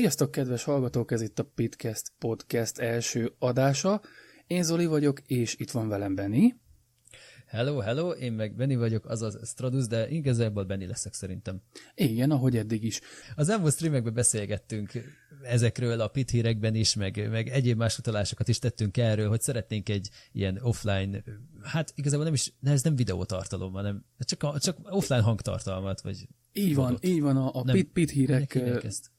Sziasztok, 0.00 0.30
kedves 0.30 0.64
hallgatók! 0.64 1.12
Ez 1.12 1.22
itt 1.22 1.38
a 1.38 1.44
Pitcast 1.54 2.12
Podcast 2.18 2.78
első 2.78 3.32
adása. 3.38 4.00
Én 4.46 4.62
Zoli 4.62 4.86
vagyok, 4.86 5.20
és 5.26 5.54
itt 5.58 5.70
van 5.70 5.88
velem 5.88 6.14
Benni. 6.14 6.54
Hello, 7.50 7.78
hello, 7.78 8.10
én 8.10 8.32
meg 8.32 8.54
Benni 8.54 8.76
vagyok, 8.76 9.06
azaz 9.06 9.48
Stradus, 9.48 9.86
de 9.86 10.08
igazából 10.08 10.64
Benni 10.64 10.86
leszek 10.86 11.14
szerintem. 11.14 11.60
Igen, 11.94 12.30
ahogy 12.30 12.56
eddig 12.56 12.84
is. 12.84 13.00
Az 13.36 13.48
elmúlt 13.48 13.72
streamekben 13.72 14.14
beszélgettünk 14.14 14.92
ezekről 15.42 16.00
a 16.00 16.08
pit 16.08 16.30
hírekben 16.30 16.74
is, 16.74 16.94
meg, 16.94 17.30
meg 17.30 17.48
egyéb 17.48 17.78
más 17.78 17.98
utalásokat 17.98 18.48
is 18.48 18.58
tettünk 18.58 18.96
erről, 18.96 19.28
hogy 19.28 19.40
szeretnénk 19.40 19.88
egy 19.88 20.10
ilyen 20.32 20.58
offline, 20.62 21.22
hát 21.62 21.92
igazából 21.94 22.24
nem 22.24 22.34
is, 22.34 22.52
ez 22.62 22.82
nem 22.82 22.96
videótartalom, 22.96 23.72
hanem 23.72 24.04
csak, 24.18 24.42
a, 24.42 24.58
csak 24.58 24.76
offline 24.82 25.22
hangtartalmat, 25.22 26.00
vagy 26.00 26.28
így 26.52 26.74
van, 26.74 26.86
fogot. 26.86 27.04
így 27.04 27.20
van, 27.20 27.36
a, 27.36 27.50
a 27.54 27.62
pit, 27.62 27.88
pit, 27.92 28.10
hírek, 28.10 28.58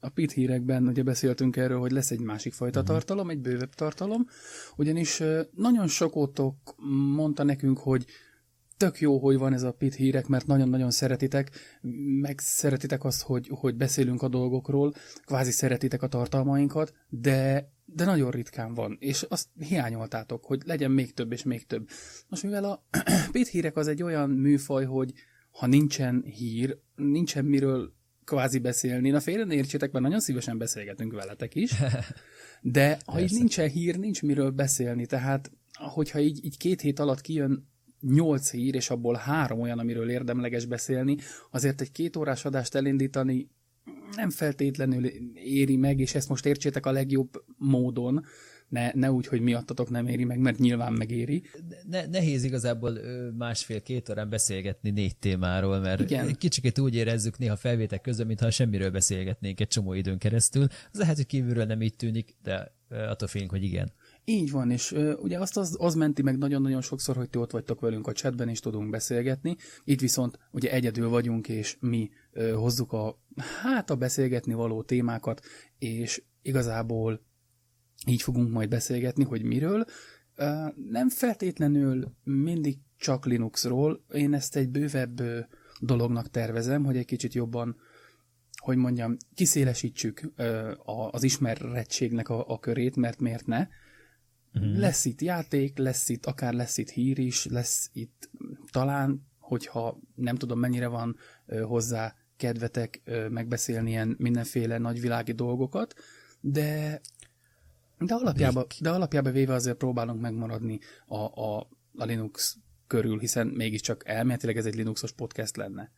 a 0.00 0.08
pit 0.08 0.32
hírekben 0.32 0.86
ugye 0.86 1.02
beszéltünk 1.02 1.56
erről, 1.56 1.78
hogy 1.78 1.92
lesz 1.92 2.10
egy 2.10 2.20
másik 2.20 2.52
fajta 2.52 2.80
uh-huh. 2.80 2.94
tartalom, 2.94 3.30
egy 3.30 3.40
bővebb 3.40 3.74
tartalom, 3.74 4.26
ugyanis 4.76 5.22
nagyon 5.54 5.88
sokotok 5.88 6.74
mondta 7.14 7.42
nekünk, 7.42 7.78
hogy 7.78 8.06
tök 8.82 9.00
jó, 9.00 9.18
hogy 9.18 9.38
van 9.38 9.52
ez 9.52 9.62
a 9.62 9.72
pit 9.72 9.94
hírek, 9.94 10.26
mert 10.26 10.46
nagyon-nagyon 10.46 10.90
szeretitek, 10.90 11.50
meg 12.20 12.38
szeretitek 12.38 13.04
azt, 13.04 13.22
hogy, 13.22 13.48
hogy 13.50 13.74
beszélünk 13.74 14.22
a 14.22 14.28
dolgokról, 14.28 14.94
kvázi 15.24 15.50
szeretitek 15.50 16.02
a 16.02 16.06
tartalmainkat, 16.06 16.94
de, 17.08 17.72
de 17.84 18.04
nagyon 18.04 18.30
ritkán 18.30 18.74
van, 18.74 18.96
és 19.00 19.22
azt 19.22 19.48
hiányoltátok, 19.58 20.44
hogy 20.44 20.62
legyen 20.64 20.90
még 20.90 21.14
több 21.14 21.32
és 21.32 21.42
még 21.42 21.66
több. 21.66 21.88
Most 22.28 22.42
mivel 22.42 22.64
a 22.64 22.86
pit 23.32 23.48
hírek 23.48 23.76
az 23.76 23.88
egy 23.88 24.02
olyan 24.02 24.30
műfaj, 24.30 24.84
hogy 24.84 25.12
ha 25.50 25.66
nincsen 25.66 26.22
hír, 26.22 26.78
nincsen 26.96 27.44
miről 27.44 27.92
kvázi 28.24 28.58
beszélni, 28.58 29.10
na 29.10 29.20
félre 29.20 29.44
ne 29.44 29.54
értsétek, 29.54 29.92
mert 29.92 30.04
nagyon 30.04 30.20
szívesen 30.20 30.58
beszélgetünk 30.58 31.12
veletek 31.12 31.54
is, 31.54 31.72
de 32.60 32.98
ha 33.06 33.20
így 33.20 33.32
nincsen 33.32 33.68
hír, 33.68 33.98
nincs 33.98 34.22
miről 34.22 34.50
beszélni, 34.50 35.06
tehát 35.06 35.50
hogyha 35.72 36.20
így, 36.20 36.44
így 36.44 36.56
két 36.56 36.80
hét 36.80 36.98
alatt 36.98 37.20
kijön 37.20 37.70
nyolc 38.02 38.50
hír, 38.50 38.74
és 38.74 38.90
abból 38.90 39.14
három 39.14 39.60
olyan, 39.60 39.78
amiről 39.78 40.10
érdemleges 40.10 40.64
beszélni, 40.64 41.16
azért 41.50 41.80
egy 41.80 41.92
két 41.92 42.16
órás 42.16 42.44
adást 42.44 42.74
elindítani 42.74 43.50
nem 44.16 44.30
feltétlenül 44.30 45.04
éri 45.34 45.76
meg, 45.76 46.00
és 46.00 46.14
ezt 46.14 46.28
most 46.28 46.46
értsétek 46.46 46.86
a 46.86 46.90
legjobb 46.92 47.44
módon, 47.56 48.24
ne, 48.68 48.90
ne 48.94 49.12
úgy, 49.12 49.26
hogy 49.26 49.40
miattatok 49.40 49.90
nem 49.90 50.06
éri 50.06 50.24
meg, 50.24 50.38
mert 50.38 50.58
nyilván 50.58 50.92
megéri. 50.92 51.42
Ne, 51.90 52.06
nehéz 52.06 52.44
igazából 52.44 52.98
másfél-két 53.38 54.08
órán 54.08 54.28
beszélgetni 54.28 54.90
négy 54.90 55.16
témáról, 55.16 55.78
mert 55.78 56.00
Igen. 56.00 56.34
kicsikét 56.34 56.78
úgy 56.78 56.94
érezzük 56.94 57.38
néha 57.38 57.56
felvétek 57.56 58.00
közben, 58.00 58.26
mintha 58.26 58.50
semmiről 58.50 58.90
beszélgetnénk 58.90 59.60
egy 59.60 59.68
csomó 59.68 59.92
időn 59.92 60.18
keresztül. 60.18 60.66
Az 60.92 60.98
lehet, 60.98 61.16
hogy 61.16 61.26
kívülről 61.26 61.64
nem 61.64 61.82
így 61.82 61.96
tűnik, 61.96 62.36
de 62.42 62.74
attól 62.88 63.28
félünk, 63.28 63.50
hogy 63.50 63.64
igen. 63.64 63.92
Így 64.24 64.50
van, 64.50 64.70
és 64.70 64.94
ugye 65.16 65.38
azt 65.38 65.56
az, 65.56 65.76
az 65.78 65.94
menti 65.94 66.22
meg 66.22 66.38
nagyon-nagyon 66.38 66.80
sokszor, 66.80 67.16
hogy 67.16 67.30
ti 67.30 67.38
ott 67.38 67.50
vagytok 67.50 67.80
velünk 67.80 68.06
a 68.06 68.12
chatben, 68.12 68.48
és 68.48 68.60
tudunk 68.60 68.90
beszélgetni. 68.90 69.56
Itt 69.84 70.00
viszont 70.00 70.38
ugye 70.50 70.70
egyedül 70.70 71.08
vagyunk, 71.08 71.48
és 71.48 71.76
mi 71.80 72.10
uh, 72.34 72.52
hozzuk 72.52 72.92
a, 72.92 73.18
hát 73.62 73.90
a 73.90 73.96
beszélgetni 73.96 74.54
való 74.54 74.82
témákat, 74.82 75.40
és 75.78 76.22
igazából 76.42 77.22
így 78.06 78.22
fogunk 78.22 78.52
majd 78.52 78.68
beszélgetni, 78.68 79.24
hogy 79.24 79.42
miről. 79.42 79.84
Nem 80.90 81.08
feltétlenül 81.08 82.12
mindig 82.24 82.78
csak 82.96 83.26
Linuxról, 83.26 84.04
én 84.12 84.34
ezt 84.34 84.56
egy 84.56 84.68
bővebb 84.68 85.22
dolognak 85.80 86.30
tervezem, 86.30 86.84
hogy 86.84 86.96
egy 86.96 87.04
kicsit 87.04 87.34
jobban, 87.34 87.76
hogy 88.56 88.76
mondjam, 88.76 89.16
kiszélesítsük 89.34 90.32
az 91.10 91.22
ismerettségnek 91.22 92.28
a, 92.28 92.48
a 92.48 92.58
körét, 92.58 92.96
mert 92.96 93.20
miért 93.20 93.46
ne. 93.46 93.66
Uh-huh. 94.54 94.78
Lesz 94.78 95.04
itt 95.04 95.20
játék, 95.20 95.78
lesz 95.78 96.08
itt, 96.08 96.26
akár 96.26 96.52
lesz 96.52 96.78
itt 96.78 96.90
hír 96.90 97.18
is, 97.18 97.46
lesz 97.46 97.90
itt 97.92 98.30
talán, 98.70 99.26
hogyha 99.38 99.98
nem 100.14 100.36
tudom 100.36 100.58
mennyire 100.58 100.86
van 100.86 101.16
hozzá 101.62 102.14
kedvetek 102.36 103.02
megbeszélni 103.28 103.90
ilyen 103.90 104.14
mindenféle 104.18 104.78
nagyvilági 104.78 105.32
dolgokat, 105.32 105.94
de 106.40 107.00
de 107.98 108.14
alapjában, 108.14 108.66
de 108.80 108.90
alapjában 108.90 109.32
véve 109.32 109.54
azért 109.54 109.76
próbálunk 109.76 110.20
megmaradni 110.20 110.78
a, 111.06 111.16
a, 111.16 111.68
a 111.96 112.04
Linux 112.04 112.58
körül, 112.86 113.18
hiszen 113.18 113.46
mégiscsak 113.46 114.08
elméletileg 114.08 114.56
ez 114.56 114.66
egy 114.66 114.74
Linuxos 114.74 115.12
podcast 115.12 115.56
lenne. 115.56 115.90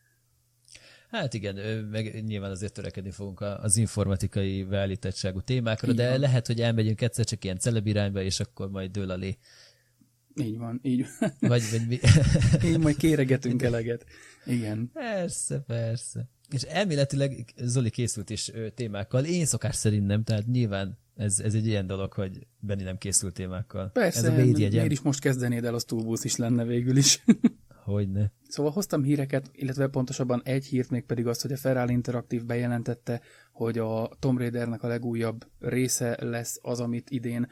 Hát 1.15 1.33
igen, 1.33 1.55
meg 1.91 2.23
nyilván 2.25 2.51
azért 2.51 2.73
törekedni 2.73 3.11
fogunk 3.11 3.41
az 3.41 3.77
informatikai 3.77 4.63
beállítottságú 4.63 5.41
témákra, 5.41 5.89
így 5.89 5.95
de 5.95 6.09
van. 6.09 6.19
lehet, 6.19 6.47
hogy 6.47 6.61
elmegyünk 6.61 7.01
egyszer 7.01 7.25
csak 7.25 7.43
ilyen 7.43 7.59
celeb 7.59 7.87
irányba, 7.87 8.21
és 8.21 8.39
akkor 8.39 8.69
majd 8.69 8.91
dől 8.91 9.11
alé. 9.11 9.37
Így 10.41 10.57
van, 10.57 10.79
így 10.83 11.05
van. 11.19 11.31
Vagy, 11.39 11.63
vagy 11.71 11.87
mi? 11.87 11.99
így 12.69 12.79
majd 12.79 12.97
kéregetünk 12.97 13.61
eleget. 13.61 14.05
Igen. 14.45 14.89
Persze, 14.93 15.59
persze. 15.59 16.29
És 16.49 16.61
elméletileg 16.61 17.53
Zoli 17.57 17.89
készült 17.89 18.29
is 18.29 18.51
témákkal, 18.75 19.25
én 19.25 19.45
szokás 19.45 19.75
szerint 19.75 20.05
nem, 20.05 20.23
tehát 20.23 20.47
nyilván 20.47 20.97
ez, 21.15 21.39
ez 21.39 21.53
egy 21.53 21.67
ilyen 21.67 21.87
dolog, 21.87 22.13
hogy 22.13 22.47
Benni 22.59 22.83
nem 22.83 22.97
készült 22.97 23.33
témákkal. 23.33 23.89
Persze, 23.91 24.19
ez 24.19 24.25
a 24.25 24.31
miért 24.31 24.91
is 24.91 25.01
most 25.01 25.19
kezdenéd 25.19 25.65
el, 25.65 25.73
az 25.73 25.83
túlbusz 25.83 26.23
is 26.23 26.35
lenne 26.35 26.63
végül 26.63 26.97
is. 26.97 27.23
Hogyne. 27.85 28.31
Szóval 28.47 28.71
hoztam 28.71 29.03
híreket, 29.03 29.49
illetve 29.53 29.87
pontosabban 29.87 30.41
egy 30.43 30.65
hírt, 30.65 30.89
még 30.89 31.03
pedig 31.03 31.27
azt, 31.27 31.41
hogy 31.41 31.51
a 31.51 31.57
Feral 31.57 31.89
Interactive 31.89 32.43
bejelentette, 32.43 33.21
hogy 33.51 33.77
a 33.77 34.09
Tomb 34.19 34.37
Raidernek 34.37 34.83
a 34.83 34.87
legújabb 34.87 35.45
része 35.59 36.17
lesz 36.19 36.59
az, 36.61 36.79
amit 36.79 37.09
idén 37.09 37.47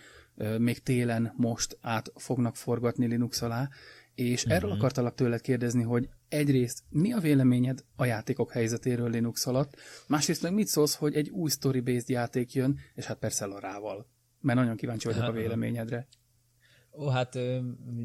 még 0.57 0.83
télen 0.83 1.33
most 1.37 1.77
át 1.81 2.11
fognak 2.15 2.55
forgatni 2.55 3.05
Linux 3.05 3.41
alá, 3.41 3.69
és 4.15 4.41
uh-huh. 4.41 4.57
erről 4.57 4.71
akartalak 4.71 5.15
tőled 5.15 5.41
kérdezni, 5.41 5.83
hogy 5.83 6.09
egyrészt 6.29 6.83
mi 6.89 7.13
a 7.13 7.19
véleményed 7.19 7.83
a 7.95 8.05
játékok 8.05 8.51
helyzetéről 8.51 9.09
Linux 9.09 9.47
alatt, 9.47 9.75
másrészt 10.07 10.41
meg 10.41 10.53
mit 10.53 10.67
szólsz, 10.67 10.95
hogy 10.95 11.15
egy 11.15 11.29
új 11.29 11.49
story-based 11.49 12.09
játék 12.09 12.53
jön, 12.53 12.79
és 12.95 13.05
hát 13.05 13.17
persze 13.17 13.45
Larával. 13.45 14.07
Mert 14.41 14.59
nagyon 14.59 14.75
kíváncsi 14.75 15.07
vagyok 15.07 15.23
a 15.23 15.31
véleményedre. 15.31 16.07
Ó, 16.97 17.07
hát 17.07 17.39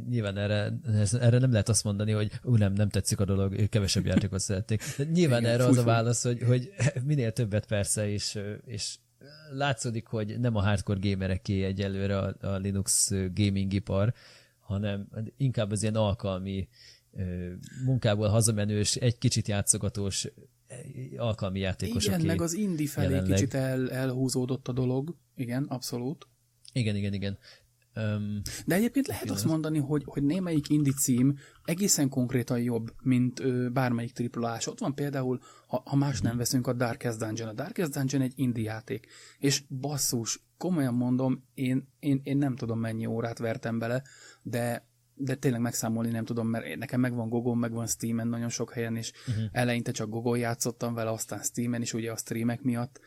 nyilván 0.09 0.37
erre, 0.37 0.73
erre 1.13 1.39
nem 1.39 1.51
lehet 1.51 1.69
azt 1.69 1.85
mondani, 1.85 2.13
hogy 2.13 2.31
ú, 2.43 2.57
nem, 2.57 2.73
nem 2.73 2.89
tetszik 2.89 3.21
a 3.21 3.25
dolog, 3.25 3.69
kevesebb 3.69 4.07
játékot 4.07 4.41
szeretnék. 4.41 4.83
De 4.97 5.05
nyilván 5.05 5.41
Igen, 5.41 5.53
erre 5.53 5.63
fúj, 5.63 5.71
az 5.71 5.79
a 5.79 5.85
válasz, 5.85 6.23
hogy, 6.23 6.43
hogy 6.43 6.73
minél 7.05 7.33
többet 7.33 7.67
persze, 7.67 8.09
és, 8.09 8.39
és 8.67 8.97
látszódik, 9.51 10.07
hogy 10.07 10.41
nem 10.41 10.57
a 10.57 10.61
hardcore 10.61 10.99
gamereké 11.03 11.65
egyelőre 11.65 12.19
a, 12.19 12.35
a 12.41 12.57
Linux 12.57 13.11
gaming 13.35 13.73
ipar, 13.73 14.15
hanem 14.59 15.09
inkább 15.37 15.71
az 15.71 15.83
ilyen 15.83 15.95
alkalmi 15.95 16.69
munkából 17.85 18.29
hazamenős, 18.29 18.95
egy 18.95 19.19
kicsit 19.19 19.49
játszogatós 19.49 20.29
alkalmi 21.17 21.59
játékosok. 21.59 22.15
Igen, 22.15 22.27
meg 22.27 22.41
az 22.41 22.53
indie 22.53 22.89
felé 22.89 23.13
jelenleg. 23.13 23.39
kicsit 23.39 23.55
el, 23.55 23.91
elhúzódott 23.91 24.69
a 24.69 24.73
dolog. 24.73 25.17
Igen, 25.37 25.65
abszolút. 25.65 26.27
Igen, 26.73 26.97
igen, 26.97 27.13
igen. 27.13 27.39
Um, 27.99 28.41
De 28.67 28.75
egyébként 28.75 29.07
lehet 29.07 29.31
azt 29.31 29.45
mondani, 29.45 29.79
hogy, 29.79 30.03
hogy 30.07 30.23
némelyik 30.23 30.69
indie 30.69 30.93
cím 30.93 31.39
egészen 31.65 32.09
konkrétan 32.09 32.61
jobb, 32.61 32.93
mint 33.03 33.41
ö, 33.41 33.69
bármelyik 33.69 34.13
triplás. 34.13 34.67
Ott 34.67 34.79
van 34.79 34.95
például, 34.95 35.41
ha, 35.67 35.83
ha 35.85 35.97
más 35.97 36.21
nem 36.21 36.37
veszünk, 36.37 36.67
a 36.67 36.73
Darkest 36.73 37.19
Dungeon. 37.19 37.49
A 37.49 37.53
Darkest 37.53 37.93
Dungeon 37.93 38.23
egy 38.23 38.33
indie 38.37 38.65
játék, 38.65 39.07
és 39.39 39.63
basszus, 39.81 40.41
komolyan 40.57 40.95
mondom, 40.95 41.45
én, 41.55 41.89
én, 41.99 42.21
én 42.23 42.37
nem 42.37 42.57
tudom 42.57 42.81
mennyi 42.81 43.07
órát 43.07 43.39
vertem 43.39 43.79
bele, 43.79 44.03
de 44.43 44.87
de 45.21 45.35
tényleg 45.35 45.61
megszámolni 45.61 46.11
nem 46.11 46.25
tudom, 46.25 46.49
mert 46.49 46.77
nekem 46.77 47.01
megvan 47.01 47.29
Gogon, 47.29 47.59
megvan 47.59 47.87
Steamen 47.87 48.29
nagyon 48.29 48.49
sok 48.49 48.73
helyen, 48.73 48.97
és 48.97 49.13
uh-huh. 49.29 49.45
eleinte 49.53 49.91
csak 49.91 50.09
Gogon 50.09 50.39
játszottam 50.39 50.95
vele, 50.95 51.11
aztán 51.11 51.43
Steamen 51.43 51.83
is 51.83 51.93
ugye 51.93 52.13
a 52.13 52.17
streamek 52.17 52.63
miatt. 52.63 53.01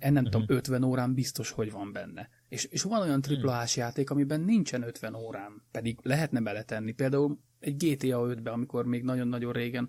Nem 0.00 0.14
uh-huh. 0.14 0.28
tudom, 0.28 0.56
50 0.56 0.82
órán 0.82 1.14
biztos, 1.14 1.50
hogy 1.50 1.70
van 1.70 1.92
benne. 1.92 2.28
És, 2.48 2.64
és 2.64 2.82
van 2.82 3.00
olyan 3.00 3.20
triplás 3.20 3.70
uh-huh. 3.70 3.84
játék, 3.84 4.10
amiben 4.10 4.40
nincsen 4.40 4.82
50 4.82 5.14
órán, 5.14 5.62
pedig 5.70 5.98
lehetne 6.02 6.40
beletenni. 6.40 6.92
Például 6.92 7.38
egy 7.60 7.76
GTA 7.76 8.26
5-be, 8.26 8.50
amikor 8.50 8.84
még 8.86 9.02
nagyon-nagyon 9.02 9.52
régen 9.52 9.88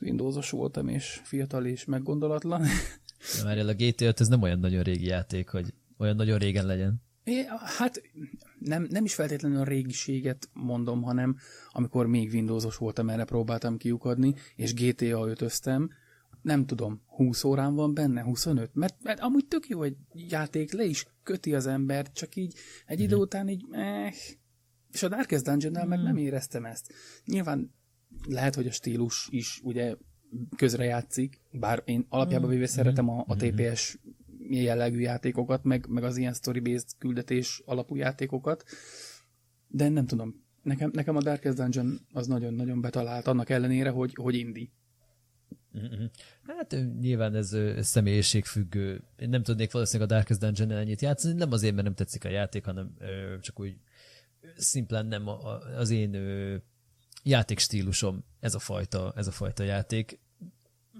Windowsos 0.00 0.50
voltam, 0.50 0.88
és 0.88 1.20
fiatal 1.24 1.66
és 1.66 1.84
meggondolatlan. 1.84 2.62
Már 3.44 3.58
a 3.58 3.74
GTA 3.74 4.04
5 4.04 4.20
ez 4.20 4.28
nem 4.28 4.42
olyan 4.42 4.58
nagyon 4.58 4.82
régi 4.82 5.06
játék, 5.06 5.48
hogy 5.48 5.74
olyan 5.96 6.16
nagyon 6.16 6.38
régen 6.38 6.66
legyen. 6.66 7.02
É, 7.24 7.44
hát 7.78 8.02
nem, 8.58 8.86
nem 8.90 9.04
is 9.04 9.14
feltétlenül 9.14 9.60
a 9.60 9.64
régiséget 9.64 10.48
mondom, 10.52 11.02
hanem 11.02 11.36
amikor 11.72 12.06
még 12.06 12.32
Windowsos 12.32 12.76
voltam, 12.76 13.08
erre 13.08 13.24
próbáltam 13.24 13.76
kiukadni, 13.76 14.34
és 14.56 14.74
GTA 14.74 15.28
5 15.28 15.40
öztem, 15.40 15.90
nem 16.42 16.66
tudom, 16.66 17.02
20 17.06 17.44
órán 17.44 17.74
van 17.74 17.94
benne, 17.94 18.22
25, 18.22 18.70
mert, 18.74 19.02
mert 19.02 19.20
amúgy 19.20 19.46
tök 19.46 19.68
jó 19.68 19.82
egy 19.82 19.96
játék, 20.12 20.72
le 20.72 20.84
is 20.84 21.06
köti 21.22 21.54
az 21.54 21.66
ember, 21.66 22.12
csak 22.12 22.36
így 22.36 22.54
egy 22.86 23.00
idő 23.00 23.14
mhm. 23.14 23.22
után 23.22 23.48
így, 23.48 23.64
eh, 23.70 24.12
és 24.92 25.02
a 25.02 25.08
Darkest 25.08 25.44
dungeon 25.44 25.72
mm. 25.72 25.88
meg 25.88 25.98
mhm. 25.98 26.06
nem 26.06 26.16
éreztem 26.16 26.64
ezt. 26.64 26.92
Nyilván 27.24 27.74
lehet, 28.28 28.54
hogy 28.54 28.66
a 28.66 28.72
stílus 28.72 29.28
is 29.30 29.60
ugye 29.62 29.96
közrejátszik, 30.56 31.40
bár 31.50 31.82
én 31.84 32.06
alapjában 32.08 32.48
véve 32.48 32.62
mm. 32.62 32.66
szeretem 32.66 33.08
a, 33.08 33.24
a 33.26 33.34
mhm. 33.34 33.46
TPS 33.46 33.98
jellegű 34.50 34.98
játékokat, 34.98 35.64
meg, 35.64 35.86
meg 35.88 36.04
az 36.04 36.16
ilyen 36.16 36.34
story-based 36.34 36.88
küldetés 36.98 37.62
alapú 37.64 37.96
játékokat, 37.96 38.64
de 39.68 39.88
nem 39.88 40.06
tudom, 40.06 40.44
nekem, 40.62 40.90
nekem 40.92 41.16
a 41.16 41.22
Darkest 41.22 41.56
Dungeon 41.56 42.00
az 42.12 42.26
nagyon-nagyon 42.26 42.80
betalált, 42.80 43.26
annak 43.26 43.50
ellenére, 43.50 43.90
hogy, 43.90 44.14
hogy 44.14 44.34
indi. 44.34 44.70
Mm-hmm. 45.78 46.04
Hát 46.46 46.76
nyilván 47.00 47.34
ez, 47.34 47.56
személyiségfüggő. 47.80 49.02
Én 49.18 49.28
nem 49.28 49.42
tudnék 49.42 49.72
valószínűleg 49.72 50.10
a 50.10 50.14
Darkest 50.14 50.40
dungeon 50.40 50.70
ennyit 50.70 51.00
játszani, 51.00 51.34
nem 51.34 51.52
azért, 51.52 51.72
mert 51.72 51.84
nem 51.84 51.94
tetszik 51.94 52.24
a 52.24 52.28
játék, 52.28 52.64
hanem 52.64 52.96
csak 53.40 53.60
úgy 53.60 53.76
szimplán 54.56 55.06
nem 55.06 55.28
az 55.76 55.90
én 55.90 56.16
játékstílusom 57.22 58.24
ez 58.40 58.54
a 58.54 58.58
fajta, 58.58 59.12
ez 59.16 59.26
a 59.26 59.30
fajta 59.30 59.62
játék. 59.62 60.20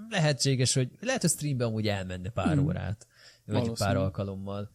Lehetséges, 0.08 0.74
hogy 0.74 0.90
lehet, 1.00 1.20
hogy 1.20 1.30
streamben 1.30 1.66
amúgy 1.66 1.88
elmenne 1.88 2.30
pár 2.30 2.56
mm. 2.56 2.64
órát, 2.64 3.06
vagy 3.44 3.72
pár 3.72 3.96
alkalommal, 3.96 4.70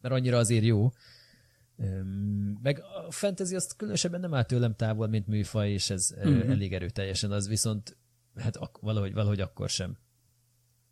mert 0.00 0.14
annyira 0.14 0.38
azért 0.38 0.64
jó. 0.64 0.92
Meg 2.62 2.82
a 3.06 3.10
fantasy 3.10 3.54
azt 3.54 3.76
különösebben 3.76 4.20
nem 4.20 4.34
áll 4.34 4.44
tőlem 4.44 4.74
távol, 4.76 5.08
mint 5.08 5.26
műfaj, 5.26 5.70
és 5.70 5.90
ez 5.90 6.14
mm-hmm. 6.26 6.50
elég 6.50 6.74
erőteljesen, 6.74 7.32
az 7.32 7.48
viszont 7.48 7.96
hát 8.40 8.56
ak- 8.56 8.80
valahogy, 8.80 9.12
valahogy 9.12 9.40
akkor 9.40 9.68
sem. 9.68 9.96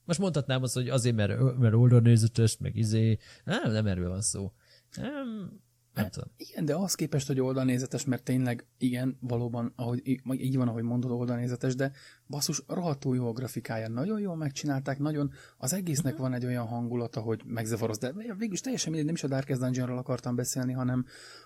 Most 0.05 0.21
mondhatnám 0.21 0.63
azt, 0.63 0.75
hogy 0.75 0.89
azért, 0.89 1.17
mert, 1.17 1.59
mert 1.59 1.75
oldalnézetes, 1.75 2.59
meg 2.59 2.77
izé, 2.77 3.19
nem, 3.45 3.73
nem 3.73 3.87
erről 3.87 4.09
van 4.09 4.21
szó. 4.21 4.53
Nem, 4.97 5.61
nem 5.99 6.05
hát, 6.05 6.13
tudom. 6.13 6.29
Igen, 6.37 6.65
de 6.65 6.75
az 6.75 6.95
képest, 6.95 7.27
hogy 7.27 7.41
oldalnézetes, 7.41 8.05
mert 8.05 8.23
tényleg, 8.23 8.67
igen, 8.79 9.19
valóban, 9.21 9.73
ahogy, 9.77 10.21
így 10.33 10.57
van, 10.57 10.69
ahogy 10.69 10.83
mondod, 10.83 11.11
oldalnézetes, 11.11 11.75
de 11.75 11.93
basszus, 12.27 12.63
rohadtul 12.67 13.17
jó 13.17 13.29
a 13.29 13.33
grafikája, 13.33 13.89
nagyon 13.89 14.21
jól 14.21 14.37
megcsinálták, 14.37 14.99
nagyon, 14.99 15.33
az 15.57 15.73
egésznek 15.73 16.13
uh-huh. 16.13 16.29
van 16.29 16.37
egy 16.37 16.47
olyan 16.47 16.67
hangulata, 16.67 17.21
hogy 17.21 17.43
megzavaroz, 17.45 17.99
de 17.99 18.13
végülis 18.13 18.61
teljesen 18.61 18.91
mindegy, 18.91 19.07
nem 19.07 19.15
is 19.15 19.25
a 19.25 19.29
Darkest 19.29 19.61
Dungeonról 19.61 19.99
akartam 19.99 20.35
beszélni, 20.35 20.73
hanem, 20.73 21.05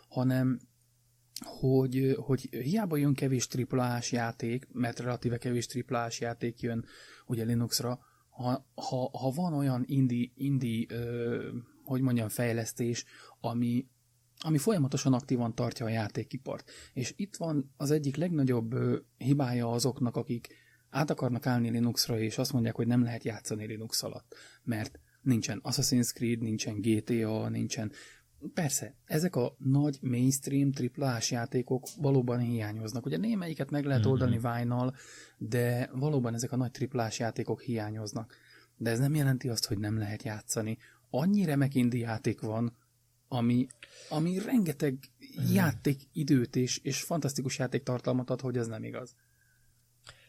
hanem 0.08 0.58
hogy, 1.44 2.16
hogy 2.18 2.40
hiába 2.50 2.96
jön 2.96 3.14
kevés 3.14 3.46
triplás 3.46 4.12
játék, 4.12 4.68
mert 4.72 4.98
relatíve 4.98 5.38
kevés 5.38 5.66
triplás 5.66 6.20
játék 6.20 6.60
jön 6.60 6.84
ugye 7.26 7.44
Linuxra, 7.44 7.98
ha, 8.30 8.66
ha, 8.74 9.10
ha 9.18 9.30
van 9.30 9.54
olyan 9.54 9.82
indie, 9.86 10.30
indie 10.34 10.86
ö, 10.88 11.48
hogy 11.84 12.00
mondjam, 12.00 12.28
fejlesztés, 12.28 13.04
ami, 13.40 13.86
ami 14.38 14.58
folyamatosan 14.58 15.12
aktívan 15.12 15.54
tartja 15.54 15.86
a 15.86 15.88
játékipart. 15.88 16.70
És 16.92 17.12
itt 17.16 17.36
van 17.36 17.72
az 17.76 17.90
egyik 17.90 18.16
legnagyobb 18.16 18.72
ö, 18.72 18.96
hibája 19.16 19.70
azoknak, 19.70 20.16
akik 20.16 20.48
át 20.90 21.10
akarnak 21.10 21.46
állni 21.46 21.70
Linuxra, 21.70 22.18
és 22.18 22.38
azt 22.38 22.52
mondják, 22.52 22.74
hogy 22.74 22.86
nem 22.86 23.02
lehet 23.02 23.24
játszani 23.24 23.66
Linux 23.66 24.02
alatt, 24.02 24.34
mert 24.62 24.98
nincsen 25.20 25.60
Assassin's 25.64 26.12
Creed, 26.12 26.40
nincsen 26.40 26.80
GTA, 26.80 27.48
nincsen 27.48 27.92
Persze, 28.54 28.94
ezek 29.04 29.36
a 29.36 29.54
nagy 29.58 29.98
mainstream 30.00 30.72
triplás 30.72 31.30
játékok 31.30 31.86
valóban 32.00 32.38
hiányoznak. 32.38 33.06
Ugye 33.06 33.16
némelyiket 33.16 33.70
meg 33.70 33.84
lehet 33.84 34.02
mhm. 34.02 34.10
oldani 34.10 34.36
mm-hmm. 34.36 34.52
Vine-nal, 34.52 34.94
de 35.38 35.90
valóban 35.92 36.34
ezek 36.34 36.52
a 36.52 36.56
nagy 36.56 36.70
triplás 36.70 37.18
játékok 37.18 37.60
hiányoznak. 37.60 38.34
De 38.76 38.90
ez 38.90 38.98
nem 38.98 39.14
jelenti 39.14 39.48
azt, 39.48 39.66
hogy 39.66 39.78
nem 39.78 39.98
lehet 39.98 40.22
játszani. 40.22 40.78
Annyi 41.10 41.44
remek 41.44 41.74
indi 41.74 41.98
játék 41.98 42.40
van, 42.40 42.76
ami, 43.28 43.66
ami 44.08 44.38
rengeteg 44.38 44.98
mm. 45.40 45.52
játékidőt 45.52 46.56
és, 46.56 46.78
és 46.78 47.02
fantasztikus 47.02 47.58
játéktartalmat 47.58 48.30
ad, 48.30 48.40
hogy 48.40 48.56
ez 48.56 48.66
nem 48.66 48.84
igaz. 48.84 49.14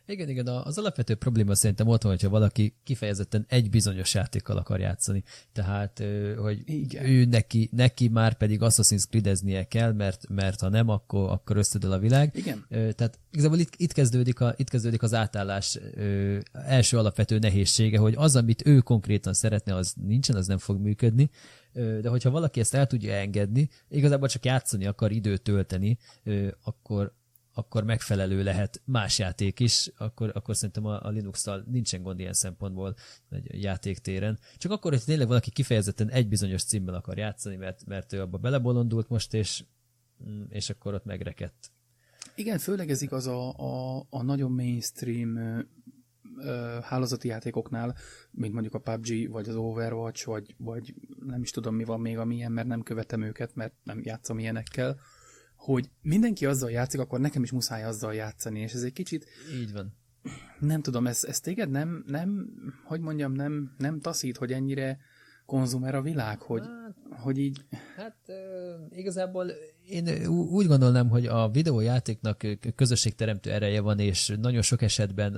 Igen, 0.06 0.30
igen, 0.30 0.48
az 0.48 0.78
alapvető 0.78 1.16
probléma 1.16 1.56
szerintem 1.56 1.88
ott 1.88 2.02
van, 2.02 2.12
hogyha 2.12 2.30
valaki 2.30 2.76
kifejezetten 2.84 3.46
egy 3.50 3.70
bizonyos 3.70 4.14
játékkal 4.14 4.58
akar 4.58 4.80
játszani. 4.80 5.24
Tehát, 5.52 6.04
hogy 6.38 6.62
igen. 6.66 7.06
ő 7.06 7.26
neki, 7.26 7.70
neki 7.72 8.08
már 8.08 8.34
pedig 8.34 8.60
Assassin's 8.62 9.04
Creed-eznie 9.10 9.64
kell, 9.68 9.92
mert, 9.92 10.28
mert 10.30 10.60
ha 10.60 10.70
nem, 10.70 10.90
akkor, 10.90 11.32
akkor 11.32 11.58
összedől 11.58 11.92
a 11.92 12.00
világ. 12.00 12.36
Igen. 12.36 12.66
Tehát 12.70 13.20
igazából 13.32 13.58
itt, 13.58 13.74
itt, 13.76 13.92
kezdődik, 13.92 14.40
a, 14.40 14.54
itt 14.58 14.70
kezdődik 14.70 15.04
az 15.04 15.14
átállás 15.14 15.80
első 16.52 16.98
alapvető 16.98 17.40
nehézsége, 17.40 17.98
hogy 17.98 18.14
az, 18.18 18.36
amit 18.36 18.66
ő 18.66 18.80
konkrétan 18.80 19.34
szeretne, 19.34 19.76
az 19.76 19.94
nincsen, 20.06 20.36
az 20.36 20.48
nem 20.48 20.58
fog 20.58 20.80
működni, 20.80 21.30
de 21.74 22.10
hogyha 22.10 22.30
valaki 22.30 22.60
ezt 22.60 22.74
el 22.74 22.88
tudja 22.88 23.14
engedni, 23.14 23.70
igazából 23.90 24.28
csak 24.28 24.46
játszani 24.46 24.86
akar, 24.86 25.12
időt 25.12 25.42
tölteni, 25.42 25.98
akkor, 26.64 27.14
akkor 27.54 27.84
megfelelő 27.84 28.44
lehet 28.44 28.82
más 28.86 29.20
játék 29.20 29.60
is, 29.60 29.92
akkor, 29.98 30.32
akkor 30.34 30.56
szerintem 30.56 30.86
a, 30.86 31.06
a 31.06 31.10
Linux-tal 31.10 31.64
nincsen 31.72 32.02
gond 32.02 32.20
ilyen 32.20 32.34
szempontból 32.34 32.96
egy 33.30 33.62
játéktéren. 33.62 34.40
Csak 34.58 34.72
akkor, 34.72 34.92
hogy 34.92 35.04
tényleg 35.04 35.28
valaki 35.28 35.52
kifejezetten 35.52 36.10
egy 36.10 36.28
bizonyos 36.28 36.64
címmel 36.64 36.94
akar 36.94 37.18
játszani, 37.18 37.56
mert, 37.56 37.86
mert 37.86 38.14
ő 38.14 38.22
abba 38.22 38.38
belebolondult 38.38 39.10
most, 39.10 39.34
és, 39.34 39.64
mm, 40.30 40.44
és 40.50 40.70
akkor 40.70 40.94
ott 40.94 41.06
megrekedt. 41.06 41.72
Igen, 42.36 42.58
főleg 42.58 42.90
ez 42.90 43.02
igaz 43.02 43.28
a, 43.28 43.52
a, 43.52 44.06
a 44.10 44.24
nagyon 44.24 44.52
mainstream 44.52 45.38
ö, 46.38 46.78
hálózati 46.82 47.28
játékoknál, 47.28 47.96
mint 48.32 48.54
mondjuk 48.54 48.74
a 48.74 48.80
PUBG, 48.80 49.30
vagy 49.30 49.50
az 49.50 49.56
Overwatch, 49.56 50.26
vagy, 50.26 50.56
vagy 50.58 50.94
nem 51.26 51.42
is 51.42 51.52
tudom 51.52 51.76
mi 51.76 51.84
van 51.84 52.00
még 52.00 52.18
amilyen, 52.18 52.52
mert 52.52 52.68
nem 52.68 52.84
követem 52.84 53.22
őket, 53.22 53.56
mert 53.56 53.74
nem 53.84 54.00
játszom 54.04 54.40
ilyenekkel 54.40 55.00
hogy 55.64 55.90
mindenki 56.02 56.46
azzal 56.46 56.72
játszik, 56.72 57.00
akkor 57.00 57.20
nekem 57.20 57.44
is 57.44 57.52
muszáj 57.52 57.84
azzal 57.84 58.14
játszani, 58.14 58.60
és 58.60 58.74
ez 58.74 58.84
egy 58.84 58.94
kicsit... 58.94 59.26
Így 59.60 59.74
van. 59.74 59.94
Nem 60.60 60.82
tudom, 60.82 61.08
ez, 61.08 61.24
ez 61.24 61.40
téged 61.40 61.70
nem, 61.70 62.04
nem, 62.08 62.48
hogy 62.84 63.00
mondjam, 63.00 63.32
nem, 63.32 63.76
nem 63.78 64.00
taszít, 64.00 64.38
hogy 64.38 64.52
ennyire 64.52 65.00
konzumer 65.46 65.96
a 65.96 66.02
világ, 66.02 66.42
hogy, 66.42 66.62
hát, 66.62 67.22
hogy 67.22 67.38
így... 67.38 67.66
Hát 67.96 68.18
igazából 68.90 69.52
én 69.88 70.28
úgy 70.28 70.68
gondolnám, 70.68 71.10
hogy 71.10 71.26
a 71.26 71.50
videójátéknak 71.50 72.44
közösségteremtő 72.76 73.52
ereje 73.52 73.82
van, 73.82 74.00
és 74.00 74.34
nagyon 74.42 74.62
sok 74.62 74.82
esetben, 74.82 75.32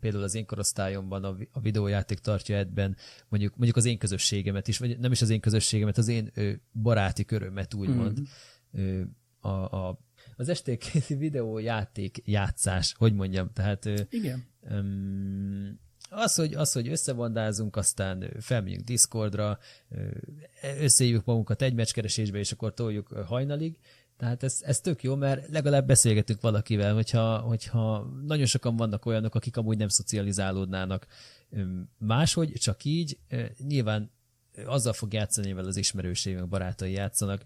például 0.00 0.22
az 0.22 0.34
én 0.34 0.46
korosztályomban 0.46 1.24
a, 1.24 1.60
videójáték 1.60 2.18
tartja 2.18 2.56
ebben 2.56 2.96
mondjuk, 3.28 3.56
mondjuk 3.56 3.76
az 3.76 3.84
én 3.84 3.98
közösségemet 3.98 4.68
is, 4.68 4.78
vagy 4.78 4.98
nem 4.98 5.12
is 5.12 5.22
az 5.22 5.30
én 5.30 5.40
közösségemet, 5.40 5.98
az 5.98 6.08
én 6.08 6.32
baráti 6.82 7.24
körömet 7.24 7.74
úgymond. 7.74 8.20
Mm 8.20 9.02
a, 9.42 9.48
a, 9.48 9.98
az 10.36 10.48
estékézi 10.48 11.14
videójáték 11.14 12.22
játszás, 12.24 12.94
hogy 12.98 13.14
mondjam, 13.14 13.52
tehát 13.52 13.88
Igen. 14.10 14.44
Um, 14.70 15.80
az, 16.10 16.34
hogy, 16.34 16.54
az, 16.54 16.72
hogy 16.72 16.88
összevandázunk, 16.88 17.76
aztán 17.76 18.30
felmegyünk 18.40 18.84
Discordra, 18.84 19.58
összehívjuk 20.80 21.24
magunkat 21.24 21.62
egy 21.62 21.74
meccskeresésbe, 21.74 22.38
és 22.38 22.52
akkor 22.52 22.74
toljuk 22.74 23.08
hajnalig, 23.08 23.78
tehát 24.16 24.42
ez, 24.42 24.58
ez 24.64 24.80
tök 24.80 25.02
jó, 25.02 25.14
mert 25.14 25.48
legalább 25.48 25.86
beszélgetünk 25.86 26.40
valakivel, 26.40 26.94
hogyha, 26.94 27.38
hogyha 27.38 28.10
nagyon 28.26 28.46
sokan 28.46 28.76
vannak 28.76 29.06
olyanok, 29.06 29.34
akik 29.34 29.56
amúgy 29.56 29.76
nem 29.78 29.88
szocializálódnának. 29.88 31.06
Máshogy, 31.98 32.52
csak 32.52 32.84
így, 32.84 33.18
nyilván 33.66 34.10
azzal 34.64 34.92
fog 34.92 35.12
játszani, 35.12 35.46
mivel 35.46 35.64
az 35.64 35.76
ismerősei, 35.76 36.34
meg 36.34 36.48
barátai 36.48 36.92
játszanak, 36.92 37.44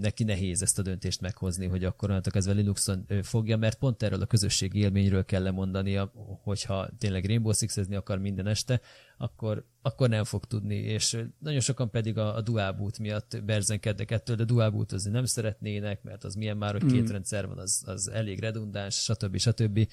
neki 0.00 0.24
nehéz 0.24 0.62
ezt 0.62 0.78
a 0.78 0.82
döntést 0.82 1.20
meghozni, 1.20 1.66
hogy 1.66 1.84
akkor 1.84 2.08
onnantól 2.08 2.32
kezdve 2.32 2.52
Linuxon 2.52 3.06
fogja, 3.22 3.56
mert 3.56 3.78
pont 3.78 4.02
erről 4.02 4.20
a 4.20 4.26
közösségi 4.26 4.78
élményről 4.78 5.24
kell 5.24 5.42
lemondania, 5.42 6.12
hogyha 6.42 6.88
tényleg 6.98 7.24
Rainbow 7.24 7.52
six 7.52 7.76
akar 7.90 8.18
minden 8.18 8.46
este, 8.46 8.80
akkor, 9.18 9.64
akkor 9.82 10.08
nem 10.08 10.24
fog 10.24 10.44
tudni, 10.44 10.74
és 10.74 11.18
nagyon 11.38 11.60
sokan 11.60 11.90
pedig 11.90 12.18
a, 12.18 12.36
a 12.36 12.40
dual 12.40 12.72
boot 12.72 12.98
miatt 12.98 13.42
berzenkednek 13.44 14.10
ettől, 14.10 14.36
de 14.36 14.44
boot 14.70 15.10
nem 15.10 15.24
szeretnének, 15.24 16.02
mert 16.02 16.24
az 16.24 16.34
milyen 16.34 16.56
már, 16.56 16.72
hogy 16.72 16.92
két 16.92 17.08
mm. 17.08 17.12
rendszer 17.12 17.46
van, 17.46 17.58
az, 17.58 17.82
az 17.86 18.08
elég 18.08 18.40
redundáns, 18.40 18.94
stb. 18.94 19.38
stb. 19.38 19.88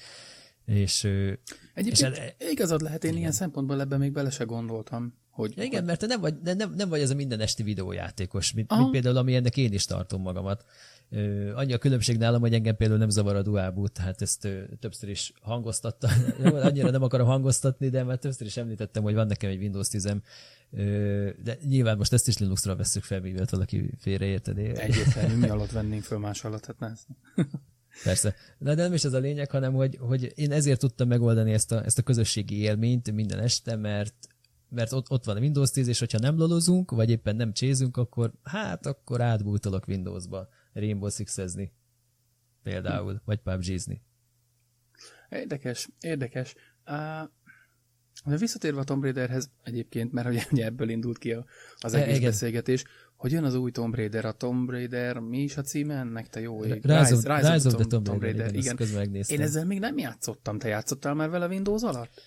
És, 0.68 1.04
Egyébként 1.74 2.16
és 2.38 2.50
igazad 2.50 2.80
lehet, 2.80 3.04
én 3.04 3.10
igen. 3.10 3.20
ilyen 3.20 3.32
szempontból 3.32 3.80
ebben 3.80 3.98
még 3.98 4.12
bele 4.12 4.30
se 4.30 4.44
gondoltam. 4.44 5.14
Hogy, 5.30 5.52
ja, 5.56 5.62
igen, 5.62 5.84
mert 5.84 6.00
te 6.00 6.06
nem 6.06 6.20
vagy, 6.20 6.34
nem, 6.42 6.74
nem 6.76 6.88
vagy 6.88 7.00
ez 7.00 7.10
a 7.10 7.14
minden 7.14 7.40
esti 7.40 7.62
videójátékos, 7.62 8.52
mint, 8.52 8.76
mint 8.76 8.90
például, 8.90 9.16
ami 9.16 9.34
ennek 9.34 9.56
én 9.56 9.72
is 9.72 9.84
tartom 9.84 10.22
magamat. 10.22 10.64
Ö, 11.10 11.54
annyi 11.54 11.72
a 11.72 11.78
különbség 11.78 12.16
nálam, 12.16 12.40
hogy 12.40 12.54
engem 12.54 12.76
például 12.76 12.98
nem 12.98 13.08
zavar 13.08 13.36
a 13.36 13.42
duábú, 13.42 13.86
tehát 13.86 14.22
ezt 14.22 14.44
ö, 14.44 14.62
többször 14.80 15.08
is 15.08 15.32
hangoztatta. 15.40 16.08
Annyira 16.66 16.90
nem 16.90 17.02
akarom 17.02 17.26
hangoztatni, 17.26 17.88
de 17.88 18.02
már 18.02 18.18
többször 18.18 18.46
is 18.46 18.56
említettem, 18.56 19.02
hogy 19.02 19.14
van 19.14 19.26
nekem 19.26 19.50
egy 19.50 19.60
Windows 19.60 19.88
10 19.88 20.16
de 21.42 21.58
nyilván 21.68 21.96
most 21.96 22.12
ezt 22.12 22.28
is 22.28 22.38
Linuxra 22.38 22.76
veszük 22.76 23.02
fel, 23.02 23.20
mivel 23.20 23.46
valaki 23.50 23.90
félreérteni. 23.98 24.76
Egyértelmű, 24.76 25.34
mi 25.34 25.48
alatt 25.48 25.70
vennénk 25.70 26.02
föl 26.02 26.18
más 26.18 26.44
alatt, 26.44 26.66
hát 26.66 26.78
ne 26.78 26.92
Persze. 28.04 28.34
De 28.58 28.74
nem 28.74 28.92
is 28.92 29.04
ez 29.04 29.12
a 29.12 29.18
lényeg, 29.18 29.50
hanem 29.50 29.72
hogy, 29.72 29.96
hogy 30.00 30.32
én 30.34 30.52
ezért 30.52 30.80
tudtam 30.80 31.08
megoldani 31.08 31.52
ezt 31.52 31.72
a, 31.72 31.84
ezt 31.84 31.98
a 31.98 32.02
közösségi 32.02 32.60
élményt 32.60 33.12
minden 33.12 33.38
este, 33.38 33.76
mert 33.76 34.14
mert 34.70 34.92
ott, 34.92 35.10
ott 35.10 35.24
van 35.24 35.36
a 35.36 35.40
Windows 35.40 35.70
10, 35.70 35.88
és 35.88 35.98
hogyha 35.98 36.18
nem 36.18 36.36
lolozunk, 36.36 36.90
vagy 36.90 37.10
éppen 37.10 37.36
nem 37.36 37.52
csézünk, 37.52 37.96
akkor 37.96 38.32
hát 38.42 38.86
akkor 38.86 39.20
átbújtolok 39.20 39.86
Windowsba 39.86 40.48
Rainbow 40.72 41.10
Six-ezni 41.10 41.72
például, 42.62 43.22
vagy 43.24 43.38
PUBG-zni. 43.38 44.02
Érdekes, 45.28 45.88
érdekes. 46.00 46.54
Uh, 46.86 47.30
de 48.24 48.36
visszatérve 48.36 48.80
a 48.80 48.84
Tomb 48.84 49.02
Raiderhez 49.02 49.50
egyébként, 49.62 50.12
mert 50.12 50.28
ugye, 50.52 50.64
ebből 50.64 50.88
indult 50.88 51.18
ki 51.18 51.36
az 51.78 51.94
e, 51.94 52.02
egész 52.02 52.18
e, 52.18 52.20
beszélgetés, 52.20 52.84
hogy 53.18 53.32
jön 53.32 53.44
az 53.44 53.54
új 53.54 53.70
Tomb 53.70 53.94
Raider, 53.94 54.24
a 54.24 54.32
Tomb 54.32 54.70
Raider, 54.70 55.18
mi 55.18 55.38
is 55.38 55.56
a 55.56 55.62
címe 55.62 55.94
ennek, 55.94 56.28
te 56.28 56.40
jó 56.40 56.64
ég? 56.64 56.72
Rise, 56.72 56.98
Rise, 56.98 57.36
Rise, 57.36 57.52
Rise 57.52 57.68
of, 57.68 57.74
the 57.74 57.84
Tomb, 57.84 58.04
Tomb 58.04 58.22
Raider, 58.22 58.54
igen. 58.54 58.76
igen. 58.78 59.14
Én 59.28 59.40
ezzel 59.40 59.64
még 59.64 59.78
nem 59.78 59.98
játszottam, 59.98 60.58
te 60.58 60.68
játszottál 60.68 61.14
már 61.14 61.30
vele 61.30 61.46
Windows 61.46 61.82
alatt? 61.82 62.22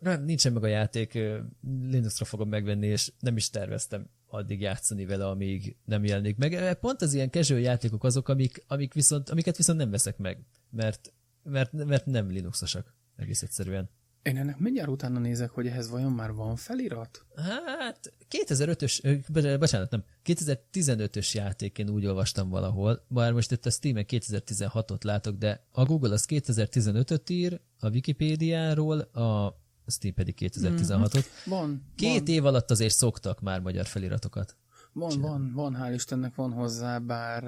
nem, 0.00 0.24
nincsen 0.24 0.52
meg 0.52 0.62
a 0.62 0.66
játék, 0.66 1.18
Linuxra 1.62 2.24
fogom 2.24 2.48
megvenni, 2.48 2.86
és 2.86 3.12
nem 3.18 3.36
is 3.36 3.50
terveztem 3.50 4.06
addig 4.26 4.60
játszani 4.60 5.06
vele, 5.06 5.26
amíg 5.26 5.76
nem 5.84 6.04
jelenik 6.04 6.36
meg. 6.36 6.74
Pont 6.74 7.02
az 7.02 7.14
ilyen 7.14 7.30
casual 7.30 7.60
játékok 7.60 8.04
azok, 8.04 8.28
amik, 8.28 8.64
amik 8.66 8.94
viszont, 8.94 9.28
amiket 9.28 9.56
viszont 9.56 9.78
nem 9.78 9.90
veszek 9.90 10.18
meg, 10.18 10.38
mert, 10.70 11.12
mert, 11.42 11.72
mert 11.72 12.06
nem 12.06 12.30
Linuxosak, 12.30 12.94
egész 13.16 13.42
egyszerűen. 13.42 13.90
Én 14.24 14.36
ennek 14.36 14.58
mindjárt 14.58 14.88
utána 14.88 15.18
nézek, 15.18 15.50
hogy 15.50 15.66
ehhez 15.66 15.90
vajon 15.90 16.12
már 16.12 16.32
van 16.32 16.56
felirat? 16.56 17.26
Hát 17.36 18.12
2005-ös, 18.30 19.56
bocsánat, 19.58 19.90
nem, 19.90 20.04
2015-ös 20.24 21.32
játék 21.32 21.78
én 21.78 21.88
úgy 21.88 22.06
olvastam 22.06 22.48
valahol, 22.48 23.04
bár 23.08 23.32
most 23.32 23.52
itt 23.52 23.66
a 23.66 23.70
Steam-en 23.70 24.04
2016-ot 24.08 25.04
látok, 25.04 25.36
de 25.36 25.66
a 25.72 25.84
Google 25.84 26.12
az 26.12 26.26
2015-öt 26.28 27.30
ír, 27.30 27.60
a 27.78 27.90
Wikipédiáról, 27.90 29.00
a 29.00 29.58
Steam 29.86 30.14
pedig 30.14 30.34
2016-ot. 30.40 31.14
Mm, 31.14 31.50
van. 31.50 31.82
Két 31.96 32.26
van. 32.26 32.34
év 32.34 32.44
alatt 32.44 32.70
azért 32.70 32.94
szoktak 32.94 33.40
már 33.40 33.60
magyar 33.60 33.86
feliratokat. 33.86 34.56
Van, 34.92 35.10
Csinál. 35.10 35.28
van, 35.30 35.52
van, 35.54 35.76
hál' 35.80 35.94
Istennek 35.94 36.34
van 36.34 36.52
hozzá, 36.52 36.98
bár 36.98 37.44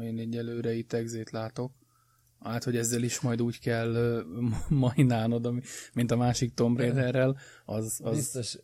én 0.00 0.18
egy 0.18 0.36
előre 0.36 0.74
itt 0.74 1.30
látok. 1.30 1.72
Hát, 2.44 2.64
hogy 2.64 2.76
ezzel 2.76 3.02
is 3.02 3.20
majd 3.20 3.42
úgy 3.42 3.58
kell 3.58 4.22
majnálnod, 4.68 5.52
mint 5.92 6.10
a 6.10 6.16
másik 6.16 6.54
Tomb 6.54 6.78
Raiderrel, 6.78 7.36
az, 7.64 8.00
az... 8.02 8.16
Biztos, 8.16 8.58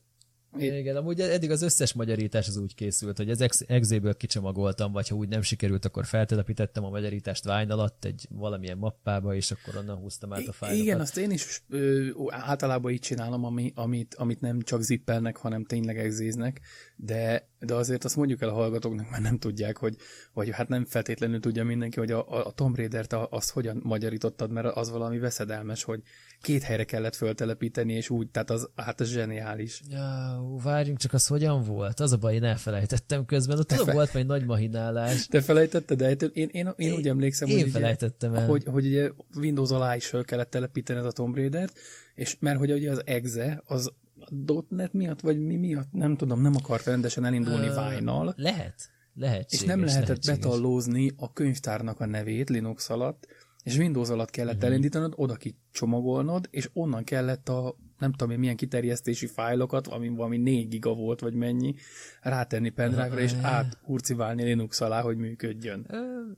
igen, 0.58 0.96
amúgy 0.96 1.20
eddig 1.20 1.50
az 1.50 1.62
összes 1.62 1.92
magyarítás 1.92 2.48
az 2.48 2.56
úgy 2.56 2.74
készült, 2.74 3.16
hogy 3.16 3.30
ez 3.30 3.40
ex- 3.40 3.64
exéből 3.70 4.16
kicsomagoltam, 4.16 4.92
vagy 4.92 5.08
ha 5.08 5.16
úgy 5.16 5.28
nem 5.28 5.42
sikerült, 5.42 5.84
akkor 5.84 6.06
feltelepítettem 6.06 6.84
a 6.84 6.90
magyarítást 6.90 7.44
Vine 7.44 7.72
alatt 7.72 8.04
egy 8.04 8.26
valamilyen 8.30 8.78
mappába, 8.78 9.34
és 9.34 9.50
akkor 9.50 9.76
onnan 9.76 9.96
húztam 9.96 10.32
át 10.32 10.46
a 10.46 10.52
fájlokat. 10.52 10.84
Igen, 10.84 11.00
azt 11.00 11.16
én 11.16 11.30
is 11.30 11.62
ö, 11.68 12.08
általában 12.28 12.92
így 12.92 13.00
csinálom, 13.00 13.44
ami, 13.44 13.72
amit, 13.74 14.14
amit 14.14 14.40
nem 14.40 14.60
csak 14.60 14.82
zippelnek, 14.82 15.36
hanem 15.36 15.64
tényleg 15.64 15.98
exéznek, 15.98 16.60
de, 16.96 17.48
de 17.58 17.74
azért 17.74 18.04
azt 18.04 18.16
mondjuk 18.16 18.42
el 18.42 18.48
a 18.48 18.52
hallgatóknak, 18.52 19.10
mert 19.10 19.22
nem 19.22 19.38
tudják, 19.38 19.76
hogy, 19.76 19.96
vagy 20.32 20.50
hát 20.50 20.68
nem 20.68 20.84
feltétlenül 20.84 21.40
tudja 21.40 21.64
mindenki, 21.64 21.98
hogy 21.98 22.10
a, 22.10 22.28
a, 22.28 22.46
a 22.46 22.50
Tomb 22.50 22.76
Raider-t 22.76 23.12
azt 23.12 23.50
hogyan 23.50 23.80
magyarítottad, 23.82 24.50
mert 24.50 24.66
az 24.66 24.90
valami 24.90 25.18
veszedelmes, 25.18 25.82
hogy 25.82 26.02
két 26.40 26.62
helyre 26.62 26.84
kellett 26.84 27.14
föltelepíteni, 27.14 27.92
és 27.92 28.10
úgy, 28.10 28.28
tehát 28.28 28.50
az, 28.50 28.70
hát 28.76 29.00
ez 29.00 29.08
zseniális. 29.08 29.80
Ja, 29.88 30.42
várjunk 30.62 30.98
csak, 30.98 31.12
az 31.12 31.26
hogyan 31.26 31.62
volt? 31.62 32.00
Az 32.00 32.12
a 32.12 32.16
baj, 32.16 32.34
én 32.34 32.44
elfelejtettem 32.44 33.24
közben, 33.24 33.58
ott 33.58 33.68
tudom, 33.68 33.86
fe... 33.86 33.92
volt 33.92 34.12
majd 34.12 34.26
nagy 34.26 34.44
mahinálás. 34.44 35.26
Te 35.26 35.40
felejtetted, 35.40 35.98
de 35.98 36.10
én, 36.10 36.30
én, 36.32 36.48
én, 36.52 36.72
én 36.76 36.92
úgy 36.92 37.08
emlékszem, 37.08 37.48
én 37.48 37.60
hogy, 37.60 37.70
felejtettem 37.70 38.30
ugye, 38.30 38.40
el. 38.40 38.46
hogy, 38.46 38.64
hogy 38.64 38.86
ugye 38.86 39.10
Windows 39.36 39.70
alá 39.70 39.96
is 39.96 40.06
föl 40.06 40.24
kellett 40.24 40.50
telepíteni 40.50 41.06
a 41.06 41.10
Tomb 41.10 41.34
Raider-t, 41.36 41.78
és 42.14 42.36
mert 42.40 42.58
hogy 42.58 42.72
ugye 42.72 42.90
az 42.90 43.02
exe, 43.04 43.62
az 43.66 43.92
a 44.20 44.64
.NET 44.68 44.92
miatt, 44.92 45.20
vagy 45.20 45.38
mi 45.38 45.56
miatt, 45.56 45.92
nem 45.92 46.16
tudom, 46.16 46.40
nem 46.40 46.56
akart 46.56 46.84
rendesen 46.84 47.24
elindulni 47.24 47.68
uh, 47.68 47.74
Vine-nal. 47.74 48.34
Lehet, 48.36 48.90
lehetséges. 49.14 49.60
És 49.60 49.62
nem 49.62 49.84
lehetett 49.84 50.06
lehetséges. 50.06 50.38
betallózni 50.38 51.12
a 51.16 51.32
könyvtárnak 51.32 52.00
a 52.00 52.06
nevét 52.06 52.48
Linux 52.48 52.90
alatt, 52.90 53.26
és 53.64 53.78
Windows 53.78 54.08
alatt 54.08 54.30
kellett 54.30 54.54
uh-huh. 54.54 54.70
elindítanod, 54.70 55.12
oda 55.16 55.34
kicsomagolnod, 55.34 56.48
és 56.50 56.70
onnan 56.72 57.04
kellett 57.04 57.48
a 57.48 57.76
nem 58.00 58.12
tudom 58.12 58.30
én 58.30 58.38
milyen 58.38 58.56
kiterjesztési 58.56 59.26
fájlokat, 59.26 59.86
ami 59.86 60.08
valami 60.08 60.36
4 60.36 60.68
giga 60.68 60.94
volt, 60.94 61.20
vagy 61.20 61.34
mennyi, 61.34 61.74
rátenni 62.22 62.68
pendrive-ra, 62.68 63.20
és 63.20 63.32
áthurciválni 63.42 64.42
Linux 64.42 64.80
alá, 64.80 65.00
hogy 65.00 65.16
működjön. 65.16 65.86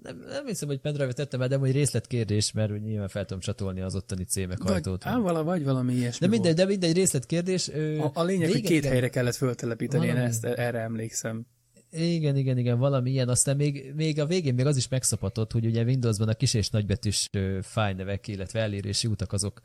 Nem, 0.03 0.25
nem 0.29 0.47
hiszem, 0.47 0.69
hogy 0.69 0.81
pendrive-ra 0.81 1.13
tettem 1.13 1.49
de 1.49 1.57
hogy 1.57 1.73
részletkérdés, 1.73 2.53
mert 2.53 2.83
nyilván 2.83 3.09
fel 3.09 3.25
tudom 3.25 3.43
csatolni 3.43 3.81
az 3.81 3.95
ottani 3.95 4.25
címek 4.25 4.65
ajtót. 4.65 5.05
Vagy, 5.05 5.23
vala, 5.23 5.45
vagy 5.45 5.65
valami 5.65 5.95
ilyesmi 5.95 6.27
De 6.27 6.33
mindegy, 6.33 6.55
de 6.55 6.67
mindegy 6.67 6.95
részletkérdés. 6.95 7.69
A, 7.69 8.11
a 8.15 8.23
lényeg, 8.23 8.51
hogy 8.51 8.61
két 8.61 8.85
helyre 8.85 9.09
kellett 9.09 9.35
föltelepíteni, 9.35 10.07
én 10.07 10.17
ezt 10.17 10.45
erre 10.45 10.79
emlékszem. 10.79 11.47
Igen, 11.95 12.37
igen, 12.37 12.59
igen, 12.59 12.79
valami 12.79 13.11
ilyen. 13.11 13.29
Aztán 13.29 13.57
még, 13.57 13.93
még 13.95 14.21
a 14.21 14.27
végén 14.27 14.55
még 14.55 14.67
az 14.67 14.77
is 14.77 14.89
megszapatott, 14.89 15.53
hogy 15.53 15.67
ugye 15.67 15.83
Windowsban 15.83 16.29
a 16.29 16.35
kis 16.35 16.55
és 16.55 16.71
nagybetűs 16.71 17.29
fájlnevek, 17.63 18.29
illetve 18.29 18.61
elérési 18.61 19.07
utak 19.07 19.33
azok 19.33 19.61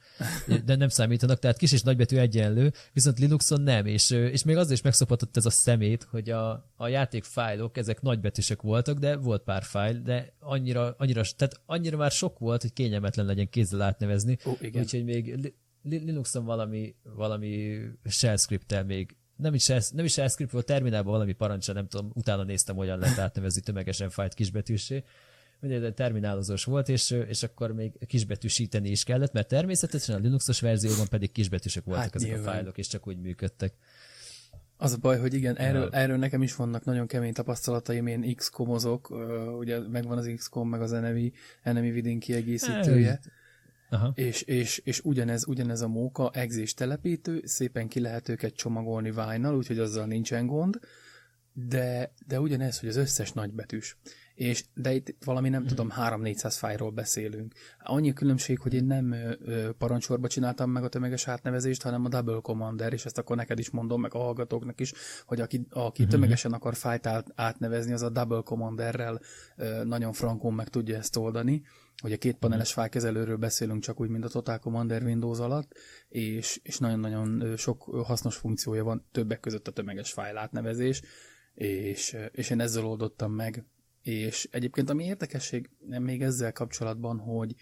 de 0.65 0.75
nem 0.75 0.89
számítanak, 0.89 1.39
tehát 1.39 1.57
kis 1.57 1.71
és 1.71 1.81
nagybetű 1.81 2.17
egyenlő, 2.17 2.73
viszont 2.93 3.19
Linuxon 3.19 3.61
nem, 3.61 3.85
és, 3.85 4.09
és 4.09 4.43
még 4.43 4.57
az 4.57 4.71
is 4.71 4.81
megszapatott 4.81 5.37
ez 5.37 5.45
a 5.45 5.49
szemét, 5.49 6.03
hogy 6.03 6.29
a, 6.29 6.71
a 6.75 6.87
játék 6.87 7.23
fájlok, 7.23 7.77
ezek 7.77 8.01
nagybetűsek 8.01 8.61
voltak, 8.61 8.97
de 8.97 9.15
volt 9.15 9.43
pár 9.43 9.63
fájl, 9.63 10.01
de 10.01 10.33
annyira, 10.39 10.95
annyira, 10.97 11.21
tehát 11.35 11.61
annyira 11.65 11.97
már 11.97 12.11
sok 12.11 12.39
volt, 12.39 12.61
hogy 12.61 12.73
kényelmetlen 12.73 13.25
legyen 13.25 13.49
kézzel 13.49 13.81
átnevezni, 13.81 14.37
oh, 14.43 14.61
úgyhogy 14.73 15.03
még 15.03 15.53
Linuxon 15.83 16.45
valami, 16.45 16.95
valami 17.03 17.79
shell 18.05 18.37
script 18.37 18.85
még 18.85 19.15
nem 19.37 19.53
is, 19.53 19.67
nem 19.93 20.05
is 20.05 20.11
script 20.11 20.51
volt, 20.51 20.65
terminálban 20.65 21.11
valami 21.11 21.33
parancsa, 21.33 21.73
nem 21.73 21.87
tudom, 21.87 22.11
utána 22.13 22.43
néztem, 22.43 22.75
hogyan 22.75 22.99
lehet 22.99 23.19
átnevezni 23.19 23.61
tömegesen 23.61 24.09
fájt 24.09 24.33
kisbetűsé. 24.33 25.03
Ugye 25.61 25.91
terminálozós 25.91 26.63
volt, 26.63 26.89
és, 26.89 27.11
és 27.27 27.43
akkor 27.43 27.73
még 27.73 27.91
kisbetűsíteni 28.07 28.89
is 28.89 29.03
kellett, 29.03 29.33
mert 29.33 29.47
természetesen 29.47 30.15
a 30.15 30.19
Linuxos 30.19 30.59
verzióban 30.59 31.07
pedig 31.07 31.31
kisbetűsek 31.31 31.83
voltak 31.83 32.03
hát 32.03 32.15
ezek 32.15 32.29
nyilván. 32.29 32.47
a 32.47 32.51
fájlok, 32.51 32.77
és 32.77 32.87
csak 32.87 33.07
úgy 33.07 33.19
működtek. 33.19 33.73
Az 34.77 34.93
a 34.93 34.97
baj, 34.97 35.19
hogy 35.19 35.33
igen, 35.33 35.57
erről, 35.57 35.89
erről 35.91 36.17
nekem 36.17 36.41
is 36.41 36.55
vannak 36.55 36.85
nagyon 36.85 37.07
kemény 37.07 37.33
tapasztalataim, 37.33 38.07
én 38.07 38.35
X-komozok, 38.35 39.09
ugye 39.57 39.79
megvan 39.79 40.17
az 40.17 40.31
X-kom, 40.35 40.69
meg 40.69 40.81
az 40.81 40.93
enemy, 40.93 41.31
enemy 41.61 41.91
vidin 41.91 42.19
kiegészítője. 42.19 43.19
Aha. 43.89 44.11
És, 44.15 44.41
és, 44.41 44.81
és 44.83 44.99
ugyanez, 45.03 45.47
ugyanez 45.47 45.81
a 45.81 45.87
móka 45.87 46.31
exés 46.33 46.73
telepítő, 46.73 47.41
szépen 47.45 47.87
ki 47.87 47.99
lehet 47.99 48.29
őket 48.29 48.55
csomagolni 48.55 49.11
vájnal, 49.11 49.55
úgyhogy 49.55 49.79
azzal 49.79 50.05
nincsen 50.05 50.45
gond, 50.45 50.79
de, 51.53 52.11
de 52.27 52.39
ugyanez, 52.39 52.79
hogy 52.79 52.89
az 52.89 52.95
összes 52.95 53.31
nagybetűs. 53.31 53.97
És, 54.37 54.65
de 54.73 54.93
itt 54.93 55.15
valami 55.25 55.49
nem 55.49 55.59
hmm. 55.59 55.69
tudom, 55.69 55.91
3-400 55.97 56.55
fájról 56.57 56.91
beszélünk. 56.91 57.53
Annyi 57.79 58.13
különbség, 58.13 58.59
hogy 58.59 58.73
én 58.73 58.85
nem 58.85 59.11
ö, 59.11 59.71
parancsorba 59.77 60.27
csináltam 60.27 60.71
meg 60.71 60.83
a 60.83 60.87
tömeges 60.87 61.27
átnevezést, 61.27 61.81
hanem 61.81 62.05
a 62.05 62.09
double 62.09 62.39
commander, 62.41 62.93
és 62.93 63.05
ezt 63.05 63.17
akkor 63.17 63.35
neked 63.35 63.59
is 63.59 63.69
mondom, 63.69 64.01
meg 64.01 64.13
a 64.13 64.17
hallgatóknak 64.17 64.79
is, 64.79 64.93
hogy 65.25 65.41
aki, 65.41 65.67
aki 65.69 66.01
hmm. 66.01 66.11
tömegesen 66.11 66.53
akar 66.53 66.75
fájt 66.75 67.07
át, 67.07 67.27
átnevezni, 67.35 67.93
az 67.93 68.01
a 68.01 68.09
double 68.09 68.41
commanderrel 68.41 69.21
ö, 69.55 69.83
nagyon 69.83 70.13
frankon 70.13 70.53
meg 70.53 70.67
tudja 70.69 70.97
ezt 70.97 71.15
oldani 71.15 71.63
hogy 72.01 72.11
a 72.11 72.17
két 72.17 72.37
paneles 72.37 72.69
mhm. 72.69 72.79
fájkezelőről 72.79 73.37
beszélünk 73.37 73.81
csak 73.81 73.99
úgy, 73.99 74.09
mint 74.09 74.25
a 74.25 74.29
Total 74.29 74.59
Commander 74.59 75.03
Windows 75.03 75.39
alatt, 75.39 75.71
és, 76.09 76.59
és 76.63 76.77
nagyon-nagyon 76.77 77.55
sok 77.55 77.83
hasznos 77.83 78.35
funkciója 78.35 78.83
van, 78.83 79.05
többek 79.11 79.39
között 79.39 79.67
a 79.67 79.71
tömeges 79.71 80.11
fájl 80.11 80.37
átnevezés, 80.37 81.01
és, 81.53 82.17
és 82.31 82.49
én 82.49 82.59
ezzel 82.59 82.85
oldottam 82.85 83.31
meg. 83.31 83.65
És 84.07 84.47
egyébként 84.51 84.89
ami 84.89 85.03
érdekesség 85.03 85.69
még 85.99 86.21
ezzel 86.21 86.51
kapcsolatban, 86.51 87.19
hogy 87.19 87.55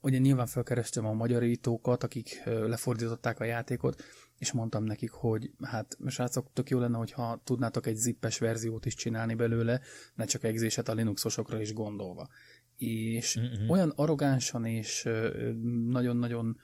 ugye 0.00 0.18
nyilván 0.18 0.46
felkerestem 0.46 1.06
a 1.06 1.12
magyarítókat, 1.12 2.02
akik 2.02 2.42
lefordították 2.44 3.40
a 3.40 3.44
játékot, 3.44 4.02
és 4.38 4.52
mondtam 4.52 4.84
nekik, 4.84 5.10
hogy 5.10 5.50
hát 5.62 5.98
srácok, 6.06 6.52
tök 6.52 6.70
jó 6.70 6.78
lenne, 6.78 6.96
hogyha 6.96 7.40
tudnátok 7.44 7.86
egy 7.86 7.96
zippes 7.96 8.38
verziót 8.38 8.86
is 8.86 8.94
csinálni 8.94 9.34
belőle, 9.34 9.80
ne 10.14 10.24
csak 10.24 10.44
egzéset 10.44 10.88
a 10.88 10.94
Linuxosokra 10.94 11.60
is 11.60 11.72
gondolva 11.72 12.28
és 12.76 13.38
mm-hmm. 13.38 13.68
olyan 13.68 13.92
arrogánsan 13.96 14.64
és 14.64 15.08
nagyon-nagyon 15.88 16.58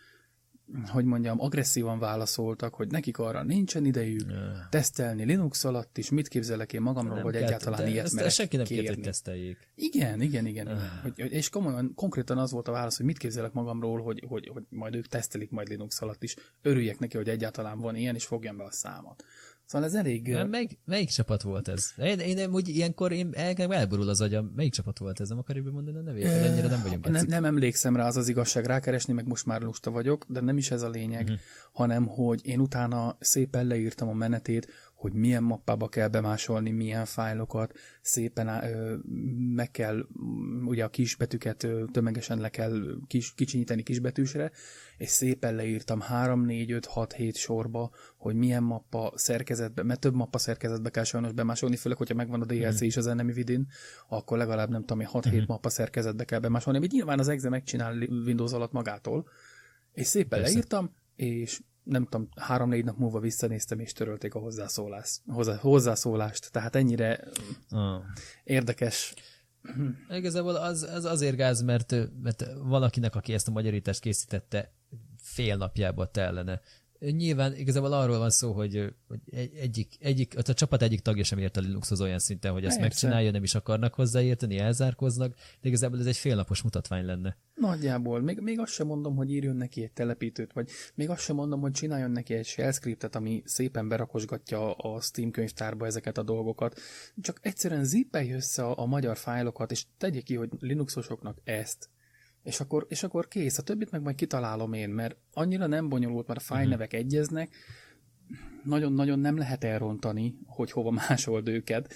hogy 0.86 1.04
mondjam, 1.04 1.40
agresszívan 1.40 1.98
válaszoltak, 1.98 2.74
hogy 2.74 2.90
nekik 2.90 3.18
arra 3.18 3.42
nincsen 3.42 3.84
idejük 3.84 4.30
yeah. 4.30 4.68
tesztelni 4.70 5.24
Linux 5.24 5.64
alatt 5.64 5.98
is, 5.98 6.10
mit 6.10 6.28
képzelek 6.28 6.72
én 6.72 6.80
magamról, 6.80 7.14
nem 7.14 7.24
hogy 7.24 7.32
kell, 7.32 7.42
egyáltalán 7.42 7.86
ilyet 7.86 8.12
merek 8.12 8.30
senki 8.30 8.56
nem 8.56 8.64
kérni. 8.64 8.86
hogy 8.86 9.00
teszteljék. 9.00 9.68
Igen, 9.74 10.20
igen, 10.20 10.46
igen. 10.46 10.66
Uh. 10.66 10.78
Hogy, 11.02 11.32
és 11.32 11.48
komolyan, 11.48 11.92
konkrétan 11.94 12.38
az 12.38 12.50
volt 12.50 12.68
a 12.68 12.72
válasz, 12.72 12.96
hogy 12.96 13.06
mit 13.06 13.18
képzelek 13.18 13.52
magamról, 13.52 14.02
hogy, 14.02 14.24
hogy, 14.28 14.50
hogy 14.52 14.62
majd 14.68 14.94
ők 14.94 15.06
tesztelik 15.06 15.50
majd 15.50 15.68
Linux 15.68 16.02
alatt 16.02 16.22
is. 16.22 16.36
Örüljek 16.62 16.98
neki, 16.98 17.16
hogy 17.16 17.28
egyáltalán 17.28 17.78
van 17.78 17.96
ilyen, 17.96 18.14
és 18.14 18.24
fogjam 18.24 18.56
be 18.56 18.64
a 18.64 18.70
számot. 18.70 19.24
Szóval 19.68 19.86
ez 19.86 19.94
elég... 19.94 20.36
Melyik, 20.50 20.78
melyik 20.84 21.08
csapat 21.08 21.42
volt 21.42 21.68
ez? 21.68 21.92
Én, 21.96 22.18
én 22.18 22.34
nem, 22.34 22.52
úgy 22.52 22.68
ilyenkor 22.68 23.12
én 23.12 23.30
el, 23.34 23.72
elborul 23.72 24.08
az 24.08 24.20
agyam. 24.20 24.52
Melyik 24.56 24.72
csapat 24.72 24.98
volt 24.98 25.20
ez? 25.20 25.28
Nem 25.28 25.38
akarjuk 25.38 25.72
mondani 25.72 25.98
a 25.98 26.00
nevét? 26.00 26.24
E, 26.24 26.28
ennyire 26.28 26.68
nem 26.68 26.82
vagyunk 26.82 27.08
nem, 27.08 27.26
nem 27.26 27.44
emlékszem 27.44 27.96
rá, 27.96 28.06
az 28.06 28.16
az 28.16 28.28
igazság 28.28 28.66
rákeresni, 28.66 29.12
meg 29.12 29.26
most 29.26 29.46
már 29.46 29.62
lusta 29.62 29.90
vagyok, 29.90 30.24
de 30.28 30.40
nem 30.40 30.56
is 30.56 30.70
ez 30.70 30.82
a 30.82 30.88
lényeg, 30.88 31.22
uh-huh. 31.22 31.38
hanem 31.72 32.06
hogy 32.06 32.46
én 32.46 32.60
utána 32.60 33.16
szépen 33.20 33.66
leírtam 33.66 34.08
a 34.08 34.12
menetét, 34.12 34.87
hogy 34.98 35.12
milyen 35.12 35.42
mappába 35.42 35.88
kell 35.88 36.08
bemásolni, 36.08 36.70
milyen 36.70 37.04
fájlokat, 37.04 37.72
szépen 38.00 38.48
ö, 38.48 38.96
meg 39.54 39.70
kell, 39.70 40.06
ugye 40.64 40.84
a 40.84 40.88
kisbetűket 40.88 41.62
ö, 41.62 41.84
tömegesen 41.92 42.38
le 42.38 42.48
kell 42.48 42.98
kis, 43.06 43.34
kicsinyíteni 43.34 43.82
kisbetűsre, 43.82 44.50
és 44.96 45.08
szépen 45.08 45.54
leírtam 45.54 46.00
3, 46.00 46.44
4, 46.44 46.72
5, 46.72 46.86
6, 46.86 47.12
7 47.12 47.36
sorba, 47.36 47.90
hogy 48.16 48.34
milyen 48.34 48.62
mappa 48.62 49.12
szerkezetbe, 49.14 49.82
mert 49.82 50.00
több 50.00 50.14
mappa 50.14 50.38
szerkezetbe 50.38 50.90
kell 50.90 51.04
sajnos 51.04 51.32
bemásolni, 51.32 51.76
főleg, 51.76 51.98
hogyha 51.98 52.14
megvan 52.14 52.40
a 52.40 52.44
DLC 52.44 52.82
mm. 52.82 52.86
is 52.86 52.96
az 52.96 53.06
Enemy 53.06 53.32
Within, 53.32 53.66
akkor 54.08 54.38
legalább 54.38 54.70
nem 54.70 54.84
tudom, 54.84 55.06
6-7 55.12 55.34
mm. 55.34 55.44
mappa 55.46 55.68
szerkezetbe 55.68 56.24
kell 56.24 56.40
bemásolni, 56.40 56.78
amit 56.78 56.92
nyilván 56.92 57.18
az 57.18 57.28
exe 57.28 57.48
megcsinál 57.48 57.96
Windows 57.98 58.52
alatt 58.52 58.72
magától, 58.72 59.28
és 59.92 60.06
szépen 60.06 60.38
Persze. 60.38 60.52
leírtam, 60.52 60.94
és 61.16 61.60
nem 61.88 62.04
tudom, 62.04 62.28
három-négy 62.36 62.84
nap 62.84 62.98
múlva 62.98 63.20
visszanéztem, 63.20 63.78
és 63.78 63.92
törölték 63.92 64.34
a 64.34 64.38
hozzászólás, 64.38 65.20
hozzá, 65.26 65.56
hozzászólást. 65.56 66.52
Tehát 66.52 66.76
ennyire 66.76 67.20
ah. 67.70 68.02
érdekes. 68.44 69.14
Igazából 70.10 70.56
az, 70.56 70.82
az 70.82 71.04
azért 71.04 71.36
gáz, 71.36 71.62
mert, 71.62 71.94
mert 72.22 72.44
valakinek, 72.62 73.14
aki 73.14 73.32
ezt 73.32 73.48
a 73.48 73.50
magyarítást 73.50 74.00
készítette, 74.00 74.72
fél 75.16 75.56
napjába 75.56 76.10
tellene. 76.10 76.60
Nyilván 76.98 77.56
igazából 77.56 77.92
arról 77.92 78.18
van 78.18 78.30
szó, 78.30 78.52
hogy, 78.52 78.94
hogy 79.08 79.20
egy, 79.30 79.54
egyik, 79.54 79.96
egyik, 80.00 80.34
a 80.36 80.42
csapat 80.42 80.82
egyik 80.82 81.00
tagja 81.00 81.24
sem 81.24 81.38
ért 81.38 81.56
a 81.56 81.60
Linuxhoz 81.60 82.00
olyan 82.00 82.18
szinten, 82.18 82.52
hogy 82.52 82.64
ezt 82.64 82.78
Persze. 82.78 82.88
megcsinálja, 82.88 83.30
nem 83.30 83.42
is 83.42 83.54
akarnak 83.54 83.94
hozzáérteni, 83.94 84.58
elzárkoznak, 84.58 85.34
de 85.60 85.68
igazából 85.68 85.98
ez 85.98 86.06
egy 86.06 86.16
félnapos 86.16 86.62
mutatvány 86.62 87.04
lenne. 87.04 87.36
Nagyjából. 87.54 88.20
Még, 88.20 88.38
még 88.38 88.58
azt 88.58 88.72
sem 88.72 88.86
mondom, 88.86 89.16
hogy 89.16 89.30
írjon 89.30 89.56
neki 89.56 89.82
egy 89.82 89.92
telepítőt, 89.92 90.52
vagy 90.52 90.70
még 90.94 91.10
azt 91.10 91.22
sem 91.22 91.36
mondom, 91.36 91.60
hogy 91.60 91.72
csináljon 91.72 92.10
neki 92.10 92.34
egy 92.34 92.46
shell 92.46 92.72
scriptet, 92.72 93.16
ami 93.16 93.42
szépen 93.44 93.88
berakosgatja 93.88 94.72
a 94.72 95.00
Steam 95.00 95.30
könyvtárba 95.30 95.86
ezeket 95.86 96.18
a 96.18 96.22
dolgokat. 96.22 96.80
Csak 97.20 97.38
egyszerűen 97.42 97.84
zippelj 97.84 98.32
össze 98.32 98.64
a, 98.64 98.78
a 98.78 98.86
magyar 98.86 99.16
fájlokat, 99.16 99.70
és 99.70 99.84
tegye 99.98 100.20
ki, 100.20 100.34
hogy 100.34 100.50
Linuxosoknak 100.60 101.38
ezt, 101.44 101.88
és 102.42 102.60
akkor, 102.60 102.86
és 102.88 103.02
akkor 103.02 103.28
kész, 103.28 103.58
a 103.58 103.62
többit 103.62 103.90
meg 103.90 104.02
majd 104.02 104.16
kitalálom 104.16 104.72
én, 104.72 104.90
mert 104.90 105.16
annyira 105.32 105.66
nem 105.66 105.88
bonyolult, 105.88 106.26
mert 106.26 106.40
a 106.40 106.42
fájlnevek 106.42 106.92
uh-huh. 106.92 107.06
egyeznek, 107.06 107.54
nagyon-nagyon 108.64 109.18
nem 109.18 109.36
lehet 109.36 109.64
elrontani, 109.64 110.38
hogy 110.46 110.70
hova 110.70 110.90
másold 111.08 111.48
őket. 111.48 111.94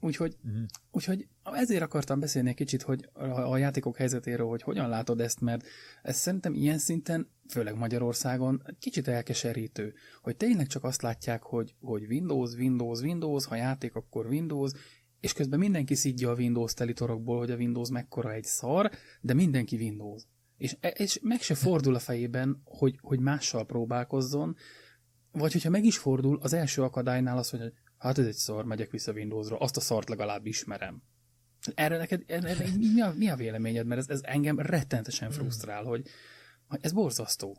Úgyhogy, 0.00 0.36
uh-huh. 0.44 0.62
úgyhogy 0.90 1.28
ezért 1.42 1.82
akartam 1.82 2.20
beszélni 2.20 2.48
egy 2.48 2.54
kicsit 2.54 2.82
hogy 2.82 3.08
a, 3.12 3.24
a 3.24 3.56
játékok 3.56 3.96
helyzetéről, 3.96 4.46
hogy 4.46 4.62
hogyan 4.62 4.88
látod 4.88 5.20
ezt, 5.20 5.40
mert 5.40 5.66
ez 6.02 6.16
szerintem 6.16 6.54
ilyen 6.54 6.78
szinten, 6.78 7.28
főleg 7.48 7.76
Magyarországon, 7.76 8.62
kicsit 8.78 9.08
elkeserítő, 9.08 9.94
hogy 10.22 10.36
tényleg 10.36 10.66
csak 10.66 10.84
azt 10.84 11.02
látják, 11.02 11.42
hogy, 11.42 11.74
hogy 11.80 12.04
Windows, 12.04 12.54
Windows, 12.54 13.00
Windows, 13.00 13.46
ha 13.46 13.54
játék, 13.54 13.94
akkor 13.94 14.26
Windows, 14.26 14.72
és 15.24 15.32
közben 15.32 15.58
mindenki 15.58 15.94
szidja 15.94 16.30
a 16.30 16.34
Windows 16.34 16.74
telitorokból, 16.74 17.38
hogy 17.38 17.50
a 17.50 17.56
Windows 17.56 17.90
mekkora 17.90 18.32
egy 18.32 18.44
szar, 18.44 18.90
de 19.20 19.34
mindenki 19.34 19.76
Windows. 19.76 20.22
És, 20.56 20.76
és 20.94 21.18
meg 21.22 21.40
se 21.40 21.54
fordul 21.54 21.94
a 21.94 21.98
fejében, 21.98 22.60
hogy, 22.64 22.98
hogy 23.00 23.20
mással 23.20 23.66
próbálkozzon, 23.66 24.56
vagy 25.32 25.52
hogyha 25.52 25.70
meg 25.70 25.84
is 25.84 25.98
fordul, 25.98 26.38
az 26.42 26.52
első 26.52 26.82
akadálynál 26.82 27.38
az, 27.38 27.50
hogy 27.50 27.72
hát 27.98 28.18
ez 28.18 28.26
egy 28.26 28.34
szar, 28.34 28.64
megyek 28.64 28.90
vissza 28.90 29.12
Windowsra, 29.12 29.58
azt 29.58 29.76
a 29.76 29.80
szart 29.80 30.08
legalább 30.08 30.46
ismerem. 30.46 31.02
Erre 31.74 31.96
neked 31.96 32.22
erre, 32.26 32.66
mi, 32.78 33.00
a, 33.00 33.12
mi 33.16 33.28
a 33.28 33.36
véleményed? 33.36 33.86
Mert 33.86 34.00
ez, 34.00 34.08
ez 34.08 34.20
engem 34.22 34.58
rettenetesen 34.58 35.30
frusztrál, 35.30 35.84
hogy, 35.84 36.06
hogy 36.66 36.78
ez 36.82 36.92
borzasztó 36.92 37.56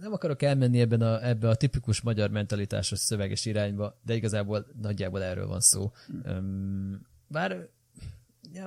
nem 0.00 0.12
akarok 0.12 0.42
elmenni 0.42 0.80
ebben 0.80 1.00
a, 1.00 1.26
ebbe 1.26 1.48
a 1.48 1.54
tipikus 1.54 2.00
magyar 2.00 2.30
mentalitásos 2.30 2.98
szöveges 2.98 3.44
irányba, 3.46 3.98
de 4.04 4.14
igazából 4.14 4.66
nagyjából 4.80 5.22
erről 5.22 5.46
van 5.46 5.60
szó. 5.60 5.92
Bár 7.26 7.68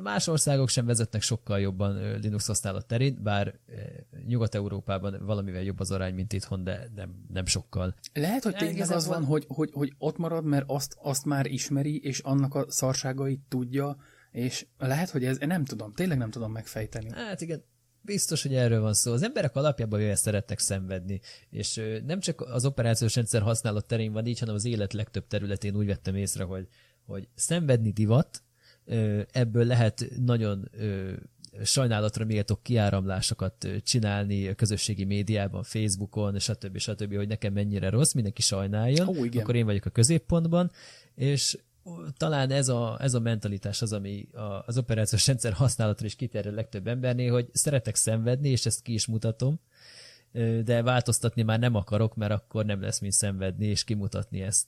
más 0.01 0.27
országok 0.27 0.69
sem 0.69 0.85
vezetnek 0.85 1.21
sokkal 1.21 1.59
jobban 1.59 2.19
Linux 2.19 2.47
használat 2.47 2.85
terén, 2.85 3.19
bár 3.23 3.59
Nyugat-Európában 4.27 5.25
valamivel 5.25 5.61
jobb 5.61 5.79
az 5.79 5.91
arány, 5.91 6.13
mint 6.13 6.33
itthon, 6.33 6.63
de 6.63 6.89
nem, 6.95 7.25
nem 7.33 7.45
sokkal. 7.45 7.95
Lehet, 8.13 8.43
hogy 8.43 8.55
tényleg 8.55 8.91
az 8.91 9.07
van, 9.07 9.25
hogy, 9.25 9.45
hogy, 9.47 9.69
hogy 9.73 9.93
ott 9.97 10.17
marad, 10.17 10.45
mert 10.45 10.65
azt, 10.67 10.97
azt 11.01 11.25
már 11.25 11.45
ismeri, 11.45 11.99
és 11.99 12.19
annak 12.19 12.55
a 12.55 12.65
szarságait 12.71 13.39
tudja, 13.47 13.97
és 14.31 14.65
lehet, 14.77 15.09
hogy 15.09 15.25
ez, 15.25 15.37
nem 15.37 15.65
tudom, 15.65 15.93
tényleg 15.93 16.17
nem 16.17 16.29
tudom 16.29 16.51
megfejteni. 16.51 17.09
Hát 17.11 17.41
igen, 17.41 17.63
Biztos, 18.05 18.41
hogy 18.41 18.55
erről 18.55 18.81
van 18.81 18.93
szó. 18.93 19.11
Az 19.11 19.23
emberek 19.23 19.55
alapjában 19.55 19.99
jöjjel 19.99 20.15
szeretnek 20.15 20.59
szenvedni, 20.59 21.21
és 21.49 21.81
nem 22.05 22.19
csak 22.19 22.41
az 22.41 22.65
operációs 22.65 23.15
rendszer 23.15 23.41
használat 23.41 23.85
terén 23.85 24.11
van 24.11 24.25
így, 24.25 24.39
hanem 24.39 24.55
az 24.55 24.65
élet 24.65 24.93
legtöbb 24.93 25.27
területén 25.27 25.75
úgy 25.75 25.85
vettem 25.85 26.15
észre, 26.15 26.43
hogy, 26.43 26.67
hogy 27.05 27.27
szenvedni 27.35 27.91
divat, 27.91 28.43
ebből 29.31 29.65
lehet 29.65 30.05
nagyon 30.25 30.69
sajnálatra 31.63 32.25
méltó 32.25 32.59
kiáramlásokat 32.61 33.67
csinálni 33.83 34.47
a 34.47 34.55
közösségi 34.55 35.03
médiában, 35.03 35.63
Facebookon, 35.63 36.39
stb. 36.39 36.77
stb., 36.77 37.15
hogy 37.15 37.27
nekem 37.27 37.53
mennyire 37.53 37.89
rossz, 37.89 38.13
mindenki 38.13 38.41
sajnáljon, 38.41 39.07
oh, 39.07 39.25
igen. 39.25 39.41
akkor 39.41 39.55
én 39.55 39.65
vagyok 39.65 39.85
a 39.85 39.89
középpontban, 39.89 40.71
és 41.15 41.57
talán 42.17 42.51
ez 42.51 42.67
a, 42.67 42.97
ez 43.01 43.13
a 43.13 43.19
mentalitás 43.19 43.81
az, 43.81 43.93
ami 43.93 44.27
a, 44.33 44.63
az 44.65 44.77
operációs 44.77 45.27
rendszer 45.27 45.53
használatra 45.53 46.05
is 46.05 46.15
kiterjed 46.15 46.53
legtöbb 46.53 46.87
embernél, 46.87 47.31
hogy 47.31 47.49
szeretek 47.53 47.95
szenvedni, 47.95 48.49
és 48.49 48.65
ezt 48.65 48.81
ki 48.81 48.93
is 48.93 49.07
mutatom, 49.07 49.59
de 50.63 50.81
változtatni 50.81 51.41
már 51.41 51.59
nem 51.59 51.75
akarok, 51.75 52.15
mert 52.15 52.31
akkor 52.31 52.65
nem 52.65 52.81
lesz 52.81 52.99
mint 52.99 53.13
szenvedni, 53.13 53.65
és 53.65 53.83
kimutatni 53.83 54.41
ezt. 54.41 54.65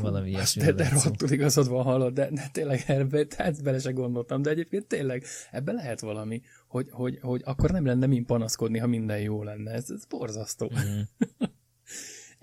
Valami 0.00 0.28
ilyesmi. 0.28 0.62
De, 0.62 0.72
de 0.72 0.88
rohadtul 0.88 1.30
igazad 1.30 1.68
van, 1.68 1.84
hallod, 1.84 2.14
de, 2.14 2.28
de 2.30 2.48
tényleg 2.52 2.84
ebbe, 2.86 3.26
hát 3.36 3.62
bele 3.62 3.78
se 3.78 3.90
gondoltam, 3.90 4.42
de 4.42 4.50
egyébként 4.50 4.86
tényleg 4.86 5.24
ebbe 5.50 5.72
lehet 5.72 6.00
valami, 6.00 6.42
hogy, 6.68 6.88
hogy, 6.90 7.18
hogy 7.22 7.42
akkor 7.44 7.70
nem 7.70 7.86
lenne 7.86 8.06
mind 8.06 8.26
panaszkodni, 8.26 8.78
ha 8.78 8.86
minden 8.86 9.20
jó 9.20 9.42
lenne. 9.42 9.70
Ez, 9.70 9.90
ez 9.90 10.04
borzasztó. 10.04 10.72
Mm. 10.74 11.00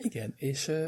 Igen, 0.03 0.33
és 0.37 0.67
uh, 0.67 0.85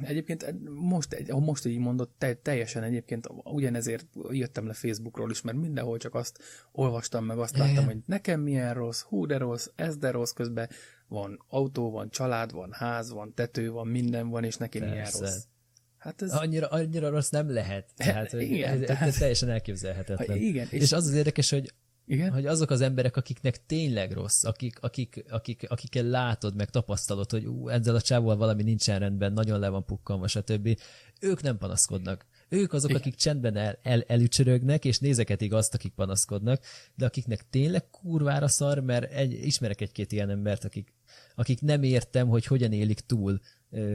egyébként 0.00 0.54
most, 0.68 1.32
most 1.32 1.66
így 1.66 1.78
mondott, 1.78 2.14
te, 2.18 2.34
teljesen 2.34 2.82
egyébként 2.82 3.28
ugyanezért 3.44 4.06
jöttem 4.30 4.66
le 4.66 4.72
Facebookról 4.72 5.30
is, 5.30 5.40
mert 5.40 5.56
mindenhol 5.56 5.98
csak 5.98 6.14
azt 6.14 6.38
olvastam 6.72 7.24
meg, 7.24 7.38
azt 7.38 7.56
láttam, 7.56 7.84
hogy 7.84 7.98
nekem 8.06 8.40
milyen 8.40 8.74
rossz, 8.74 9.00
hú 9.00 9.26
de 9.26 9.38
rossz, 9.38 9.68
ez 9.74 9.96
de 9.96 10.10
rossz, 10.10 10.32
közben 10.32 10.68
van 11.08 11.44
autó, 11.48 11.90
van 11.90 12.10
család, 12.10 12.52
van 12.52 12.72
ház, 12.72 13.10
van 13.10 13.34
tető, 13.34 13.70
van 13.70 13.86
minden 13.86 14.28
van, 14.28 14.44
és 14.44 14.56
neki 14.56 14.78
Persze. 14.78 14.94
milyen 14.94 15.10
rossz. 15.20 15.44
Hát 15.98 16.22
ez... 16.22 16.32
annyira, 16.32 16.66
annyira 16.66 17.10
rossz 17.10 17.30
nem 17.30 17.50
lehet. 17.50 17.90
Tehát, 17.96 18.32
igen, 18.32 18.72
ez, 18.72 18.86
tehát... 18.86 19.08
ez 19.08 19.16
teljesen 19.16 19.48
elképzelhetetlen. 19.48 20.28
Ha, 20.28 20.34
igen, 20.34 20.66
és, 20.70 20.82
és 20.82 20.92
az 20.92 21.06
az 21.06 21.14
érdekes, 21.14 21.50
hogy 21.50 21.72
igen? 22.06 22.32
Hogy 22.32 22.46
azok 22.46 22.70
az 22.70 22.80
emberek, 22.80 23.16
akiknek 23.16 23.66
tényleg 23.66 24.12
rossz, 24.12 24.44
akik, 24.44 24.78
akik, 24.80 25.24
akik, 25.28 25.66
akikkel 25.68 26.04
látod, 26.04 26.54
meg 26.56 26.70
tapasztalod, 26.70 27.30
hogy 27.30 27.44
ú, 27.44 27.68
ezzel 27.68 27.94
a 27.94 28.00
csávóval 28.00 28.36
valami 28.36 28.62
nincsen 28.62 28.98
rendben, 28.98 29.32
nagyon 29.32 29.58
le 29.58 29.68
van 29.68 29.84
pukkanva, 29.84 30.26
stb. 30.26 30.78
Ők 31.20 31.42
nem 31.42 31.58
panaszkodnak. 31.58 32.26
Ők 32.48 32.72
azok, 32.72 32.90
Igen. 32.90 33.00
akik 33.00 33.14
csendben 33.14 33.56
el, 33.56 33.78
el, 33.82 34.02
elücsörögnek, 34.06 34.84
és 34.84 34.98
nézeketik 34.98 35.52
azt, 35.52 35.74
akik 35.74 35.92
panaszkodnak, 35.92 36.62
de 36.94 37.04
akiknek 37.04 37.48
tényleg 37.50 37.90
kurvára 37.90 38.48
szar, 38.48 38.78
mert 38.78 39.12
egy, 39.12 39.32
ismerek 39.32 39.80
egy-két 39.80 40.12
ilyen 40.12 40.30
embert, 40.30 40.64
akik, 40.64 40.92
akik 41.34 41.60
nem 41.60 41.82
értem, 41.82 42.28
hogy 42.28 42.46
hogyan 42.46 42.72
élik 42.72 43.00
túl 43.00 43.40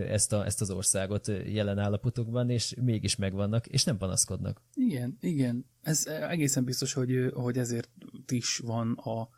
ezt, 0.07 0.33
a, 0.33 0.45
ezt 0.45 0.61
az 0.61 0.69
országot 0.69 1.27
jelen 1.45 1.77
állapotokban, 1.77 2.49
és 2.49 2.75
mégis 2.81 3.15
megvannak, 3.15 3.67
és 3.67 3.83
nem 3.83 3.97
panaszkodnak. 3.97 4.61
Igen, 4.73 5.17
igen. 5.19 5.65
Ez 5.81 6.05
egészen 6.05 6.63
biztos, 6.63 6.93
hogy, 6.93 7.31
hogy 7.33 7.57
ezért 7.57 7.89
is 8.27 8.57
van 8.57 8.91
a, 8.91 9.29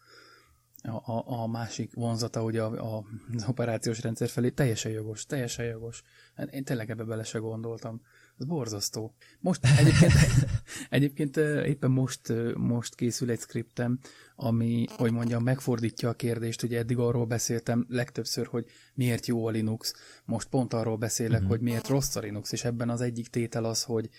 a, 1.12 1.42
a 1.42 1.48
másik 1.48 1.94
vonzata, 1.94 2.42
hogy 2.42 2.58
a, 2.58 2.96
a, 2.96 3.06
az 3.36 3.46
operációs 3.48 4.02
rendszer 4.02 4.30
felé 4.30 4.50
teljesen 4.50 4.92
jogos, 4.92 5.26
teljesen 5.26 5.66
jogos. 5.66 6.04
Hát 6.36 6.54
én 6.54 6.64
tényleg 6.64 6.90
ebbe 6.90 7.04
bele 7.04 7.24
se 7.24 7.40
gondoltam. 7.40 8.02
Ez 8.40 8.46
borzasztó. 8.46 9.14
Most 9.40 9.66
egyébként, 9.78 10.14
egyébként 10.90 11.38
éppen 11.66 11.92
most, 11.92 12.34
most 12.56 12.96
készül 12.96 13.30
egy 13.30 13.40
skriptem, 13.40 14.00
ami, 14.36 14.86
hogy 14.90 15.12
mondjam, 15.12 15.44
megfordítja 15.44 16.10
a 16.10 16.14
kérdést. 16.14 16.64
Ugye 16.64 16.78
eddig 16.78 16.98
arról 16.98 17.26
beszéltem 17.26 17.86
legtöbbször, 17.90 18.46
hogy 18.46 18.66
miért 18.94 19.26
jó 19.26 19.46
a 19.46 19.50
Linux. 19.50 19.94
Most 20.26 20.48
pont 20.48 20.74
arról 20.74 20.98
beszélek, 20.98 21.34
uh-huh. 21.34 21.50
hogy 21.50 21.62
miért 21.62 21.88
rossz 21.88 22.16
a 22.16 22.20
Linux, 22.20 22.52
és 22.52 22.64
ebben 22.64 22.90
az 22.90 23.02
egyik 23.02 23.28
tétel 23.28 23.64
az, 23.66 23.84
hogy, 23.84 24.10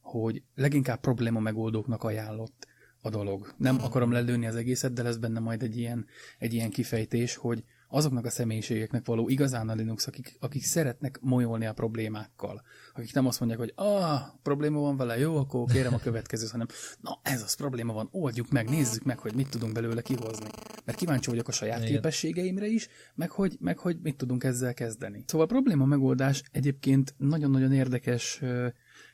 hogy 0.00 0.42
leginkább 0.54 1.00
probléma 1.00 1.40
megoldóknak 1.40 2.02
ajánlott 2.02 2.66
a 3.02 3.10
dolog. 3.10 3.54
Nem 3.56 3.82
akarom 3.82 4.12
lelőni 4.12 4.46
az 4.46 4.56
egészet, 4.56 4.92
de 4.92 5.02
lesz 5.02 5.16
benne 5.16 5.40
majd 5.40 5.62
egy 5.62 5.76
ilyen, 5.76 6.06
egy 6.38 6.54
ilyen 6.54 6.70
kifejtés, 6.70 7.34
hogy, 7.36 7.64
azoknak 7.90 8.24
a 8.24 8.30
személyiségeknek 8.30 9.06
való 9.06 9.28
igazán 9.28 9.68
a 9.68 9.74
Linux, 9.74 10.06
akik, 10.06 10.36
akik 10.40 10.64
szeretnek 10.64 11.18
molyolni 11.20 11.66
a 11.66 11.72
problémákkal. 11.72 12.62
Akik 12.94 13.14
nem 13.14 13.26
azt 13.26 13.40
mondják, 13.40 13.60
hogy 13.60 13.72
ah, 13.74 14.20
probléma 14.42 14.80
van 14.80 14.96
vele, 14.96 15.18
jó, 15.18 15.36
akkor 15.36 15.70
kérem 15.70 15.94
a 15.94 15.98
következőt, 15.98 16.50
hanem 16.50 16.66
na, 17.00 17.20
ez 17.22 17.42
az 17.42 17.54
probléma 17.54 17.92
van, 17.92 18.08
oldjuk 18.10 18.50
meg, 18.50 18.68
nézzük 18.68 19.02
meg, 19.02 19.18
hogy 19.18 19.34
mit 19.34 19.50
tudunk 19.50 19.72
belőle 19.72 20.02
kihozni. 20.02 20.46
Mert 20.84 20.98
kíváncsi 20.98 21.30
vagyok 21.30 21.48
a 21.48 21.52
saját 21.52 21.78
Igen. 21.78 21.90
képességeimre 21.90 22.66
is, 22.66 22.88
meg 23.14 23.30
hogy, 23.30 23.56
meg 23.60 23.78
hogy 23.78 23.98
mit 24.02 24.16
tudunk 24.16 24.44
ezzel 24.44 24.74
kezdeni. 24.74 25.24
Szóval 25.26 25.46
a 25.46 25.50
probléma 25.50 25.84
megoldás 25.84 26.42
egyébként 26.52 27.14
nagyon-nagyon 27.18 27.72
érdekes 27.72 28.42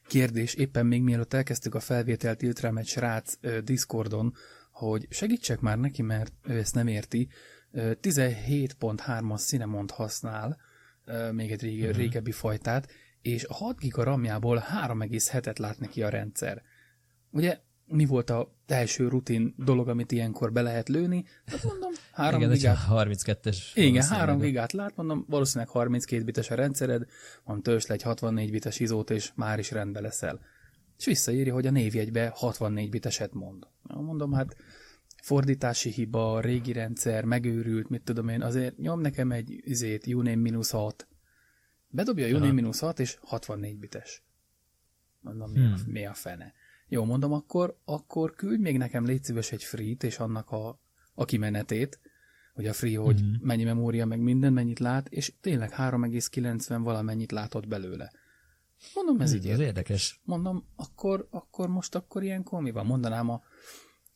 kérdés, 0.06 0.54
éppen 0.54 0.86
még 0.86 1.02
mielőtt 1.02 1.34
elkezdtük 1.34 1.74
a 1.74 1.80
felvételt, 1.80 2.42
írt 2.42 2.60
rám 2.60 2.76
egy 2.76 2.86
srác 2.86 3.34
Discordon, 3.64 4.34
hogy 4.70 5.06
segítsek 5.10 5.60
már 5.60 5.78
neki, 5.78 6.02
mert 6.02 6.32
ő 6.46 6.58
ezt 6.58 6.74
nem 6.74 6.86
érti, 6.86 7.28
17.3-as 7.76 9.46
Cinnamon 9.46 9.86
használ, 9.92 10.56
még 11.32 11.52
egy 11.52 11.62
rége, 11.62 11.84
uh-huh. 11.84 11.98
régebbi 12.00 12.32
fajtát, 12.32 12.88
és 13.22 13.44
a 13.44 13.54
6 13.54 13.78
giga 13.78 14.02
RAM-jából 14.02 14.64
3,7-et 14.86 15.58
lát 15.58 15.78
neki 15.78 16.02
a 16.02 16.08
rendszer. 16.08 16.62
Ugye 17.30 17.58
mi 17.86 18.04
volt 18.04 18.30
a 18.30 18.54
első 18.66 19.08
rutin 19.08 19.54
dolog, 19.56 19.88
amit 19.88 20.12
ilyenkor 20.12 20.52
be 20.52 20.62
lehet 20.62 20.88
lőni? 20.88 21.24
Hát 21.46 21.62
mondom, 21.62 21.90
3 22.12 22.40
Igen, 22.40 22.52
gigát. 22.52 22.78
32-es. 22.90 23.58
Igen, 23.74 24.02
3 24.02 24.38
gigát 24.38 24.72
lát, 24.72 24.96
mondom, 24.96 25.24
valószínűleg 25.28 25.72
32 25.72 26.24
bites 26.24 26.50
a 26.50 26.54
rendszered, 26.54 27.06
van 27.44 27.62
törzs 27.62 27.84
egy 27.84 28.02
64 28.02 28.50
bites 28.50 28.80
izót, 28.80 29.10
és 29.10 29.30
már 29.34 29.58
is 29.58 29.70
rendbe 29.70 30.00
leszel. 30.00 30.40
És 30.98 31.04
visszaírja, 31.04 31.54
hogy 31.54 31.66
a 31.66 31.70
névjegybe 31.70 32.32
64 32.34 32.90
biteset 32.90 33.32
mond. 33.32 33.66
Mondom, 33.82 34.32
hát 34.32 34.56
fordítási 35.26 35.90
hiba, 35.90 36.40
régi 36.40 36.72
rendszer, 36.72 37.24
megőrült, 37.24 37.88
mit 37.88 38.02
tudom 38.02 38.28
én, 38.28 38.42
azért 38.42 38.78
nyom 38.78 39.00
nekem 39.00 39.32
egy 39.32 39.60
izét, 39.64 40.04
uname-6. 40.06 40.92
Bedobja 41.88 42.26
a 42.26 42.40
uname-6 42.40 42.98
és 42.98 43.18
64 43.20 43.78
bites. 43.78 44.22
Mondom, 45.20 45.50
mi, 45.50 45.58
hmm. 45.58 45.72
a, 45.72 45.76
mi 45.86 46.06
a 46.06 46.14
fene? 46.14 46.52
Jó, 46.88 47.04
mondom, 47.04 47.32
akkor, 47.32 47.78
akkor 47.84 48.34
küldj 48.34 48.62
még 48.62 48.78
nekem 48.78 49.04
légy 49.04 49.24
szíves 49.24 49.52
egy 49.52 49.64
free-t, 49.64 50.02
és 50.02 50.18
annak 50.18 50.50
a, 50.50 50.80
a 51.14 51.24
kimenetét, 51.24 52.00
hogy 52.54 52.66
a 52.66 52.72
free, 52.72 52.98
hogy 52.98 53.20
hmm. 53.20 53.36
mennyi 53.40 53.64
memória, 53.64 54.06
meg 54.06 54.20
minden, 54.20 54.52
mennyit 54.52 54.78
lát, 54.78 55.08
és 55.08 55.32
tényleg 55.40 55.72
3,90 55.76 56.80
valamennyit 56.82 57.32
látott 57.32 57.68
belőle. 57.68 58.12
Mondom, 58.94 59.20
ez 59.20 59.30
hmm, 59.30 59.38
így 59.38 59.60
érdekes. 59.60 60.20
Mondom, 60.24 60.66
akkor, 60.76 61.28
akkor 61.30 61.68
most 61.68 61.94
akkor 61.94 62.22
ilyenkor 62.22 62.60
mi 62.60 62.70
van? 62.70 62.86
Mondanám 62.86 63.30
a 63.30 63.42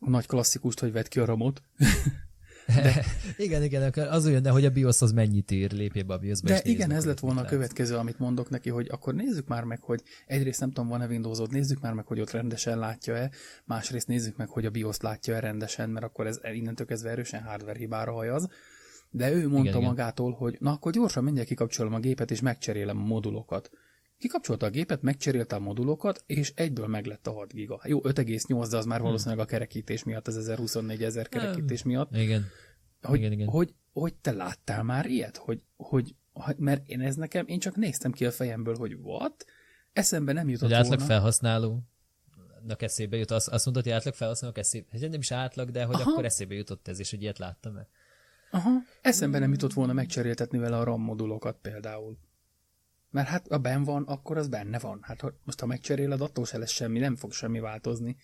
a 0.01 0.11
nagy 0.11 0.27
klasszikust, 0.27 0.81
hogy 0.81 0.93
vedd 0.93 1.09
ki 1.09 1.21
a 1.21 1.25
ramot. 1.25 1.63
De, 2.75 3.05
igen, 3.37 3.63
igen, 3.63 3.93
az 3.93 4.27
olyan, 4.27 4.43
de 4.43 4.51
hogy 4.51 4.65
a 4.65 4.71
BIOS 4.71 5.03
az 5.03 5.13
mennyit 5.13 5.51
ír, 5.51 5.73
lépjél 5.73 6.05
be 6.05 6.15
a 6.15 6.19
BIOS-ba. 6.19 6.49
De 6.49 6.61
igen, 6.63 6.91
ez 6.91 7.05
lett 7.05 7.19
volna 7.19 7.41
a 7.41 7.45
következő, 7.45 7.97
amit 7.97 8.19
mondok 8.19 8.51
neki, 8.51 8.71
hogy 8.71 8.89
akkor 8.91 9.15
nézzük 9.15 9.47
már 9.47 9.65
meg, 9.65 9.81
hogy 9.83 10.03
egyrészt 10.27 10.61
nem 10.61 10.69
tudom, 10.73 10.89
van-e 10.89 11.07
windows 11.07 11.39
nézzük 11.51 11.81
már 11.81 11.93
meg, 11.93 12.07
hogy 12.07 12.21
ott 12.21 12.31
rendesen 12.31 12.79
látja-e, 12.79 13.31
másrészt 13.65 14.07
nézzük 14.07 14.37
meg, 14.37 14.49
hogy 14.49 14.67
a 14.67 14.71
BIOS 14.71 15.01
látja-e 15.01 15.41
rendesen, 15.41 15.91
mert 15.91 16.05
akkor 16.05 16.27
ez 16.27 16.41
innentől 16.53 16.87
kezdve 16.87 17.11
erősen 17.11 17.43
hardware 17.43 17.79
hibára 17.79 18.13
hajaz. 18.13 18.49
De 19.11 19.33
ő 19.33 19.49
mondta 19.49 19.79
igen, 19.79 19.83
magától, 19.83 20.29
igen. 20.29 20.41
hogy 20.41 20.57
na 20.61 20.73
akkor 20.73 20.93
gyorsan 20.93 21.25
mindjárt 21.25 21.49
kikapcsolom 21.49 21.95
a 21.95 21.99
gépet, 21.99 22.31
és 22.31 22.41
megcserélem 22.41 22.99
a 22.99 23.05
modulokat. 23.05 23.71
Kikapcsolta 24.21 24.67
a 24.67 24.71
gépet, 24.71 25.03
megcserélte 25.03 25.57
a 25.57 25.59
modulokat, 25.59 26.25
és 26.27 26.53
egyből 26.55 26.87
meglett 26.87 27.27
a 27.27 27.33
6 27.33 27.53
giga. 27.53 27.81
Jó, 27.85 28.01
5,8, 28.03 28.67
de 28.71 28.77
az 28.77 28.85
már 28.85 28.97
hmm. 28.97 29.07
valószínűleg 29.07 29.45
a 29.45 29.45
kerekítés 29.45 30.05
miatt, 30.05 30.27
az 30.27 30.37
1024 30.37 31.03
ezer 31.03 31.29
kerekítés 31.29 31.83
miatt. 31.83 32.17
Igen. 32.17 32.47
Hogy, 33.03 33.19
igen, 33.19 33.33
igen. 33.33 33.49
Hogy, 33.49 33.75
hogy 33.93 34.15
te 34.15 34.33
láttál 34.33 34.83
már 34.83 35.07
ilyet? 35.07 35.37
Hogy, 35.37 35.63
hogy, 35.77 36.15
mert 36.57 36.89
én 36.89 37.01
ez 37.01 37.17
nekem, 37.17 37.47
én 37.47 37.59
csak 37.59 37.77
néztem 37.77 38.13
ki 38.13 38.27
a 38.27 38.31
fejemből, 38.31 38.77
hogy 38.77 38.95
what? 39.03 39.45
Eszembe 39.93 40.33
nem 40.33 40.49
jutott 40.49 40.69
hogy 40.69 40.79
átlag 40.79 40.99
volna. 40.99 41.13
felhasználó 41.13 41.83
nak 42.67 42.83
eszébe 42.83 43.17
jut, 43.17 43.31
azt, 43.31 43.49
azt 43.49 43.65
mondod, 43.65 43.83
hogy 43.83 43.93
átlag 43.93 44.15
felhasználók 44.15 44.59
eszébe, 44.59 44.87
hát 44.93 45.01
nem 45.01 45.21
is 45.21 45.31
átlag, 45.31 45.71
de 45.71 45.85
hogy 45.85 45.95
Aha. 45.95 46.11
akkor 46.11 46.25
eszébe 46.25 46.55
jutott 46.55 46.89
ez, 46.89 46.99
és 46.99 47.11
hogy 47.11 47.23
ilyet 47.23 47.39
láttam-e? 47.39 47.89
Aha, 48.51 48.71
eszembe 49.01 49.39
nem 49.39 49.51
jutott 49.51 49.73
volna 49.73 49.93
megcseréltetni 49.93 50.59
vele 50.59 50.77
a 50.77 50.85
RAM 50.85 51.03
modulokat 51.03 51.57
például. 51.63 52.19
Mert 53.11 53.29
hát 53.29 53.49
a 53.49 53.59
ben 53.59 53.85
van, 53.85 54.03
akkor 54.03 54.37
az 54.37 54.49
benne 54.49 54.79
van. 54.79 54.99
Hát 55.03 55.33
most 55.45 55.61
ha 55.61 55.67
megcseréled, 55.67 56.21
attól 56.21 56.45
se 56.45 56.59
lesz 56.59 56.71
semmi, 56.71 56.99
nem 56.99 57.17
fog 57.17 57.33
semmi 57.33 57.61
változni. 57.61 58.17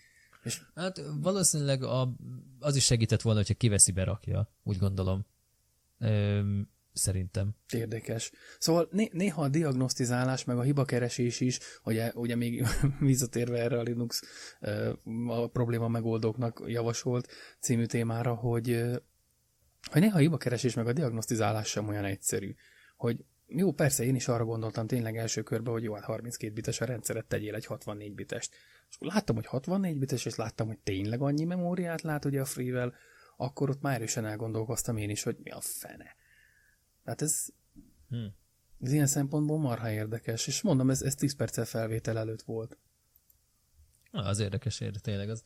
És... 0.43 0.61
Hát 0.75 1.03
valószínűleg 1.21 1.83
a, 1.83 2.15
az 2.61 2.77
is 2.77 2.85
segített 2.85 3.23
volna, 3.23 3.39
hogyha 3.39 3.55
kiveszi, 3.55 3.93
berakja, 3.93 4.49
úgy 4.63 4.79
gondolom. 4.79 5.27
Öm, 5.99 6.69
szerintem. 6.93 7.55
Érdekes. 7.73 8.33
Szóval 8.59 8.89
né- 8.91 9.13
néha 9.13 9.43
a 9.43 9.49
diagnosztizálás, 9.49 10.45
meg 10.45 10.59
a 10.59 10.63
hibakeresés 10.63 11.41
is, 11.41 11.59
ugye, 11.85 12.13
ugye 12.15 12.37
még 12.37 12.67
visszatérve 13.01 13.59
erre 13.59 13.79
a 13.79 13.83
Linux 13.83 14.23
a 15.27 15.47
probléma 15.47 15.89
megoldóknak 15.89 16.63
javasolt 16.67 17.29
című 17.61 17.85
témára, 17.85 18.35
hogy, 18.35 18.85
hogy 19.91 20.01
néha 20.01 20.17
a 20.17 20.21
hibakeresés 20.21 20.75
meg 20.75 20.87
a 20.87 20.93
diagnosztizálás 20.93 21.69
sem 21.69 21.89
olyan 21.89 22.05
egyszerű. 22.05 22.55
Hogy 22.97 23.25
jó, 23.47 23.73
persze, 23.73 24.05
én 24.05 24.15
is 24.15 24.29
arra 24.29 24.45
gondoltam 24.45 24.87
tényleg 24.87 25.17
első 25.17 25.43
körben, 25.43 25.73
hogy 25.73 25.83
jó, 25.83 25.95
hát 25.95 26.05
32 26.05 26.53
bites 26.53 26.81
a 26.81 26.85
rendszeret, 26.85 27.27
tegyél 27.27 27.55
egy 27.55 27.67
64 27.67 28.15
bitest. 28.15 28.55
És 28.89 28.97
akkor 28.97 29.09
láttam, 29.09 29.35
hogy 29.35 29.47
64 29.47 29.99
bites, 29.99 30.25
és 30.25 30.35
láttam, 30.35 30.67
hogy 30.67 30.79
tényleg 30.79 31.21
annyi 31.21 31.45
memóriát 31.45 32.03
lát 32.03 32.25
ugye 32.25 32.41
a 32.41 32.45
free 32.45 32.93
akkor 33.37 33.71
ott 33.71 33.81
már 33.81 33.95
erősen 33.95 34.27
elgondolkoztam 34.27 34.97
én 34.97 35.11
is, 35.11 35.23
hogy 35.23 35.37
mi 35.43 35.51
a 35.51 35.61
fene. 35.61 36.17
Tehát 37.05 37.23
ez, 37.23 37.47
hmm. 38.09 38.35
ez 38.81 38.93
ilyen 38.93 39.07
szempontból 39.07 39.59
marha 39.59 39.91
érdekes, 39.91 40.47
és 40.47 40.63
mondom, 40.63 40.91
ez, 40.91 41.03
ez 41.03 41.15
10 41.15 41.37
perccel 41.37 41.65
felvétel 41.65 42.19
előtt 42.19 42.43
volt. 42.43 42.79
Az 44.11 44.39
érdekes, 44.39 44.81
érdekes 44.81 45.03
tényleg 45.03 45.29
az. 45.29 45.43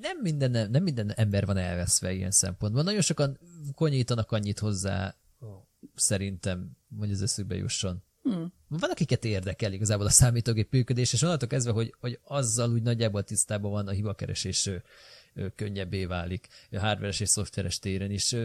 Nem 0.00 0.18
minden, 0.20 0.70
nem 0.70 0.82
minden 0.82 1.10
ember 1.10 1.46
van 1.46 1.56
elveszve 1.56 2.12
ilyen 2.12 2.30
szempontból. 2.30 2.82
Nagyon 2.82 3.00
sokan 3.00 3.38
konyítanak 3.74 4.32
annyit 4.32 4.58
hozzá 4.58 5.16
szerintem, 5.94 6.70
hogy 6.98 7.10
az 7.10 7.22
eszükbe 7.22 7.54
jusson. 7.54 8.02
Hmm. 8.22 8.52
Van, 8.68 8.90
akiket 8.90 9.24
érdekel 9.24 9.72
igazából 9.72 10.06
a 10.06 10.10
számítógép 10.10 10.72
működés, 10.72 11.12
és 11.12 11.22
onnantól 11.22 11.48
kezdve, 11.48 11.72
hogy, 11.72 11.94
hogy 12.00 12.18
azzal 12.22 12.70
úgy 12.70 12.82
nagyjából 12.82 13.22
tisztában 13.22 13.70
van 13.70 13.88
a 13.88 13.90
hibakeresés 13.90 14.66
ő, 14.66 14.82
ő, 15.34 15.52
könnyebbé 15.56 16.04
válik 16.04 16.48
a 16.70 16.78
hardveres 16.78 17.20
és 17.20 17.28
szoftveres 17.28 17.78
téren 17.78 18.10
is. 18.10 18.36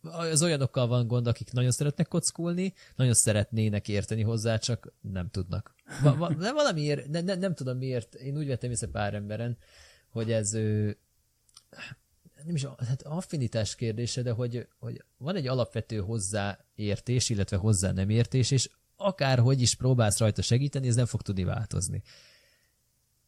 Az 0.00 0.42
olyanokkal 0.42 0.86
van 0.86 1.06
gond, 1.06 1.26
akik 1.26 1.52
nagyon 1.52 1.70
szeretnek 1.70 2.08
kockulni, 2.08 2.74
nagyon 2.96 3.14
szeretnének 3.14 3.88
érteni 3.88 4.22
hozzá, 4.22 4.56
csak 4.56 4.92
nem 5.00 5.30
tudnak. 5.30 5.74
Va, 6.02 6.14
va, 6.14 6.34
de 6.34 6.52
valamiért, 6.52 7.08
ne, 7.08 7.20
ne, 7.20 7.34
nem 7.34 7.54
tudom 7.54 7.78
miért, 7.78 8.14
én 8.14 8.36
úgy 8.36 8.46
vettem 8.46 8.70
észre 8.70 8.86
pár 8.86 9.14
emberen, 9.14 9.58
hogy 10.08 10.32
ez 10.32 10.58
nem 12.46 12.54
is 12.54 12.66
hát 12.86 13.02
affinitás 13.02 13.74
kérdése, 13.74 14.22
de 14.22 14.30
hogy, 14.30 14.68
hogy 14.78 15.04
van 15.18 15.36
egy 15.36 15.46
alapvető 15.46 15.98
hozzáértés, 15.98 17.28
illetve 17.28 17.56
hozzá 17.56 17.92
nem 17.92 18.10
értés, 18.10 18.50
és 18.50 18.70
akárhogy 18.96 19.60
is 19.60 19.74
próbálsz 19.74 20.18
rajta 20.18 20.42
segíteni, 20.42 20.88
ez 20.88 20.96
nem 20.96 21.06
fog 21.06 21.22
tudni 21.22 21.44
változni. 21.44 22.02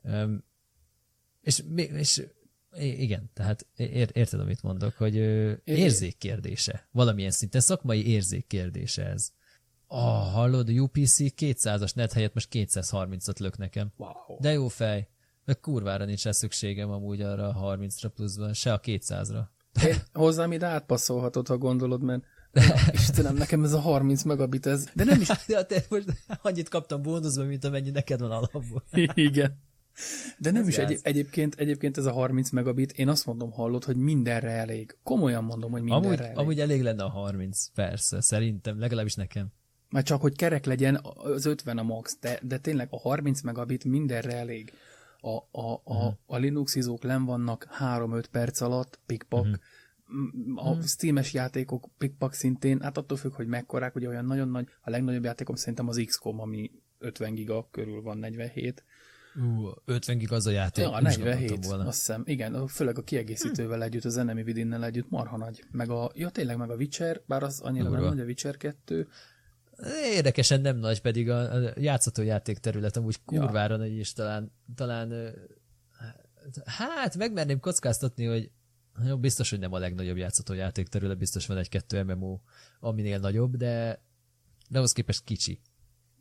Um, 0.02 0.44
és, 1.40 1.62
és 1.76 2.26
igen, 2.76 3.31
tehát 3.35 3.66
ér, 3.76 4.11
érted, 4.12 4.40
amit 4.40 4.62
mondok, 4.62 4.94
hogy 4.94 5.14
érzék 5.64 6.18
kérdése. 6.18 6.88
Valamilyen 6.90 7.31
szinten 7.31 7.61
szakmai 7.61 8.07
érzék 8.07 8.46
kérdése 8.46 9.04
ez. 9.07 9.33
Ah, 9.87 10.33
hallod, 10.33 10.68
a 10.68 10.72
UPC 10.72 11.16
200-as 11.18 11.94
net 11.94 12.12
helyett 12.12 12.35
most 12.35 12.48
230-at 12.52 13.38
lök 13.38 13.57
nekem. 13.57 13.92
Wow. 13.96 14.40
De 14.40 14.52
jó 14.52 14.68
fej. 14.68 15.09
Meg 15.49 15.61
kurvára 15.61 16.05
nincs 16.05 16.25
rá 16.25 16.31
szükségem 16.31 16.91
amúgy 16.91 17.21
arra 17.21 17.49
a 17.49 17.77
30-ra 17.77 18.11
pluszban, 18.15 18.53
se 18.53 18.73
a 18.73 18.81
200-ra. 18.81 19.41
Én 19.87 19.95
hozzám 20.13 20.53
ide 20.53 20.67
átpasszolhatod, 20.67 21.47
ha 21.47 21.59
gondolod, 21.59 22.03
mert 22.03 22.23
Istenem, 22.93 23.35
nekem 23.35 23.65
ez 23.65 23.73
a 23.73 23.79
30 23.79 24.23
megabit, 24.23 24.67
ez... 24.67 24.89
De 24.95 25.05
nem 25.05 25.21
is... 25.21 25.29
Ja, 25.47 25.63
te 25.63 25.85
most 25.89 26.05
annyit 26.43 26.69
kaptam 26.69 27.03
bónuszban, 27.03 27.47
mint 27.47 27.65
amennyi 27.65 27.91
neked 27.91 28.21
van 28.21 28.31
alapból. 28.31 28.85
Igen. 29.15 29.63
De 30.39 30.51
nem 30.51 30.63
ez 30.63 30.69
is 30.69 30.79
egy, 30.79 30.99
egyébként, 31.03 31.55
egyébként 31.55 31.97
ez 31.97 32.05
a 32.05 32.13
30 32.13 32.51
megabit, 32.51 32.93
én 32.93 33.09
azt 33.09 33.27
mondom, 33.27 33.51
hallod, 33.51 33.85
hogy 33.85 33.97
mindenre 33.97 34.51
elég. 34.51 34.97
Komolyan 35.03 35.45
mondom, 35.45 35.71
hogy 35.71 35.83
mindenre 35.83 36.09
amúgy, 36.09 36.21
elég. 36.21 36.39
Amúgy 36.39 36.61
elég 36.61 36.83
lenne 36.83 37.05
a 37.05 37.11
30, 37.11 37.67
persze, 37.75 38.21
szerintem, 38.21 38.79
legalábbis 38.79 39.15
nekem. 39.15 39.47
Már 39.91 40.03
csak, 40.03 40.21
hogy 40.21 40.37
kerek 40.37 40.65
legyen 40.65 41.01
az 41.03 41.45
50 41.45 41.79
a 41.79 41.83
max, 41.83 42.17
de, 42.21 42.39
de 42.43 42.59
tényleg 42.59 42.89
a 42.91 42.99
30 42.99 43.41
megabit 43.41 43.85
mindenre 43.85 44.37
elég 44.37 44.73
a, 45.20 45.28
a, 45.28 45.72
a, 45.72 45.81
uh-huh. 45.85 46.14
a 46.26 46.37
Linux 46.37 46.74
izók 46.74 47.02
len 47.02 47.24
vannak 47.24 47.68
3-5 47.81 48.24
perc 48.31 48.61
alatt, 48.61 49.00
pikpak, 49.07 49.40
uh-huh. 49.40 50.66
a 50.66 50.68
uh-huh. 50.68 50.85
Steam-es 50.85 51.33
játékok 51.33 51.88
pikpak 51.98 52.33
szintén, 52.33 52.81
hát 52.81 52.96
attól 52.96 53.16
függ, 53.16 53.35
hogy 53.35 53.46
mekkorák, 53.46 53.94
ugye 53.94 54.09
olyan 54.09 54.24
nagyon 54.24 54.48
nagy, 54.48 54.68
a 54.81 54.90
legnagyobb 54.90 55.24
játékom 55.24 55.54
szerintem 55.54 55.88
az 55.88 56.02
XCOM, 56.07 56.40
ami 56.40 56.70
50 56.98 57.35
giga 57.35 57.68
körül 57.70 58.02
van, 58.02 58.18
47, 58.18 58.85
Ú, 59.37 59.70
50 59.85 60.18
gig 60.18 60.33
az 60.33 60.46
a 60.46 60.50
játék. 60.50 60.85
Ja, 60.85 61.00
47, 61.00 61.64
volna. 61.64 61.87
azt 61.87 61.98
hiszem. 61.98 62.22
Igen, 62.26 62.66
főleg 62.66 62.98
a 62.98 63.02
kiegészítővel 63.02 63.76
hm. 63.76 63.83
együtt, 63.83 64.04
az 64.04 64.16
Enemy 64.16 64.42
within 64.42 64.72
együtt 64.72 65.11
marha 65.11 65.37
nagy. 65.37 65.64
Meg 65.70 65.90
a, 65.90 66.11
ja 66.14 66.28
tényleg, 66.31 66.57
meg 66.57 66.70
a 66.70 66.74
Witcher, 66.74 67.22
bár 67.26 67.42
az 67.42 67.61
annyira 67.61 67.88
nem 67.88 68.02
nagy, 68.02 68.20
a 68.20 68.24
Witcher 68.24 68.57
2. 68.57 69.09
Érdekesen 70.12 70.61
nem 70.61 70.77
nagy, 70.77 71.01
pedig 71.01 71.31
a, 71.31 71.53
a 71.55 71.73
játszható 71.77 72.23
játék 72.23 72.59
terület 72.59 72.97
amúgy 72.97 73.25
kurvára 73.25 73.75
ja. 73.75 73.81
nagy, 73.81 73.93
és 73.93 74.12
talán, 74.12 74.53
talán 74.75 75.35
hát 76.64 77.17
megmerném 77.17 77.61
kockáztatni, 77.61 78.25
hogy 78.25 78.51
jó, 79.07 79.19
biztos, 79.19 79.51
hogy 79.51 79.59
nem 79.59 79.73
a 79.73 79.79
legnagyobb 79.79 80.17
játszható 80.17 80.53
játék 80.53 80.88
terület, 80.88 81.19
biztos 81.19 81.47
van 81.47 81.57
egy-kettő 81.57 82.03
MMO, 82.03 82.41
aminél 82.81 83.19
nagyobb, 83.19 83.57
de, 83.57 84.03
de 84.69 84.79
ahhoz 84.79 84.93
képest 84.93 85.25
kicsi. 85.25 85.61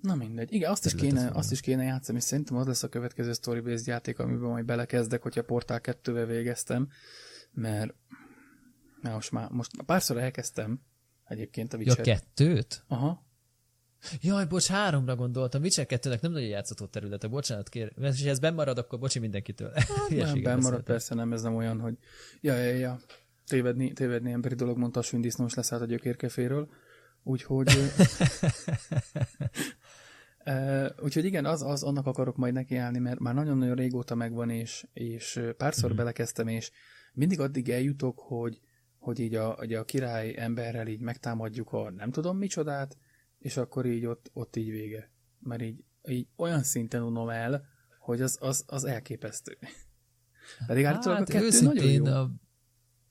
Na 0.01 0.15
mindegy. 0.15 0.53
Igen, 0.53 0.71
azt 0.71 0.85
is, 0.85 0.95
kéne, 0.95 1.29
azt 1.33 1.51
is 1.51 1.59
kéne 1.59 1.83
játszani, 1.83 2.19
szerintem 2.19 2.57
az 2.57 2.65
lesz 2.65 2.83
a 2.83 2.89
következő 2.89 3.33
story-based 3.33 3.87
játék, 3.87 4.19
amiben 4.19 4.49
majd 4.49 4.65
belekezdek, 4.65 5.21
hogyha 5.21 5.43
Portál 5.43 5.79
2-vel 5.83 6.25
végeztem, 6.27 6.89
mert 7.51 7.93
na, 9.01 9.13
most 9.13 9.31
már 9.31 9.49
most 9.49 9.81
párszor 9.85 10.17
elkezdtem 10.17 10.81
egyébként 11.23 11.73
a 11.73 11.77
Witcher. 11.77 12.07
Ja, 12.07 12.13
kettőt? 12.13 12.83
Aha. 12.87 13.26
Jaj, 14.21 14.45
bocs, 14.45 14.67
háromra 14.67 15.15
gondoltam. 15.15 15.61
Witcher 15.61 15.85
2-nek 15.89 16.21
nem 16.21 16.31
nagyon 16.31 16.47
játszható 16.47 16.85
területe, 16.85 17.27
bocsánat, 17.27 17.69
kér. 17.69 17.91
És 18.01 18.23
ha 18.23 18.29
ez 18.29 18.39
marad, 18.39 18.77
akkor 18.77 18.99
bocsi 18.99 19.19
mindenkitől. 19.19 19.71
Hát, 19.73 20.41
nem, 20.41 20.59
marad, 20.59 20.83
persze 20.83 21.15
nem, 21.15 21.33
ez 21.33 21.41
nem 21.41 21.55
olyan, 21.55 21.79
hogy 21.79 21.97
ja, 22.41 22.55
ja, 22.55 22.75
ja. 22.75 22.99
Tévedni, 23.47 23.93
tévedni 23.93 24.31
emberi 24.31 24.55
dolog, 24.55 24.77
mondta 24.77 24.99
a 24.99 25.03
sündisznós 25.03 25.53
leszállt 25.53 25.81
a 25.81 25.85
gyökérkeféről. 25.85 26.69
Úgyhogy 27.23 27.67
Uh, 30.45 30.85
úgyhogy 31.03 31.25
igen, 31.25 31.45
az, 31.45 31.61
az, 31.61 31.83
annak 31.83 32.05
akarok 32.05 32.37
majd 32.37 32.53
nekiállni, 32.53 32.99
mert 32.99 33.19
már 33.19 33.33
nagyon-nagyon 33.33 33.75
régóta 33.75 34.15
megvan, 34.15 34.49
és, 34.49 34.87
és 34.93 35.39
párszor 35.57 35.89
mm-hmm. 35.89 35.97
belekezdtem, 35.97 36.47
és 36.47 36.71
mindig 37.13 37.39
addig 37.39 37.69
eljutok, 37.69 38.19
hogy, 38.19 38.59
hogy 38.99 39.19
így 39.19 39.35
a, 39.35 39.49
hogy 39.49 39.73
a 39.73 39.83
király 39.83 40.33
emberrel 40.37 40.87
így 40.87 40.99
megtámadjuk 40.99 41.71
a 41.71 41.91
nem 41.91 42.11
tudom 42.11 42.37
micsodát, 42.37 42.97
és 43.39 43.57
akkor 43.57 43.85
így 43.85 44.05
ott, 44.05 44.29
ott 44.33 44.55
így 44.55 44.69
vége. 44.69 45.11
Mert 45.39 45.61
így, 45.61 45.83
így 46.09 46.27
olyan 46.35 46.63
szinten 46.63 47.01
unom 47.01 47.29
el, 47.29 47.65
hogy 47.99 48.21
az, 48.21 48.37
az, 48.41 48.63
az 48.67 48.83
elképesztő. 48.83 49.57
Pedig 50.67 50.85
hát, 50.85 51.05
a 51.05 51.23
kettő 51.23 51.61
nagyon 51.61 51.91
jó. 51.91 52.05
A, 52.05 52.31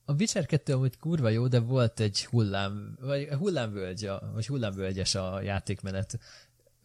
a 0.05 0.13
Witcher 0.13 0.47
2 0.47 0.73
amúgy 0.73 0.99
kurva 0.99 1.29
jó, 1.29 1.49
de 1.49 1.59
volt 1.59 2.01
egy 2.01 2.25
hullám, 2.25 2.97
vagy 3.01 3.29
hullámvölgy, 3.29 4.11
vagy 4.33 4.47
hullámvölgyes 4.47 5.15
a 5.15 5.41
játékmenet 5.41 6.19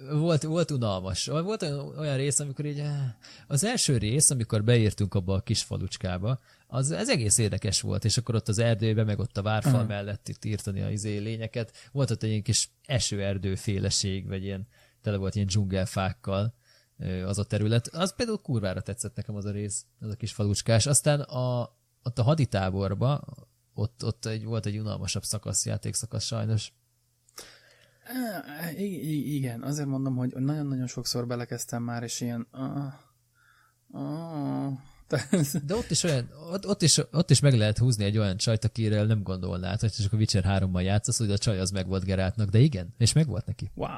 volt, 0.10 0.44
volt 0.44 0.72
unalmas. 0.72 1.26
Volt 1.26 1.62
olyan 1.98 2.18
rész, 2.18 2.40
amikor 2.40 2.66
így, 2.66 2.80
eh, 2.80 3.14
az 3.48 3.64
első 3.64 3.98
rész, 3.98 4.30
amikor 4.30 4.64
beírtunk 4.64 5.14
abba 5.14 5.34
a 5.34 5.42
kis 5.42 5.64
falucskába, 5.64 6.40
az, 6.68 6.92
ez 6.92 7.10
egész 7.10 7.38
érdekes 7.38 7.82
volt, 7.82 8.06
és 8.06 8.18
akkor 8.18 8.36
ott 8.36 8.48
az 8.48 8.60
erdőbe, 8.60 9.04
meg 9.04 9.20
ott 9.20 9.38
a 9.38 9.42
várfal 9.42 9.74
uh-huh. 9.74 9.88
mellett 9.88 10.28
itt 10.28 10.46
írtani 10.46 10.82
a 10.82 10.90
izé 10.90 11.18
lényeket. 11.18 11.72
Volt 11.92 12.12
ott 12.12 12.24
egy 12.24 12.30
ilyen 12.30 12.44
kis 12.44 12.70
esőerdő 12.86 13.56
féleség, 13.56 14.28
vagy 14.28 14.44
ilyen, 14.44 14.68
tele 15.02 15.18
volt 15.18 15.36
ilyen 15.36 15.48
dzsungelfákkal 15.48 16.54
az 17.26 17.40
a 17.40 17.44
terület. 17.44 17.88
Az 17.88 18.16
például 18.16 18.42
kurvára 18.42 18.82
tetszett 18.82 19.16
nekem 19.16 19.36
az 19.36 19.46
a 19.46 19.52
rész, 19.52 19.86
az 20.00 20.12
a 20.12 20.16
kis 20.16 20.34
falucskás. 20.34 20.86
Aztán 20.86 21.20
a, 21.20 21.76
ott 22.04 22.20
a 22.20 22.24
haditáborba, 22.24 23.24
ott, 23.74 24.06
ott 24.06 24.26
egy, 24.26 24.44
volt 24.44 24.66
egy 24.66 24.78
unalmasabb 24.78 25.24
szakasz, 25.24 25.66
játékszakasz 25.66 26.26
sajnos, 26.26 26.74
I- 28.78 29.36
igen, 29.36 29.62
azért 29.64 29.88
mondom, 29.88 30.16
hogy 30.16 30.34
nagyon-nagyon 30.36 30.88
sokszor 30.88 31.28
belekezdtem 31.28 31.84
már, 31.84 32.04
és 32.04 32.22
ilyen... 32.22 32.48
Uh, 32.52 32.94
uh, 33.88 34.74
de 35.66 35.76
ott 35.76 35.90
is, 35.90 36.04
olyan, 36.04 36.30
ott, 36.52 36.68
ott, 36.68 36.82
is, 36.82 36.98
ott 37.12 37.30
is 37.30 37.40
meg 37.40 37.54
lehet 37.54 37.78
húzni 37.78 38.04
egy 38.04 38.18
olyan 38.18 38.38
csajt, 38.38 38.64
akire 38.64 39.04
nem 39.04 39.24
gondolnád, 39.24 39.80
hogy 39.80 39.92
csak 39.92 40.14
a 40.14 40.18
Witcher 40.18 40.44
3-ban 40.48 40.84
játszasz, 40.84 41.18
hogy 41.18 41.32
a 41.32 41.38
csaj 41.38 41.60
az 41.60 41.72
meg 41.72 41.88
volt 41.88 42.04
Geráltnak, 42.04 42.50
de 42.50 42.60
igen, 42.60 42.94
és 42.98 43.14
meg 43.14 43.28
volt 43.28 43.46
neki. 43.46 43.72
Wow. 43.76 43.90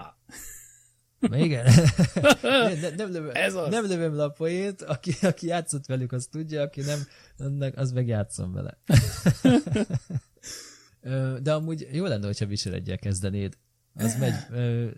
Na 1.20 1.38
igen. 1.38 1.66
nem, 2.82 2.96
nem, 2.98 3.12
lövöm, 3.12 3.30
Ez 3.34 3.54
az. 3.56 3.70
nem 3.70 3.86
lövöm 3.86 4.16
le 4.16 4.24
a 4.24 4.30
poét, 4.30 4.82
aki, 4.82 5.16
aki 5.22 5.48
játszott 5.48 5.86
velük, 5.86 6.12
az 6.12 6.28
tudja, 6.32 6.62
aki 6.62 6.82
nem, 6.82 7.00
annak, 7.38 7.78
az 7.78 7.92
meg 7.92 8.08
játszom 8.08 8.54
vele. 8.54 8.78
de 11.42 11.54
amúgy 11.54 11.88
jó 11.92 12.06
lenne, 12.06 12.26
hogyha 12.26 12.46
Witcher 12.46 12.74
1 12.74 12.98
kezdenéd. 13.00 13.58
Az 13.94 14.18
megy, 14.20 14.34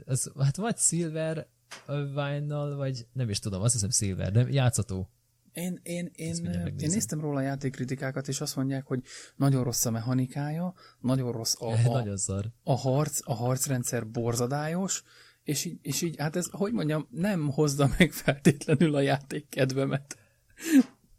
az, 0.05 0.31
hát 0.39 0.55
vagy 0.55 0.77
Silver 0.77 1.47
wine 1.87 2.75
vagy 2.75 3.07
nem 3.13 3.29
is 3.29 3.39
tudom, 3.39 3.61
azt 3.61 3.73
hiszem 3.73 3.89
Silver, 3.89 4.31
de 4.31 4.45
játszható. 4.49 5.09
Én, 5.53 5.79
én, 5.83 6.11
én, 6.15 6.45
én 6.77 6.89
néztem 6.89 7.19
róla 7.19 7.39
a 7.39 7.41
játékkritikákat, 7.41 8.27
és 8.27 8.41
azt 8.41 8.55
mondják, 8.55 8.85
hogy 8.85 9.01
nagyon 9.35 9.63
rossz 9.63 9.85
a 9.85 9.91
mechanikája, 9.91 10.73
nagyon 10.99 11.31
rossz 11.31 11.53
a, 11.59 11.67
a, 11.67 11.91
nagyon 11.91 12.17
szar. 12.17 12.51
a 12.63 12.75
harc, 12.75 13.19
a 13.29 13.33
harcrendszer 13.33 14.07
borzadályos, 14.07 15.03
és 15.43 15.65
így, 15.65 15.79
és 15.81 16.01
így, 16.01 16.15
hát 16.17 16.35
ez, 16.35 16.47
hogy 16.51 16.73
mondjam, 16.73 17.07
nem 17.11 17.49
hozza 17.49 17.89
meg 17.97 18.11
feltétlenül 18.11 18.95
a 18.95 19.01
játék 19.01 19.49
kedvemet. 19.49 20.17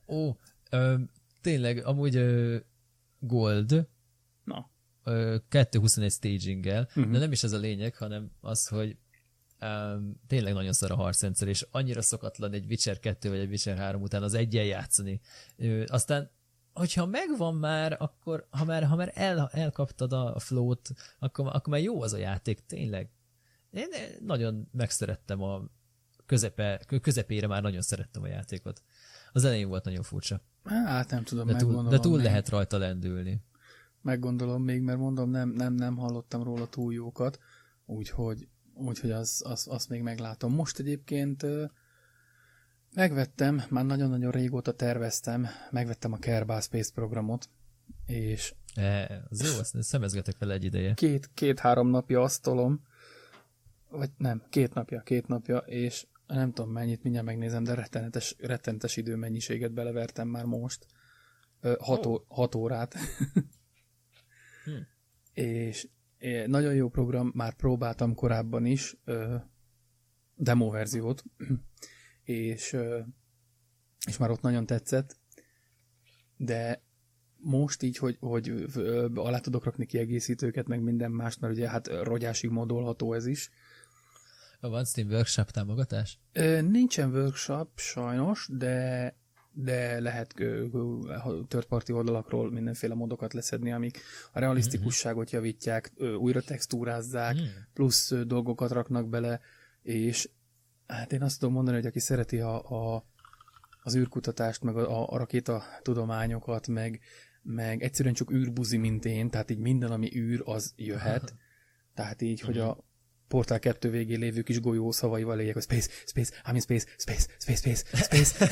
Ó, 0.07 0.31
ö, 0.71 0.95
tényleg, 1.41 1.85
amúgy 1.85 2.17
ö, 2.17 2.57
Gold, 3.19 3.89
Na. 4.45 4.71
2.21 5.11 6.11
staginggel, 6.11 6.89
uh-huh. 6.89 7.13
de 7.13 7.19
nem 7.19 7.33
is 7.33 7.43
ez 7.43 7.53
a 7.53 7.59
lényeg, 7.59 7.97
hanem 7.97 8.31
az, 8.41 8.67
hogy 8.69 8.97
um, 9.61 10.21
tényleg 10.27 10.53
nagyon 10.53 10.73
szar 10.73 10.91
a 10.91 10.97
harcrendszer, 10.97 11.49
és 11.49 11.67
annyira 11.71 12.03
szokatlan 12.03 12.53
egy 12.53 12.67
Witcher 12.69 12.99
2 12.99 13.29
vagy 13.29 13.39
egy 13.39 13.49
Witcher 13.49 13.77
3 13.77 14.03
után 14.03 14.23
az 14.23 14.35
egyen 14.35 14.65
játszani. 14.65 15.21
Ö, 15.57 15.85
aztán 15.87 16.31
hogyha 16.73 17.07
megvan 17.07 17.55
már, 17.55 17.97
akkor 17.99 18.47
ha 18.51 18.65
már, 18.65 18.85
ha 18.85 18.97
már 18.97 19.13
el, 19.15 19.49
elkaptad 19.53 20.13
a 20.13 20.39
flót, 20.39 20.91
akkor, 21.19 21.47
akkor 21.47 21.69
már 21.69 21.83
jó 21.83 22.03
az 22.03 22.13
a 22.13 22.17
játék, 22.17 22.67
tényleg. 22.67 23.11
Én 23.71 23.89
nagyon 24.21 24.69
megszerettem 24.73 25.43
a 25.43 25.63
közepe, 26.27 26.81
közepére 27.01 27.47
már 27.47 27.63
nagyon 27.63 27.83
szerettem 27.83 28.23
a 28.23 28.27
játékot. 28.27 28.83
Az 29.33 29.45
elején 29.45 29.69
volt 29.69 29.85
nagyon 29.85 30.03
furcsa. 30.03 30.41
Hát 30.65 31.11
nem 31.11 31.25
tudom, 31.25 31.47
de 31.47 31.57
túl, 31.57 31.89
de 31.89 31.99
túl 31.99 32.23
lehet 32.23 32.49
rajta 32.49 32.79
lendülni 32.79 33.41
meggondolom 34.07 34.63
még, 34.63 34.81
mert 34.81 34.99
mondom, 34.99 35.31
nem, 35.31 35.49
nem, 35.49 35.75
nem 35.75 35.97
hallottam 35.97 36.43
róla 36.43 36.67
túl 36.67 36.93
jókat, 36.93 37.39
úgyhogy, 37.87 38.49
úgyhogy 38.75 39.11
az, 39.11 39.43
az, 39.45 39.67
azt 39.71 39.89
még 39.89 40.03
meglátom. 40.03 40.55
Most 40.55 40.79
egyébként 40.79 41.47
megvettem, 42.95 43.63
már 43.69 43.85
nagyon-nagyon 43.85 44.31
régóta 44.31 44.73
terveztem, 44.73 45.47
megvettem 45.71 46.13
a 46.13 46.19
Kerbal 46.19 46.61
Space 46.61 46.91
programot, 46.95 47.49
és... 48.07 48.55
E, 48.75 49.23
az 49.29 49.43
jó, 49.43 49.59
azt 49.59 49.83
szemezgetek 49.83 50.39
vele 50.39 50.55
egy 50.55 50.65
ideje. 50.65 50.95
Két, 50.95 51.31
két-három 51.35 51.89
napja 51.89 52.23
asztolom, 52.23 52.81
vagy 53.91 54.11
nem, 54.17 54.43
két 54.51 54.75
napja, 54.75 55.01
két 55.01 55.27
napja, 55.27 55.59
és 55.59 56.07
nem 56.27 56.53
tudom 56.53 56.73
mennyit, 56.73 57.03
mindjárt 57.03 57.27
megnézem, 57.27 57.65
de 57.65 57.75
rettenetes, 57.75 58.37
rettenetes 58.39 58.97
időmennyiséget 58.97 59.73
belevertem 59.73 60.29
már 60.29 60.45
most. 60.45 60.87
Hat, 61.79 62.07
oh. 62.07 62.23
hat 62.29 62.55
órát. 62.55 62.95
Hmm. 64.67 64.87
És 65.33 65.89
nagyon 66.47 66.75
jó 66.75 66.89
program, 66.89 67.33
már 67.35 67.55
próbáltam 67.55 68.15
korábban 68.15 68.67
is, 68.67 68.97
demo 70.35 70.71
verziót, 70.71 71.25
és, 72.23 72.77
és 74.07 74.17
már 74.17 74.31
ott 74.31 74.41
nagyon 74.41 74.67
tetszett, 74.67 75.17
de 76.37 76.85
most 77.37 77.83
így, 77.83 77.97
hogy, 77.97 78.17
hogy 78.21 78.67
alá 79.15 79.39
tudok 79.39 79.65
rakni 79.65 79.87
kiegészítőket, 79.87 80.67
meg 80.67 80.81
minden 80.81 81.11
más, 81.11 81.39
mert 81.39 81.53
ugye 81.53 81.69
hát 81.69 81.87
rogyásig 81.87 82.51
modolható 82.51 83.13
ez 83.13 83.27
is. 83.27 83.51
Van 84.61 84.85
Steam 84.85 85.09
Workshop 85.09 85.51
támogatás? 85.51 86.19
Nincsen 86.61 87.11
workshop 87.11 87.79
sajnos, 87.79 88.49
de 88.53 89.15
de 89.59 90.01
lehet 90.01 90.35
third 91.49 91.65
party 91.69 91.93
oldalakról 91.93 92.51
mindenféle 92.51 92.95
modokat 92.95 93.33
leszedni, 93.33 93.73
amik 93.73 94.01
a 94.33 94.39
realisztikusságot 94.39 95.31
javítják, 95.31 95.93
újra 96.19 96.41
textúrázzák, 96.41 97.37
hmm. 97.37 97.47
plusz 97.73 98.15
dolgokat 98.27 98.71
raknak 98.71 99.09
bele, 99.09 99.41
és 99.83 100.29
hát 100.87 101.13
én 101.13 101.23
azt 101.23 101.39
tudom 101.39 101.55
mondani, 101.55 101.77
hogy 101.77 101.87
aki 101.87 101.99
szereti 101.99 102.41
a, 102.41 102.71
a, 102.71 103.05
az 103.83 103.97
űrkutatást, 103.97 104.63
meg 104.63 104.77
a, 104.77 105.13
a 105.13 105.17
rakéta 105.17 105.63
tudományokat, 105.83 106.69
meg, 106.69 107.01
meg 107.43 107.83
egyszerűen 107.83 108.15
csak 108.15 108.33
űrbuzi, 108.33 108.77
mint 108.77 109.05
én, 109.05 109.31
tehát 109.31 109.51
így 109.51 109.59
minden, 109.59 109.91
ami 109.91 110.17
űr, 110.17 110.43
az 110.45 110.73
jöhet. 110.77 111.35
Tehát 111.95 112.23
így, 112.23 112.41
hogy 112.41 112.59
a, 112.59 112.85
Portál 113.29 113.59
2 113.59 113.91
végén 113.91 114.19
lévő 114.19 114.43
kis 114.43 114.61
golyó 114.61 114.91
szavaival 114.91 115.41
éljek, 115.41 115.55
hogy 115.55 115.63
space, 115.63 115.91
space, 116.07 116.33
I'm 116.45 116.55
in 116.55 116.61
space, 116.61 116.87
space, 116.97 117.27
space, 117.39 117.57
space, 117.57 118.25
space. 118.27 118.49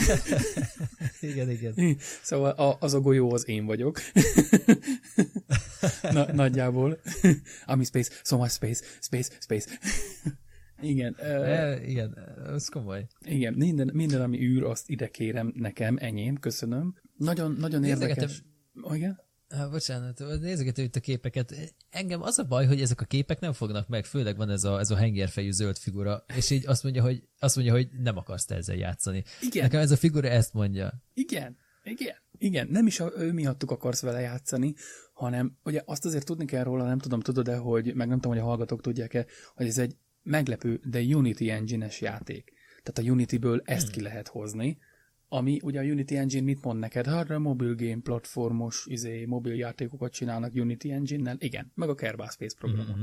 igen, 1.30 1.50
igen. 1.50 1.96
Szóval 2.22 2.50
a, 2.50 2.76
az 2.80 2.94
a 2.94 3.00
golyó 3.00 3.32
az 3.32 3.48
én 3.48 3.64
vagyok. 3.64 4.00
Na, 6.02 6.32
nagyjából. 6.32 6.98
I'm 7.66 7.76
in 7.76 7.84
space, 7.84 8.12
so 8.22 8.36
much 8.36 8.50
space, 8.50 8.84
space, 9.00 9.30
space. 9.40 9.78
Igen. 10.80 11.14
E, 11.14 11.80
igen, 11.86 12.18
ez 12.46 12.68
komoly. 12.68 13.06
Igen, 13.26 13.54
minden, 13.54 13.90
minden, 13.92 14.20
ami 14.20 14.40
űr, 14.40 14.64
azt 14.64 14.88
ide 14.90 15.08
kérem 15.08 15.52
nekem, 15.56 15.96
enyém, 16.00 16.38
köszönöm. 16.38 16.94
Nagyon, 17.16 17.52
nagyon 17.52 17.84
érdekes. 17.84 18.42
Igen? 18.92 19.23
Ha, 19.56 19.68
bocsánat, 19.68 20.22
nézegető 20.40 20.82
itt 20.82 20.96
a 20.96 21.00
képeket. 21.00 21.74
Engem 21.90 22.22
az 22.22 22.38
a 22.38 22.44
baj, 22.44 22.66
hogy 22.66 22.80
ezek 22.80 23.00
a 23.00 23.04
képek 23.04 23.40
nem 23.40 23.52
fognak 23.52 23.88
meg, 23.88 24.04
főleg 24.04 24.36
van 24.36 24.50
ez 24.50 24.64
a, 24.64 24.78
ez 24.78 24.90
a 24.90 24.96
hengerfejű 24.96 25.50
zöld 25.50 25.76
figura, 25.76 26.24
és 26.36 26.50
így 26.50 26.66
azt 26.66 26.82
mondja, 26.82 27.02
hogy, 27.02 27.28
azt 27.38 27.56
mondja, 27.56 27.74
hogy 27.74 27.88
nem 27.98 28.16
akarsz 28.16 28.44
te 28.44 28.54
ezzel 28.54 28.76
játszani. 28.76 29.24
Igen. 29.40 29.62
Nekem 29.62 29.80
ez 29.80 29.90
a 29.90 29.96
figura 29.96 30.28
ezt 30.28 30.52
mondja. 30.52 31.02
Igen, 31.14 31.56
igen, 31.84 32.16
igen. 32.38 32.68
Nem 32.70 32.86
is 32.86 33.00
a, 33.00 33.12
ő 33.16 33.32
miattuk 33.32 33.70
akarsz 33.70 34.00
vele 34.00 34.20
játszani, 34.20 34.74
hanem 35.12 35.58
ugye 35.64 35.82
azt 35.84 36.04
azért 36.04 36.24
tudni 36.24 36.44
kell 36.44 36.64
róla, 36.64 36.84
nem 36.84 36.98
tudom, 36.98 37.20
tudod-e, 37.20 37.56
hogy, 37.56 37.94
meg 37.94 38.08
nem 38.08 38.20
tudom, 38.20 38.32
hogy 38.32 38.46
a 38.46 38.48
hallgatók 38.48 38.80
tudják-e, 38.80 39.26
hogy 39.54 39.66
ez 39.66 39.78
egy 39.78 39.96
meglepő, 40.22 40.80
de 40.84 41.00
Unity 41.00 41.50
engine-es 41.50 42.00
játék. 42.00 42.52
Tehát 42.82 43.10
a 43.10 43.12
Unity-ből 43.12 43.62
ezt 43.64 43.90
ki 43.90 44.00
lehet 44.00 44.28
hozni, 44.28 44.78
ami 45.34 45.60
ugye 45.62 45.80
a 45.80 45.82
Unity 45.82 46.12
Engine 46.12 46.44
mit 46.44 46.62
mond 46.62 46.78
neked? 46.78 47.06
Hát 47.06 47.30
a 47.30 47.38
mobil 47.38 47.74
game 47.74 48.00
platformos 48.02 48.86
izé, 48.88 49.24
mobil 49.24 49.54
játékokat 49.54 50.12
csinálnak 50.12 50.54
Unity 50.54 50.90
Engine-nel? 50.90 51.36
Igen, 51.38 51.72
meg 51.74 51.88
a 51.88 51.94
Kerbal 51.94 52.28
Space 52.30 52.56
programon. 52.58 52.96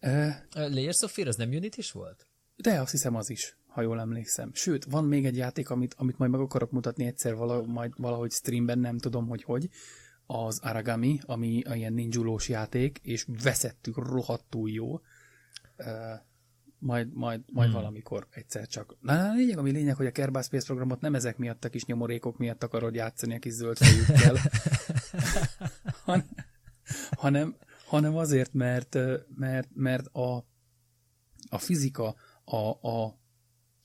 Mm-hmm. 0.00 0.26
Uh, 0.26 0.34
a 0.50 0.68
Layers 0.68 1.02
of 1.02 1.12
Fear 1.12 1.28
az 1.28 1.36
nem 1.36 1.48
Unity 1.48 1.76
is 1.76 1.92
volt? 1.92 2.26
De 2.56 2.80
azt 2.80 2.90
hiszem 2.90 3.14
az 3.14 3.30
is, 3.30 3.56
ha 3.66 3.82
jól 3.82 4.00
emlékszem. 4.00 4.50
Sőt, 4.54 4.84
van 4.84 5.04
még 5.04 5.26
egy 5.26 5.36
játék, 5.36 5.70
amit, 5.70 5.94
amit 5.94 6.18
majd 6.18 6.30
meg 6.30 6.40
akarok 6.40 6.70
mutatni 6.70 7.06
egyszer 7.06 7.34
vala, 7.34 7.62
majd 7.62 7.92
valahogy 7.96 8.30
streamben, 8.30 8.78
nem 8.78 8.98
tudom, 8.98 9.26
hogy 9.28 9.42
hogy. 9.42 9.68
Az 10.26 10.60
Aragami, 10.62 11.18
ami 11.22 11.62
ilyen 11.74 11.92
ninjulós 11.92 12.48
játék, 12.48 12.98
és 13.02 13.26
veszettük 13.42 13.96
rohadtul 13.96 14.70
jó. 14.70 14.92
Uh, 14.92 15.00
majd, 16.78 17.12
majd, 17.14 17.40
majd 17.52 17.68
hmm. 17.68 17.78
valamikor 17.78 18.26
egyszer 18.30 18.66
csak. 18.66 18.96
Na, 19.00 19.30
a 19.30 19.34
lényeg, 19.34 19.58
ami 19.58 19.70
lényeg, 19.70 19.96
hogy 19.96 20.06
a 20.06 20.10
Kerbal 20.10 20.42
Space 20.42 20.66
programot 20.66 21.00
nem 21.00 21.14
ezek 21.14 21.36
miatt 21.38 21.64
a 21.64 21.68
kis 21.68 21.84
nyomorékok 21.84 22.38
miatt 22.38 22.62
akarod 22.62 22.94
játszani 22.94 23.34
a 23.34 23.38
kis 23.38 23.52
zöld 23.52 23.76
fejükkel, 23.76 24.36
Han, 26.04 26.24
hanem, 27.10 27.56
hanem 27.86 28.16
azért, 28.16 28.52
mert, 28.54 28.98
mert, 29.34 29.68
mert 29.74 30.06
a, 30.06 30.36
a 31.48 31.58
fizika, 31.58 32.14
a, 32.44 32.88
a, 32.88 33.18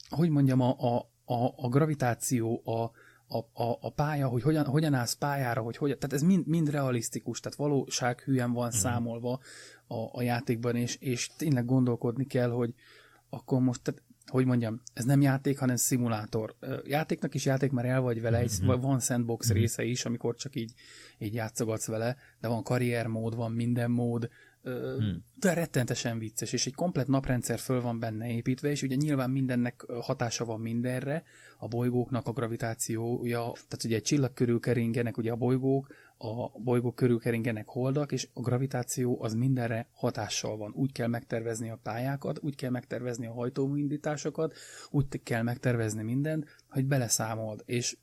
hogy 0.09 0.29
mondjam, 0.29 0.59
a, 0.61 0.75
a, 0.79 1.11
a, 1.25 1.53
a 1.55 1.69
gravitáció, 1.69 2.61
a, 2.65 2.91
a, 3.27 3.63
a, 3.63 3.77
a 3.81 3.89
pálya, 3.89 4.27
hogy 4.27 4.41
hogyan, 4.41 4.65
hogyan 4.65 4.93
állsz 4.93 5.13
pályára, 5.13 5.61
hogy 5.61 5.77
hogyan, 5.77 5.99
tehát 5.99 6.15
ez 6.15 6.21
mind, 6.21 6.47
mind 6.47 6.69
realisztikus, 6.69 7.39
tehát 7.39 7.57
valósághűen 7.57 8.51
van 8.51 8.67
mm. 8.67 8.77
számolva 8.77 9.39
a, 9.93 10.09
a 10.11 10.21
játékban, 10.21 10.75
és, 10.75 10.95
és 10.95 11.29
tényleg 11.37 11.65
gondolkodni 11.65 12.25
kell, 12.25 12.49
hogy 12.49 12.73
akkor 13.29 13.61
most, 13.61 13.81
tehát, 13.81 14.01
hogy 14.25 14.45
mondjam, 14.45 14.81
ez 14.93 15.03
nem 15.03 15.21
játék, 15.21 15.59
hanem 15.59 15.75
szimulátor. 15.75 16.55
Játéknak 16.83 17.33
is 17.33 17.45
játék, 17.45 17.71
mert 17.71 17.87
el 17.87 18.01
vagy 18.01 18.21
vele, 18.21 18.37
egy, 18.37 18.51
mm-hmm. 18.63 18.79
van 18.79 18.99
sandbox 18.99 19.47
mm-hmm. 19.47 19.59
része 19.59 19.83
is, 19.83 20.05
amikor 20.05 20.35
csak 20.35 20.55
így, 20.55 20.73
így 21.17 21.33
játszogatsz 21.33 21.87
vele, 21.87 22.17
de 22.39 22.47
van 22.47 22.63
karriermód, 22.63 23.35
van 23.35 23.51
minden 23.51 23.91
mód, 23.91 24.29
Hmm. 24.63 25.23
De 25.39 25.53
rettentesen 25.53 26.19
vicces, 26.19 26.53
és 26.53 26.65
egy 26.65 26.75
komplet 26.75 27.07
naprendszer 27.07 27.59
föl 27.59 27.81
van 27.81 27.99
benne 27.99 28.31
építve, 28.31 28.69
és 28.69 28.81
ugye 28.81 28.95
nyilván 28.95 29.29
mindennek 29.29 29.85
hatása 30.01 30.45
van 30.45 30.59
mindenre, 30.59 31.23
a 31.57 31.67
bolygóknak 31.67 32.27
a 32.27 32.31
gravitációja, 32.31 33.39
tehát 33.39 33.83
ugye 33.83 33.95
egy 33.95 34.01
csillag 34.01 34.33
körül 34.33 34.59
keringenek 34.59 35.17
ugye 35.17 35.31
a 35.31 35.35
bolygók, 35.35 35.87
a 36.23 36.59
bolygók 36.59 36.95
körül 36.95 37.19
keringenek 37.19 37.67
holdak, 37.67 38.11
és 38.11 38.29
a 38.33 38.41
gravitáció 38.41 39.21
az 39.21 39.33
mindenre 39.33 39.87
hatással 39.91 40.57
van. 40.57 40.71
Úgy 40.75 40.91
kell 40.91 41.07
megtervezni 41.07 41.69
a 41.69 41.79
pályákat, 41.83 42.39
úgy 42.41 42.55
kell 42.55 42.69
megtervezni 42.69 43.25
a 43.25 43.33
hajtóindításokat, 43.33 44.55
úgy 44.89 45.23
kell 45.23 45.41
megtervezni 45.41 46.03
mindent, 46.03 46.45
hogy 46.69 46.85
beleszámold. 46.85 47.61
És 47.65 47.97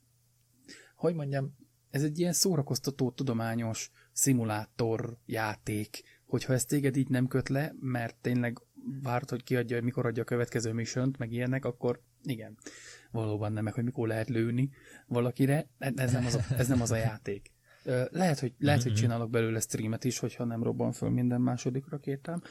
hogy 0.95 1.15
mondjam, 1.15 1.55
ez 1.89 2.03
egy 2.03 2.19
ilyen 2.19 2.33
szórakoztató, 2.33 3.11
tudományos 3.11 3.91
szimulátor 4.11 5.17
játék, 5.25 6.03
hogyha 6.25 6.53
ez 6.53 6.65
téged 6.65 6.95
így 6.95 7.09
nem 7.09 7.27
köt 7.27 7.49
le, 7.49 7.73
mert 7.79 8.15
tényleg 8.21 8.61
várt, 9.03 9.29
hogy 9.29 9.43
kiadja, 9.43 9.81
mikor 9.81 10.05
adja 10.05 10.21
a 10.21 10.25
következő 10.25 10.73
mission 10.73 11.15
meg 11.17 11.31
ilyenek, 11.31 11.65
akkor 11.65 12.01
igen, 12.23 12.57
valóban 13.11 13.53
nem, 13.53 13.63
meg 13.63 13.73
hogy 13.73 13.83
mikor 13.83 14.07
lehet 14.07 14.29
lőni 14.29 14.69
valakire, 15.07 15.67
ez 15.77 16.11
nem 16.11 16.25
az 16.25 16.35
a, 16.35 16.41
ez 16.57 16.67
nem 16.67 16.81
az 16.81 16.91
a 16.91 16.95
játék. 16.95 17.51
Lehet, 18.11 18.39
hogy, 18.39 18.53
lehet, 18.59 18.83
hogy 18.83 18.91
mhm. 18.91 19.01
csinálok 19.01 19.29
belőle 19.29 19.59
streamet 19.59 20.03
is, 20.03 20.19
hogyha 20.19 20.43
nem 20.43 20.63
robban 20.63 20.91
föl 20.91 21.09
minden 21.09 21.41
második 21.41 21.89
rakétám. 21.89 22.41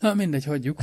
Ha, 0.00 0.14
mindegy, 0.14 0.44
hagyjuk. 0.44 0.78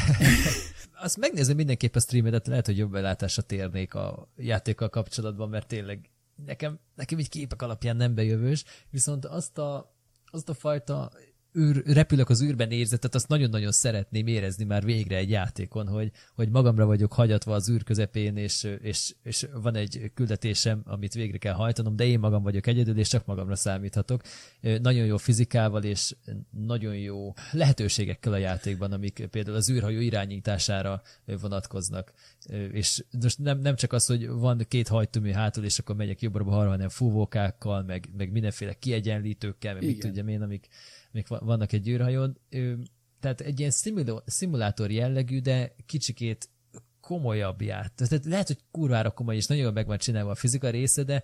Azt 1.04 1.18
megnézem 1.18 1.56
mindenképp 1.56 1.96
a 1.96 2.00
streamedet, 2.00 2.48
lehet, 2.48 2.66
hogy 2.66 2.78
jobb 2.78 2.92
belátásra 2.92 3.42
térnék 3.42 3.94
a 3.94 4.30
játékkal 4.36 4.90
kapcsolatban, 4.90 5.50
mert 5.50 5.68
tényleg 5.68 6.10
nekem, 6.46 6.80
nekem 6.96 7.20
így 7.20 7.30
képek 7.30 7.62
alapján 7.62 7.96
nem 7.96 8.16
bejövős, 8.16 8.64
viszont 8.90 9.26
azt 9.26 9.58
a, 9.58 9.96
azt 10.26 10.50
a 10.50 10.54
fajta 10.54 11.12
űr, 11.58 11.84
repülök 11.86 12.30
az 12.30 12.42
űrben 12.42 12.72
érzetet, 12.72 13.16
azt 13.16 13.28
nagyon-nagyon 13.28 13.72
szeretném 13.72 14.28
érezni 14.28 14.64
már 14.64 14.84
végre 14.84 15.16
egy 15.16 15.30
játékon, 15.30 15.88
hogy, 15.88 16.12
hogy 16.36 16.50
magamra 16.50 16.86
vagyok 16.86 17.14
hagyatva 17.14 17.54
az 17.54 17.70
űr 17.70 17.84
közepén, 17.84 18.38
és, 18.38 18.68
és, 18.82 19.16
és 19.24 19.48
van 19.62 19.76
egy 19.76 20.12
küldetésem, 20.14 20.82
amit 20.86 21.14
végre 21.14 21.38
kell 21.38 21.54
hajtanom, 21.54 21.96
de 21.96 22.06
én 22.06 22.20
magam 22.20 22.44
vagyok 22.44 22.68
egyedül, 22.68 22.98
és 22.98 23.08
csak 23.08 23.26
magamra 23.26 23.56
számíthatok. 23.56 24.22
Nagyon 24.62 25.06
jó 25.06 25.18
fizikával, 25.18 25.84
és 25.84 26.16
nagyon 26.50 26.96
jó 26.96 27.34
lehetőségekkel 27.52 28.34
a 28.34 28.38
játékban, 28.38 28.92
amik 28.92 29.28
például 29.32 29.56
az 29.56 29.70
űrhajó 29.70 30.00
irányítására 30.00 31.02
vonatkoznak. 31.42 32.14
És 32.72 33.04
most 33.22 33.40
nem, 33.40 33.60
nem 33.60 33.76
csak 33.76 33.94
az, 33.94 34.06
hogy 34.06 34.28
van 34.28 34.66
két 34.68 34.88
hajtómű 34.88 35.32
hátul, 35.32 35.64
és 35.64 35.80
akkor 35.80 35.96
megyek 35.96 36.22
jobbra-balra, 36.22 36.70
hanem 36.70 36.90
fúvókákkal, 36.90 37.84
meg, 37.84 38.10
meg 38.18 38.32
mindenféle 38.32 38.74
kiegyenlítőkkel, 38.74 39.74
meg 39.74 39.86
mit 39.86 40.00
tudjam 40.00 40.28
én, 40.28 40.42
amik, 40.42 40.68
még 41.16 41.26
vannak 41.28 41.72
egy 41.72 41.88
űrhajón. 41.88 42.38
Tehát 43.20 43.42
egy 43.42 43.60
ilyen 43.60 43.72
szimulátor 44.26 44.92
jellegű, 44.92 45.40
de 45.40 45.76
kicsikét 45.86 46.50
komolyabb 47.02 47.62
járt. 47.62 47.94
Tehát 47.94 48.26
lehet, 48.26 48.48
hogy 48.48 48.60
kurvára 48.72 49.12
komoly, 49.12 49.36
és 49.36 49.46
nagyon 49.46 49.74
meg 49.74 49.88
van 49.88 49.98
csinálva 49.98 50.32
a 50.32 50.36
fizika 50.36 50.70
része, 50.70 51.04
de 51.04 51.24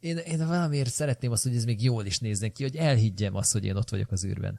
én, 0.00 0.16
én 0.16 0.46
valamiért 0.46 0.90
szeretném 0.90 1.30
azt, 1.30 1.42
hogy 1.42 1.56
ez 1.56 1.64
még 1.64 1.82
jól 1.82 2.06
is 2.06 2.18
nézzen 2.18 2.52
ki, 2.52 2.62
hogy 2.62 2.76
elhiggyem 2.76 3.34
azt, 3.34 3.52
hogy 3.52 3.64
én 3.64 3.76
ott 3.76 3.90
vagyok 3.90 4.12
az 4.12 4.24
űrben. 4.24 4.58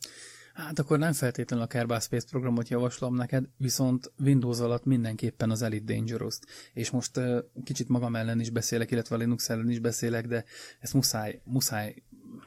Hát 0.53 0.79
akkor 0.79 0.99
nem 0.99 1.13
feltétlenül 1.13 1.65
a 1.65 1.67
Kerbal 1.67 1.99
Space 1.99 2.27
programot 2.29 2.69
javaslom 2.69 3.15
neked, 3.15 3.45
viszont 3.57 4.11
Windows 4.17 4.59
alatt 4.59 4.85
mindenképpen 4.85 5.49
az 5.49 5.61
Elite 5.61 5.93
Dangerous-t. 5.93 6.45
És 6.73 6.89
most 6.89 7.17
uh, 7.17 7.39
kicsit 7.63 7.87
magam 7.87 8.15
ellen 8.15 8.39
is 8.39 8.49
beszélek, 8.49 8.91
illetve 8.91 9.15
a 9.15 9.17
Linux 9.17 9.49
ellen 9.49 9.69
is 9.69 9.79
beszélek, 9.79 10.27
de 10.27 10.45
ezt 10.79 10.93
muszáj, 10.93 11.41
muszáj 11.43 11.95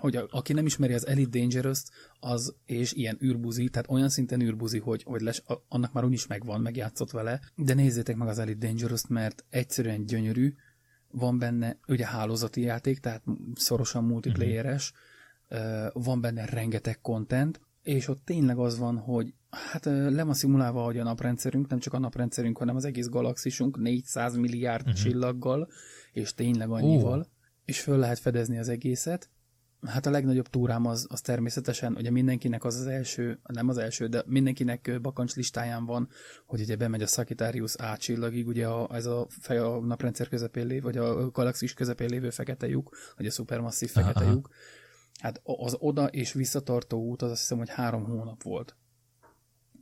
hogy 0.03 0.17
a, 0.17 0.27
aki 0.31 0.53
nem 0.53 0.67
ismeri 0.67 0.93
az 0.93 1.07
Elite 1.07 1.39
dangerous 1.39 1.83
az 2.21 2.55
és 2.65 2.93
ilyen 2.93 3.19
űrbuzi, 3.25 3.69
tehát 3.69 3.91
olyan 3.91 4.09
szinten 4.09 4.41
űrbuzi, 4.41 4.79
hogy, 4.79 5.03
hogy 5.03 5.21
les, 5.21 5.43
a, 5.47 5.55
annak 5.69 5.93
már 5.93 6.05
úgyis 6.05 6.27
megvan, 6.27 6.61
megjátszott 6.61 7.11
vele, 7.11 7.41
de 7.57 7.75
nézzétek 7.75 8.17
meg 8.17 8.29
az 8.29 8.39
Elite 8.39 8.67
dangerous 8.67 9.07
mert 9.07 9.45
egyszerűen 9.49 10.07
gyönyörű, 10.07 10.55
van 11.11 11.39
benne 11.39 11.79
ugye 11.87 12.07
hálózati 12.07 12.61
játék, 12.61 12.99
tehát 12.99 13.23
szorosan 13.55 14.05
multiplayeres, 14.05 14.93
uh-huh. 15.49 16.05
van 16.05 16.21
benne 16.21 16.45
rengeteg 16.45 17.01
content, 17.01 17.61
és 17.83 18.09
ott 18.09 18.25
tényleg 18.25 18.59
az 18.59 18.79
van, 18.79 18.97
hogy 18.99 19.35
hát 19.51 19.85
le 19.85 20.23
van 20.23 20.35
szimulálva, 20.35 20.85
hogy 20.85 20.99
a 20.99 21.03
naprendszerünk, 21.03 21.69
nem 21.69 21.79
csak 21.79 21.93
a 21.93 21.99
naprendszerünk, 21.99 22.59
hanem 22.59 22.77
az 22.77 22.85
egész 22.85 23.09
galaxisunk 23.09 23.79
400 23.79 24.37
milliárd 24.37 24.87
uh-huh. 24.87 25.03
csillaggal, 25.03 25.69
és 26.13 26.35
tényleg 26.35 26.71
annyival, 26.71 27.19
uh. 27.19 27.27
és 27.65 27.81
föl 27.81 27.99
lehet 27.99 28.19
fedezni 28.19 28.59
az 28.59 28.69
egészet, 28.69 29.31
Hát 29.87 30.07
a 30.07 30.11
legnagyobb 30.11 30.49
túrám 30.49 30.87
az, 30.87 31.07
az 31.09 31.21
természetesen, 31.21 31.97
ugye 31.97 32.11
mindenkinek 32.11 32.65
az 32.65 32.77
az 32.77 32.87
első, 32.87 33.41
nem 33.43 33.69
az 33.69 33.79
első, 33.79 34.07
de 34.07 34.23
mindenkinek 34.27 34.99
bakancs 35.01 35.35
listáján 35.35 35.87
van, 35.87 36.09
hogy 36.47 36.61
ugye 36.61 36.77
bemegy 36.77 37.03
a 37.03 37.07
Sagittarius 37.07 37.77
A 37.77 37.97
csillagig, 37.97 38.47
ugye 38.47 38.67
a, 38.67 38.95
ez 38.95 39.07
a 39.07 39.27
fej 39.29 39.59
a 39.59 39.81
naprendszer 39.81 40.29
közepén 40.29 40.67
lévő, 40.67 40.81
vagy 40.81 40.97
a 40.97 41.31
galaxis 41.31 41.75
közepén 41.75 42.09
lévő 42.09 42.31
fekete 42.31 42.69
lyuk, 42.69 42.97
vagy 43.17 43.27
a 43.27 43.31
szupermasszív 43.31 43.91
fekete 43.91 44.25
lyuk. 44.25 44.49
Hát 45.21 45.41
az 45.43 45.77
oda 45.79 46.07
és 46.07 46.33
visszatartó 46.33 46.99
út 46.99 47.23
az 47.23 47.31
azt 47.31 47.41
hiszem, 47.41 47.59
hogy 47.59 47.69
három 47.69 48.05
hónap 48.05 48.43
volt. 48.43 48.77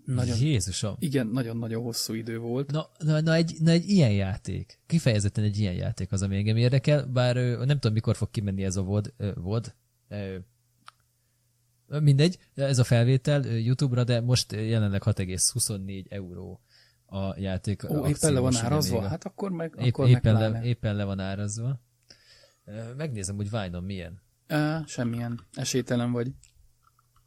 Nagyon, 0.05 0.39
Jézusom. 0.39 0.97
Igen, 0.99 1.27
nagyon-nagyon 1.27 1.83
hosszú 1.83 2.15
idő 2.15 2.39
volt. 2.39 2.71
Na, 2.71 2.91
na, 2.99 3.21
na, 3.21 3.35
egy, 3.35 3.57
na 3.61 3.71
egy 3.71 3.89
ilyen 3.89 4.13
játék, 4.13 4.81
kifejezetten 4.87 5.45
egy 5.45 5.59
ilyen 5.59 5.75
játék 5.75 6.13
az, 6.13 6.23
ami 6.23 6.37
engem 6.37 6.57
érdekel, 6.57 7.07
bár 7.07 7.37
nem 7.37 7.79
tudom, 7.79 7.93
mikor 7.93 8.17
fog 8.17 8.31
kimenni 8.31 8.65
ez 8.65 8.77
a 8.77 8.83
VOD, 8.83 9.15
VOD 9.35 9.75
Mindegy, 11.87 12.39
ez 12.55 12.79
a 12.79 12.85
felvétel 12.85 13.45
YouTube-ra, 13.45 14.05
de 14.05 14.21
most 14.21 14.53
jelenleg 14.53 15.03
6,24 15.05 16.13
euró 16.13 16.61
a 17.07 17.41
játék. 17.41 17.91
Ó, 17.91 18.07
éppen 18.07 18.33
le 18.33 18.41
van 18.41 18.57
árazva? 18.57 19.09
Hát 19.09 19.25
akkor 19.25 19.51
meg 19.51 19.75
épp, 19.79 19.93
akkor 19.93 20.09
éppen, 20.09 20.35
le, 20.35 20.63
éppen 20.63 20.97
le 20.97 21.05
van 21.05 21.21
árazva. 21.21 21.81
Megnézem, 22.97 23.37
hogy 23.37 23.51
Vine-on 23.51 23.85
milyen. 23.85 24.21
Uh, 24.49 24.87
semmilyen. 24.87 25.41
Esélytelen 25.53 26.13
vagy. 26.13 26.33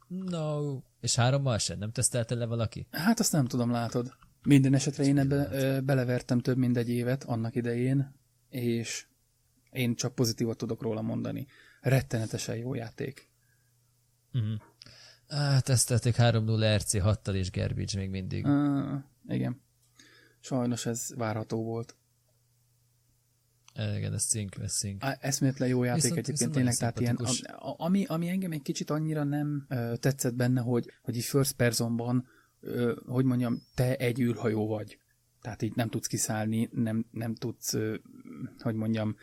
No. 0.08 0.78
És 1.00 1.14
hárommal 1.14 1.58
sem? 1.58 1.78
Nem 1.78 1.92
tesztelte 1.92 2.34
le 2.34 2.46
valaki? 2.46 2.86
Hát 2.90 3.20
azt 3.20 3.32
nem 3.32 3.46
tudom, 3.46 3.70
látod. 3.70 4.12
Minden 4.42 4.74
esetre 4.74 5.04
én 5.04 5.18
ebbe 5.18 5.48
ö, 5.52 5.80
belevertem 5.80 6.40
több 6.40 6.56
mint 6.56 6.76
egy 6.76 6.88
évet 6.88 7.24
annak 7.24 7.54
idején, 7.54 8.14
és 8.48 9.06
én 9.70 9.94
csak 9.94 10.14
pozitívat 10.14 10.56
tudok 10.56 10.82
róla 10.82 11.02
mondani. 11.02 11.46
Rettenetesen 11.84 12.56
jó 12.56 12.74
játék. 12.74 13.28
Uh-huh. 14.32 14.60
Ah, 15.28 15.60
tesztelték 15.60 16.14
3-0 16.18 16.74
RC 16.76 16.92
6-tal 16.94 17.34
és 17.34 17.50
Garbage 17.50 17.98
még 17.98 18.10
mindig. 18.10 18.46
Uh, 18.46 19.02
igen. 19.28 19.60
Sajnos 20.40 20.86
ez 20.86 21.14
várható 21.16 21.64
volt. 21.64 21.96
Igen, 23.74 24.12
ez 24.12 24.22
szink, 24.22 24.56
ez 24.60 24.72
szink. 24.72 25.02
Eszméletlen 25.20 25.68
jó 25.68 25.82
játék 25.82 26.02
viszont, 26.02 26.18
egyébként 26.18 26.38
viszont 26.38 26.54
tényleg, 26.54 26.76
tehát 26.76 27.00
ilyen, 27.00 27.18
ami, 27.76 28.04
ami 28.04 28.28
engem 28.28 28.52
egy 28.52 28.62
kicsit 28.62 28.90
annyira 28.90 29.24
nem 29.24 29.66
ö, 29.68 29.96
tetszett 29.96 30.34
benne, 30.34 30.60
hogy, 30.60 30.92
hogy 31.02 31.16
így 31.16 31.24
first 31.24 31.52
personban, 31.52 32.28
ö, 32.60 32.96
hogy 33.06 33.24
mondjam, 33.24 33.62
te 33.74 33.96
egy 33.96 34.20
űrhajó 34.20 34.66
vagy. 34.66 34.98
Tehát 35.40 35.62
így 35.62 35.74
nem 35.74 35.88
tudsz 35.88 36.06
kiszállni, 36.06 36.68
nem, 36.72 37.06
nem 37.10 37.34
tudsz, 37.34 37.74
ö, 37.74 37.96
hogy 38.58 38.74
mondjam, 38.74 39.16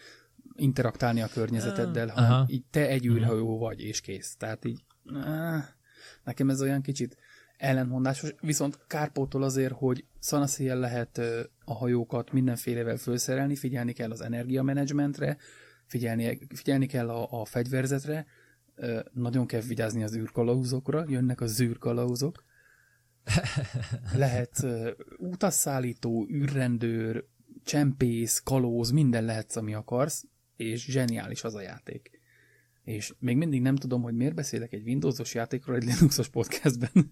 interaktálni 0.56 1.22
a 1.22 1.28
környezeteddel, 1.28 2.08
hanem 2.08 2.32
aha. 2.32 2.45
így 2.49 2.64
te 2.70 2.88
egy 2.88 3.06
űrhajó 3.06 3.58
vagy, 3.58 3.82
és 3.82 4.02
kész. 4.02 4.36
Tehát 4.36 4.66
így, 4.66 4.84
nekem 6.24 6.49
ez 6.49 6.62
olyan 6.62 6.82
kicsit 6.82 7.18
ellentmondásos, 7.58 8.34
viszont 8.39 8.80
kárpótol 8.88 9.43
azért, 9.43 9.74
hogy 9.74 10.06
szanaszéjjel 10.20 10.80
lehet 10.80 11.22
a 11.66 11.74
hajókat 11.74 12.32
mindenfélevel 12.32 12.97
felszerelni, 12.97 13.56
figyelni 13.56 13.93
kell 13.93 14.12
az 14.12 14.22
energiamenedzsmentre, 14.22 15.38
figyelni, 15.86 16.39
figyelni 16.56 16.86
kell 16.86 17.10
a, 17.10 17.41
a 17.41 17.45
fegyverzetre, 17.45 18.26
nagyon 19.14 19.45
kell 19.45 19.62
vigyázni 19.62 20.04
az 20.04 20.16
űrkalauzokra, 20.16 21.06
jönnek 21.08 21.41
a 21.41 21.47
zűrkalauzok, 21.47 22.43
lehet 24.14 24.66
utasszállító, 25.18 26.28
űrrendőr, 26.32 27.26
csempész, 27.64 28.41
kalóz, 28.43 28.91
minden 28.91 29.26
lehetsz, 29.26 29.56
ami 29.56 29.74
akarsz, 29.74 30.26
és 30.64 30.86
zseniális 30.86 31.43
az 31.43 31.55
a 31.55 31.62
játék. 31.62 32.20
És 32.84 33.14
még 33.20 33.38
mindig 33.38 33.62
nem 33.62 33.76
tudom, 33.76 34.01
hogy 34.01 34.16
miért 34.16 34.36
beszélek 34.36 34.74
egy 34.74 34.84
Windowsos 34.84 35.34
játékról 35.34 35.76
egy 35.76 35.84
Linuxos 35.84 36.28
podcastben. 36.28 36.91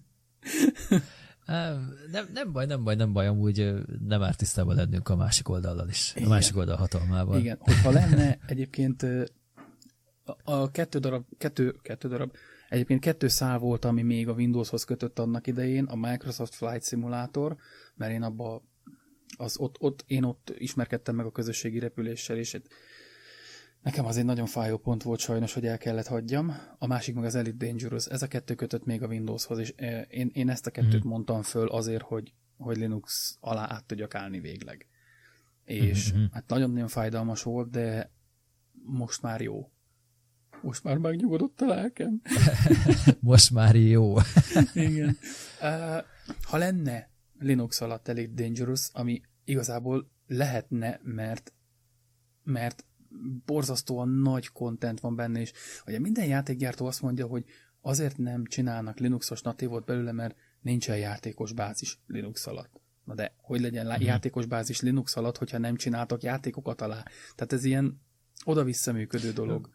Nem, 2.10 2.28
nem 2.32 2.52
baj, 2.52 2.66
nem 2.66 2.84
baj, 2.84 2.94
nem 2.94 3.12
baj, 3.12 3.26
amúgy 3.26 3.74
nem 4.06 4.22
árt 4.22 4.38
tisztában 4.38 4.76
lennünk 4.76 5.08
a 5.08 5.16
másik 5.16 5.48
oldallal 5.48 5.88
is, 5.88 6.12
Igen. 6.14 6.28
a 6.28 6.30
másik 6.30 6.56
oldal 6.56 6.76
hatalmával. 6.76 7.38
Igen, 7.38 7.58
hogyha 7.60 7.90
lenne 8.00 8.38
egyébként 8.46 9.06
a 10.44 10.70
kettő 10.70 10.98
darab, 10.98 11.24
kettő, 11.38 11.74
kettő 11.82 12.08
darab, 12.08 12.36
egyébként 12.68 13.00
kettő 13.00 13.28
szál 13.28 13.58
volt, 13.58 13.84
ami 13.84 14.02
még 14.02 14.28
a 14.28 14.32
Windowshoz 14.32 14.84
kötött 14.84 15.18
annak 15.18 15.46
idején, 15.46 15.84
a 15.84 15.96
Microsoft 15.96 16.54
Flight 16.54 16.84
Simulator, 16.84 17.56
mert 17.94 18.12
én 18.12 18.22
abba 18.22 18.62
az 19.36 19.58
ott, 19.58 19.76
ott, 19.78 20.04
én 20.06 20.22
ott 20.22 20.54
ismerkedtem 20.58 21.14
meg 21.14 21.26
a 21.26 21.32
közösségi 21.32 21.78
repüléssel, 21.78 22.36
és 22.36 22.54
Nekem 23.82 24.04
az 24.04 24.16
egy 24.16 24.24
nagyon 24.24 24.46
fájó 24.46 24.78
pont 24.78 25.02
volt 25.02 25.20
sajnos, 25.20 25.52
hogy 25.52 25.66
el 25.66 25.78
kellett 25.78 26.06
hagyjam. 26.06 26.56
A 26.78 26.86
másik 26.86 27.14
meg 27.14 27.24
az 27.24 27.34
Elite 27.34 27.66
Dangerous. 27.66 28.06
Ez 28.06 28.22
a 28.22 28.26
kettő 28.26 28.54
kötött 28.54 28.84
még 28.84 29.02
a 29.02 29.06
Windowshoz, 29.06 29.58
és 29.58 29.72
eh, 29.76 30.04
én, 30.08 30.30
én 30.32 30.48
ezt 30.48 30.66
a 30.66 30.70
kettőt 30.70 31.04
mm. 31.04 31.08
mondtam 31.08 31.42
föl 31.42 31.68
azért, 31.68 32.02
hogy, 32.02 32.32
hogy 32.58 32.76
Linux 32.76 33.36
alá 33.40 33.72
át 33.72 33.84
tudjak 33.84 34.14
állni 34.14 34.40
végleg. 34.40 34.86
És 35.64 36.12
mm-hmm. 36.12 36.24
hát 36.32 36.48
nagyon-nagyon 36.48 36.88
fájdalmas 36.88 37.42
volt, 37.42 37.70
de 37.70 38.10
most 38.84 39.22
már 39.22 39.40
jó. 39.40 39.70
Most 40.62 40.84
már 40.84 40.96
megnyugodott 40.96 41.60
a 41.60 41.66
lelkem. 41.66 42.20
most 43.20 43.50
már 43.50 43.76
jó. 43.76 44.16
Igen. 44.74 45.16
Uh, 45.60 46.04
ha 46.42 46.56
lenne 46.56 47.10
Linux 47.38 47.80
alatt 47.80 48.08
Elite 48.08 48.42
Dangerous, 48.42 48.88
ami 48.92 49.22
igazából 49.44 50.10
lehetne, 50.26 51.00
mert 51.02 51.52
mert 52.42 52.84
borzasztóan 53.46 54.08
nagy 54.08 54.48
content 54.48 55.00
van 55.00 55.16
benne, 55.16 55.40
és 55.40 55.52
ugye 55.86 55.98
minden 55.98 56.26
játékgyártó 56.26 56.86
azt 56.86 57.02
mondja, 57.02 57.26
hogy 57.26 57.44
azért 57.80 58.18
nem 58.18 58.44
csinálnak 58.44 58.98
Linuxos 58.98 59.42
natívot 59.42 59.84
belőle, 59.84 60.12
mert 60.12 60.36
nincsen 60.60 60.98
játékos 60.98 61.52
bázis 61.52 61.98
Linux 62.06 62.46
alatt. 62.46 62.80
Na 63.04 63.14
de, 63.14 63.34
hogy 63.36 63.60
legyen 63.60 63.86
mm-hmm. 63.86 64.02
játékos 64.02 64.46
bázis 64.46 64.80
Linux 64.80 65.16
alatt, 65.16 65.36
hogyha 65.36 65.58
nem 65.58 65.76
csináltak 65.76 66.22
játékokat 66.22 66.80
alá? 66.80 67.04
Tehát 67.34 67.52
ez 67.52 67.64
ilyen 67.64 68.00
oda-vissza 68.44 68.92
működő 68.92 69.32
dolog. 69.32 69.70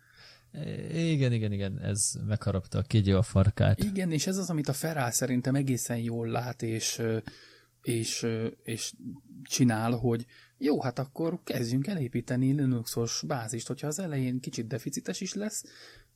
Igen, 0.93 1.31
igen, 1.31 1.51
igen, 1.51 1.79
ez 1.79 2.11
megharapta 2.25 2.77
a 2.77 2.81
kígyó 2.81 3.17
a 3.17 3.21
farkát. 3.21 3.83
Igen, 3.83 4.11
és 4.11 4.27
ez 4.27 4.37
az, 4.37 4.49
amit 4.49 4.67
a 4.67 4.73
Ferál 4.73 5.11
szerintem 5.11 5.55
egészen 5.55 5.97
jól 5.97 6.27
lát, 6.27 6.61
és, 6.61 7.01
és, 7.81 8.27
és 8.63 8.93
csinál, 9.43 9.91
hogy 9.91 10.25
jó, 10.57 10.81
hát 10.81 10.99
akkor 10.99 11.39
kezdjünk 11.43 11.87
el 11.87 11.97
építeni 11.97 12.51
Linuxos 12.51 13.23
bázist, 13.27 13.67
hogyha 13.67 13.87
az 13.87 13.99
elején 13.99 14.39
kicsit 14.39 14.67
deficites 14.67 15.21
is 15.21 15.33
lesz, 15.33 15.63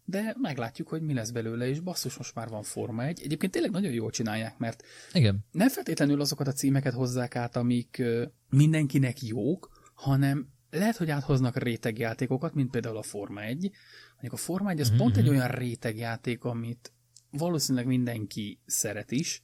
de 0.06 0.36
meglátjuk, 0.38 0.88
hogy 0.88 1.02
mi 1.02 1.14
lesz 1.14 1.30
belőle, 1.30 1.68
és 1.68 1.80
basszus, 1.80 2.18
most 2.18 2.36
már 2.36 2.50
van 2.50 2.64
Forma 2.64 3.04
egy. 3.04 3.22
Egyébként 3.24 3.52
tényleg 3.52 3.72
nagyon 3.72 3.92
jól 3.92 4.12
csinálják, 4.12 4.58
mert 4.58 4.84
Igen. 5.14 5.46
nem 5.52 5.70
feltétlenül 5.70 6.22
azokat 6.22 6.48
a 6.48 6.52
címeket 6.52 6.94
hozzák 6.94 7.36
át, 7.36 7.56
amik 7.56 8.04
mindenkinek 8.50 9.22
jók, 9.22 9.92
hanem 9.94 10.50
lehet, 10.70 10.98
hogy 10.98 11.10
áthoznak 11.10 11.58
rétegjátékokat, 11.58 12.54
mint 12.54 12.70
például 12.70 12.98
a 12.98 13.04
Forma 13.04 13.42
1. 13.42 13.72
Mondjuk 14.12 14.34
a 14.34 14.38
Forma 14.38 14.70
1 14.70 14.80
az 14.80 14.90
mm-hmm. 14.90 14.98
pont 14.98 15.18
egy 15.18 15.24
mhm. 15.24 15.34
olyan 15.34 15.48
rétegjáték, 15.48 16.44
amit 16.44 16.94
valószínűleg 17.32 17.88
mindenki 17.88 18.60
szeret 18.66 19.12
is, 19.12 19.44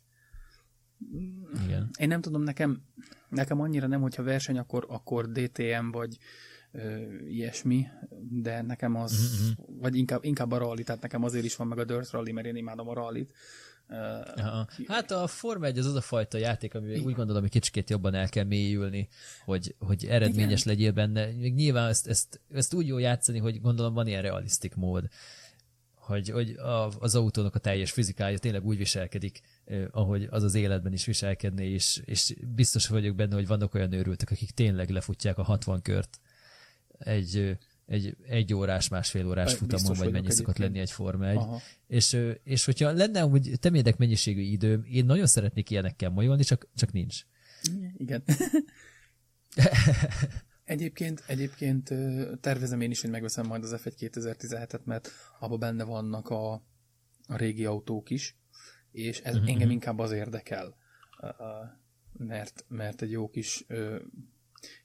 igen. 1.63 1.89
Én 1.99 2.07
nem 2.07 2.21
tudom, 2.21 2.41
nekem, 2.41 2.81
nekem 3.29 3.61
annyira 3.61 3.87
nem, 3.87 4.01
hogyha 4.01 4.23
verseny, 4.23 4.57
akkor, 4.57 4.85
akkor 4.89 5.31
DTM 5.31 5.89
vagy 5.91 6.17
ö, 6.71 6.95
ilyesmi, 7.27 7.87
de 8.31 8.61
nekem 8.61 8.95
az, 8.95 9.11
uh-huh. 9.11 9.79
vagy 9.81 9.95
inkább, 9.95 10.23
inkább 10.23 10.51
a 10.51 10.57
rally, 10.57 10.83
tehát 10.83 11.01
nekem 11.01 11.23
azért 11.23 11.45
is 11.45 11.55
van 11.55 11.67
meg 11.67 11.77
a 11.77 11.83
Dirt 11.83 12.11
Rally, 12.11 12.31
mert 12.31 12.47
én 12.47 12.55
imádom 12.55 12.89
a 12.89 12.93
rallit. 12.93 13.33
Uh, 13.89 14.87
hát 14.87 15.11
a 15.11 15.27
Forma 15.27 15.65
1 15.65 15.77
az 15.77 15.85
az 15.85 15.95
a 15.95 16.01
fajta 16.01 16.37
játék, 16.37 16.75
ami 16.75 16.99
úgy 16.99 17.13
gondolom, 17.13 17.41
hogy 17.41 17.51
kicsikét 17.51 17.89
jobban 17.89 18.13
el 18.13 18.29
kell 18.29 18.43
mélyülni, 18.43 19.07
hogy, 19.45 19.75
hogy 19.79 20.05
eredményes 20.05 20.61
Igen. 20.61 20.73
legyél 20.73 20.91
benne. 20.91 21.25
Még 21.25 21.53
nyilván 21.53 21.89
ezt, 21.89 22.07
ezt, 22.07 22.41
ezt 22.51 22.73
úgy 22.73 22.87
jó 22.87 22.97
játszani, 22.97 23.39
hogy 23.39 23.61
gondolom 23.61 23.93
van 23.93 24.07
ilyen 24.07 24.21
realisztik 24.21 24.75
mód 24.75 25.09
hogy, 26.05 26.29
hogy 26.29 26.49
a, 26.49 26.89
az 26.99 27.15
autónak 27.15 27.55
a 27.55 27.59
teljes 27.59 27.91
fizikája 27.91 28.37
tényleg 28.37 28.65
úgy 28.65 28.77
viselkedik, 28.77 29.41
ahogy 29.91 30.27
az 30.29 30.43
az 30.43 30.55
életben 30.55 30.93
is 30.93 31.05
viselkedné, 31.05 31.69
és, 31.69 32.01
és 32.05 32.35
biztos 32.55 32.87
vagyok 32.87 33.15
benne, 33.15 33.35
hogy 33.35 33.47
vannak 33.47 33.73
olyan 33.73 33.91
őrültek, 33.91 34.31
akik 34.31 34.51
tényleg 34.51 34.89
lefutják 34.89 35.37
a 35.37 35.43
60 35.43 35.81
kört 35.81 36.19
egy, 36.97 37.57
egy, 37.85 38.17
egy 38.27 38.53
órás, 38.53 38.87
másfél 38.87 39.27
órás 39.27 39.53
futamon, 39.53 39.97
vagy 39.97 40.11
mennyi 40.11 40.31
szokott 40.31 40.57
lenni 40.57 40.79
egy 40.79 40.91
Forma 40.91 41.27
1. 41.27 41.39
És, 41.87 42.17
és 42.43 42.65
hogyha 42.65 42.91
lenne 42.91 43.19
hogy 43.19 43.51
temérdek 43.59 43.97
mennyiségű 43.97 44.41
időm, 44.41 44.83
én 44.83 45.05
nagyon 45.05 45.27
szeretnék 45.27 45.69
ilyenekkel 45.69 46.09
molyolni, 46.09 46.43
csak, 46.43 46.67
csak 46.75 46.91
nincs. 46.91 47.25
Igen. 47.97 48.23
Egyébként, 50.63 51.23
egyébként 51.27 51.93
tervezem 52.41 52.81
én 52.81 52.91
is, 52.91 53.01
hogy 53.01 53.09
megveszem 53.09 53.45
majd 53.45 53.63
az 53.63 53.75
F1 53.83 53.93
2017-et, 53.99 54.83
mert 54.83 55.11
abban 55.39 55.59
benne 55.59 55.83
vannak 55.83 56.29
a, 56.29 56.53
a 57.27 57.35
régi 57.35 57.65
autók 57.65 58.09
is, 58.09 58.37
és 58.95 59.19
ez 59.19 59.35
uh-huh. 59.35 59.49
engem 59.49 59.69
inkább 59.69 59.99
az 59.99 60.11
érdekel, 60.11 60.75
mert, 62.17 62.65
mert 62.67 63.01
egy 63.01 63.11
jó 63.11 63.29
kis 63.29 63.65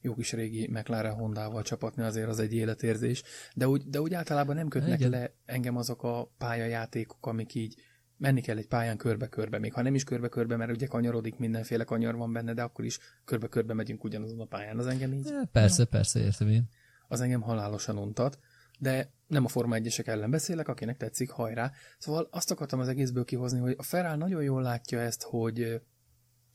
jó 0.01 0.15
kis 0.15 0.33
régi 0.33 0.69
McLaren 0.71 1.15
Hondával 1.15 1.63
csapatni 1.63 2.03
azért 2.03 2.29
az 2.29 2.39
egy 2.39 2.55
életérzés, 2.55 3.23
de 3.55 3.69
úgy, 3.69 3.83
de 3.83 4.01
úgy 4.01 4.15
általában 4.15 4.55
nem 4.55 4.69
kötnek 4.69 4.99
Igen. 4.99 5.11
le 5.11 5.33
engem 5.45 5.77
azok 5.77 6.03
a 6.03 6.33
pályajátékok, 6.39 7.27
amik 7.27 7.55
így 7.55 7.75
menni 8.17 8.41
kell 8.41 8.57
egy 8.57 8.67
pályán 8.67 8.97
körbe-körbe, 8.97 9.59
még 9.59 9.73
ha 9.73 9.83
nem 9.83 9.95
is 9.95 10.05
körbe-körbe, 10.05 10.57
mert 10.57 10.71
ugye 10.71 10.87
kanyarodik, 10.87 11.37
mindenféle 11.37 11.85
kanyar 11.85 12.17
van 12.17 12.33
benne, 12.33 12.55
de 12.55 12.63
akkor 12.63 12.85
is 12.85 12.99
körbe-körbe 13.25 13.75
megyünk 13.75 14.05
ugyanazon 14.05 14.41
a 14.41 14.45
pályán. 14.45 14.79
Az 14.79 14.87
engem 14.87 15.13
így... 15.13 15.33
Persze, 15.53 15.85
persze, 15.85 16.21
értem 16.21 16.49
én. 16.49 16.69
Az 17.09 17.21
engem 17.21 17.41
halálosan 17.41 17.99
untat, 17.99 18.39
de 18.81 19.12
nem 19.26 19.45
a 19.45 19.49
Forma 19.49 19.74
1 19.74 20.03
ellen 20.05 20.31
beszélek, 20.31 20.68
akinek 20.68 20.97
tetszik, 20.97 21.31
hajrá. 21.31 21.72
Szóval 21.99 22.28
azt 22.31 22.51
akartam 22.51 22.81
az 22.81 22.89
egészből 22.89 23.24
kihozni, 23.24 23.59
hogy 23.59 23.74
a 23.78 23.83
Ferrari 23.83 24.18
nagyon 24.18 24.43
jól 24.43 24.62
látja 24.62 25.01
ezt, 25.01 25.22
hogy 25.22 25.81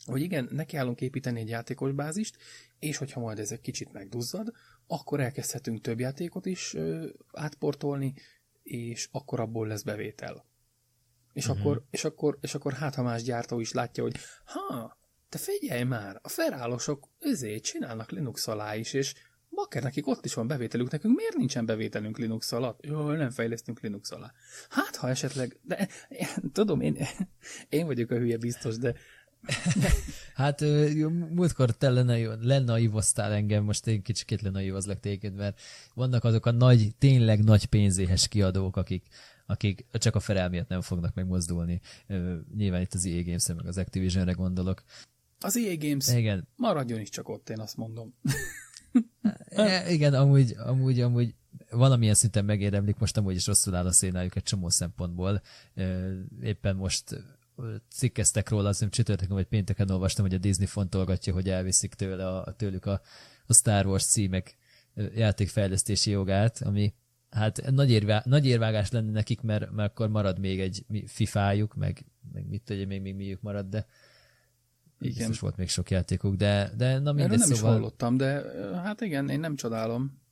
hogy 0.05 0.21
igen, 0.21 0.47
nekiállunk 0.51 1.01
építeni 1.01 1.39
egy 1.39 1.49
játékos 1.49 1.91
bázist, 1.91 2.37
és 2.79 2.97
hogyha 2.97 3.19
majd 3.19 3.39
ez 3.39 3.51
egy 3.51 3.61
kicsit 3.61 3.91
megduzzad, 3.91 4.51
akkor 4.87 5.19
elkezdhetünk 5.19 5.81
több 5.81 5.99
játékot 5.99 6.45
is 6.45 6.73
ö, 6.73 7.07
átportolni, 7.33 8.13
és 8.63 9.09
akkor 9.11 9.39
abból 9.39 9.67
lesz 9.67 9.81
bevétel. 9.81 10.45
És, 11.33 11.47
uh-huh. 11.47 11.61
akkor, 11.61 11.83
és, 11.89 12.03
akkor, 12.03 12.37
és 12.41 12.55
akkor 12.55 12.73
hát, 12.73 12.95
ha 12.95 13.03
más 13.03 13.23
gyártó 13.23 13.59
is 13.59 13.71
látja, 13.71 14.03
hogy 14.03 14.15
ha, 14.45 14.97
te 15.29 15.37
figyelj 15.37 15.83
már, 15.83 16.19
a 16.21 16.29
felállosok 16.29 17.09
ezért 17.19 17.63
csinálnak 17.63 18.11
Linux 18.11 18.47
alá 18.47 18.75
is, 18.75 18.93
és 18.93 19.13
bakker, 19.55 19.83
nekik 19.83 20.07
ott 20.07 20.25
is 20.25 20.33
van 20.33 20.47
bevételük, 20.47 20.91
nekünk 20.91 21.15
miért 21.15 21.35
nincsen 21.35 21.65
bevételünk 21.65 22.17
Linux 22.17 22.51
alatt? 22.51 22.85
Jó, 22.85 23.11
nem 23.11 23.29
fejlesztünk 23.29 23.79
Linux 23.79 24.11
alá. 24.11 24.33
Hát, 24.69 24.95
ha 24.95 25.09
esetleg, 25.09 25.59
de 25.61 25.87
tudom, 26.53 26.81
én, 26.81 26.97
én 27.69 27.85
vagyok 27.85 28.11
a 28.11 28.17
hülye 28.17 28.37
biztos, 28.37 28.77
de 28.77 28.95
hát 30.33 30.61
múltkor 31.29 31.71
te 31.71 31.89
lenaivoztál 32.41 33.31
engem, 33.31 33.63
most 33.63 33.87
én 33.87 34.01
kicsit 34.01 34.41
lenaivozlak 34.41 34.99
téged, 34.99 35.35
mert 35.35 35.61
vannak 35.93 36.23
azok 36.23 36.45
a 36.45 36.51
nagy, 36.51 36.95
tényleg 36.97 37.43
nagy 37.43 37.65
pénzéhes 37.65 38.27
kiadók, 38.27 38.77
akik, 38.77 39.07
akik 39.45 39.85
csak 39.91 40.15
a 40.15 40.19
Ferel 40.19 40.49
miatt 40.49 40.69
nem 40.69 40.81
fognak 40.81 41.13
megmozdulni. 41.13 41.81
Nyilván 42.55 42.81
itt 42.81 42.93
az 42.93 43.05
EA 43.05 43.23
games 43.23 43.47
meg 43.47 43.67
az 43.67 43.77
Activision-re 43.77 44.31
gondolok. 44.31 44.83
Az 45.39 45.57
EA 45.57 45.77
Games 45.77 46.07
Igen. 46.07 46.47
maradjon 46.55 46.99
is 46.99 47.09
csak 47.09 47.29
ott, 47.29 47.49
én 47.49 47.59
azt 47.59 47.77
mondom. 47.77 48.13
e, 49.49 49.91
igen, 49.91 50.13
amúgy, 50.13 50.55
amúgy, 50.57 51.01
amúgy 51.01 51.35
valamilyen 51.69 52.13
szinten 52.13 52.45
megérdemlik, 52.45 52.97
most 52.97 53.17
amúgy 53.17 53.35
is 53.35 53.47
rosszul 53.47 53.75
áll 53.75 53.85
a 53.85 53.91
szénájuk 53.91 54.35
egy 54.35 54.43
csomó 54.43 54.69
szempontból. 54.69 55.41
Éppen 56.41 56.75
most 56.75 57.25
cikkeztek 57.89 58.49
róla, 58.49 58.69
azt 58.69 58.89
csütörtökön 58.89 59.35
vagy 59.35 59.45
pénteken 59.45 59.89
olvastam, 59.89 60.25
hogy 60.25 60.33
a 60.33 60.37
Disney 60.37 60.65
fontolgatja, 60.65 61.33
hogy 61.33 61.49
elviszik 61.49 61.93
tőle 61.93 62.27
a, 62.27 62.53
tőlük 62.57 62.85
a, 62.85 63.01
a 63.45 63.53
Star 63.53 63.85
Wars 63.85 64.05
címek 64.05 64.57
játékfejlesztési 65.15 66.11
jogát, 66.11 66.61
ami 66.61 66.93
hát 67.29 67.71
nagy, 67.71 67.91
érvá, 67.91 68.21
nagy 68.25 68.45
érvágás 68.45 68.91
lenne 68.91 69.11
nekik, 69.11 69.41
mert, 69.41 69.71
mert 69.71 69.89
akkor 69.89 70.09
marad 70.09 70.39
még 70.39 70.59
egy 70.59 70.85
fifájuk, 71.05 71.75
meg, 71.75 72.05
meg 72.33 72.47
mit 72.47 72.61
tudja, 72.61 72.87
még, 72.87 73.01
még 73.01 73.15
miük 73.15 73.41
marad, 73.41 73.69
de 73.69 73.85
igen. 75.05 75.17
biztos 75.17 75.39
volt 75.39 75.57
még 75.57 75.69
sok 75.69 75.89
játékuk, 75.89 76.35
de, 76.35 76.71
de 76.77 76.99
na 76.99 77.11
mindegy, 77.11 77.23
Erről 77.23 77.37
nem 77.37 77.47
szóval... 77.47 77.71
is 77.71 77.77
hallottam, 77.77 78.17
de 78.17 78.43
hát 78.83 79.01
igen, 79.01 79.29
én 79.29 79.39
nem 79.39 79.55
csodálom. 79.55 80.23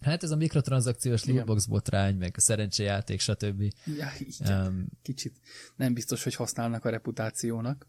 Hát 0.00 0.22
ez 0.22 0.30
a 0.30 0.36
mikrotranszakciós 0.36 1.24
lootbox 1.24 1.66
botrány, 1.66 2.16
meg 2.16 2.34
a 2.36 2.40
szerencséjáték, 2.40 3.20
stb. 3.20 3.62
Ja, 3.98 4.08
igen. 4.18 4.66
Um, 4.66 4.86
Kicsit 5.02 5.40
nem 5.76 5.94
biztos, 5.94 6.22
hogy 6.22 6.34
használnak 6.34 6.84
a 6.84 6.90
reputációnak. 6.90 7.86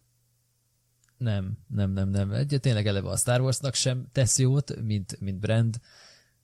Nem, 1.18 1.58
nem, 1.68 1.92
nem, 1.92 2.10
nem. 2.10 2.32
Egy, 2.32 2.58
tényleg 2.62 2.88
eleve 2.88 3.10
a 3.10 3.18
Star 3.18 3.42
Warsnak 3.42 3.74
sem 3.74 4.08
tesz 4.12 4.40
jót, 4.40 4.82
mint, 4.82 5.20
mint 5.20 5.40
brand. 5.40 5.80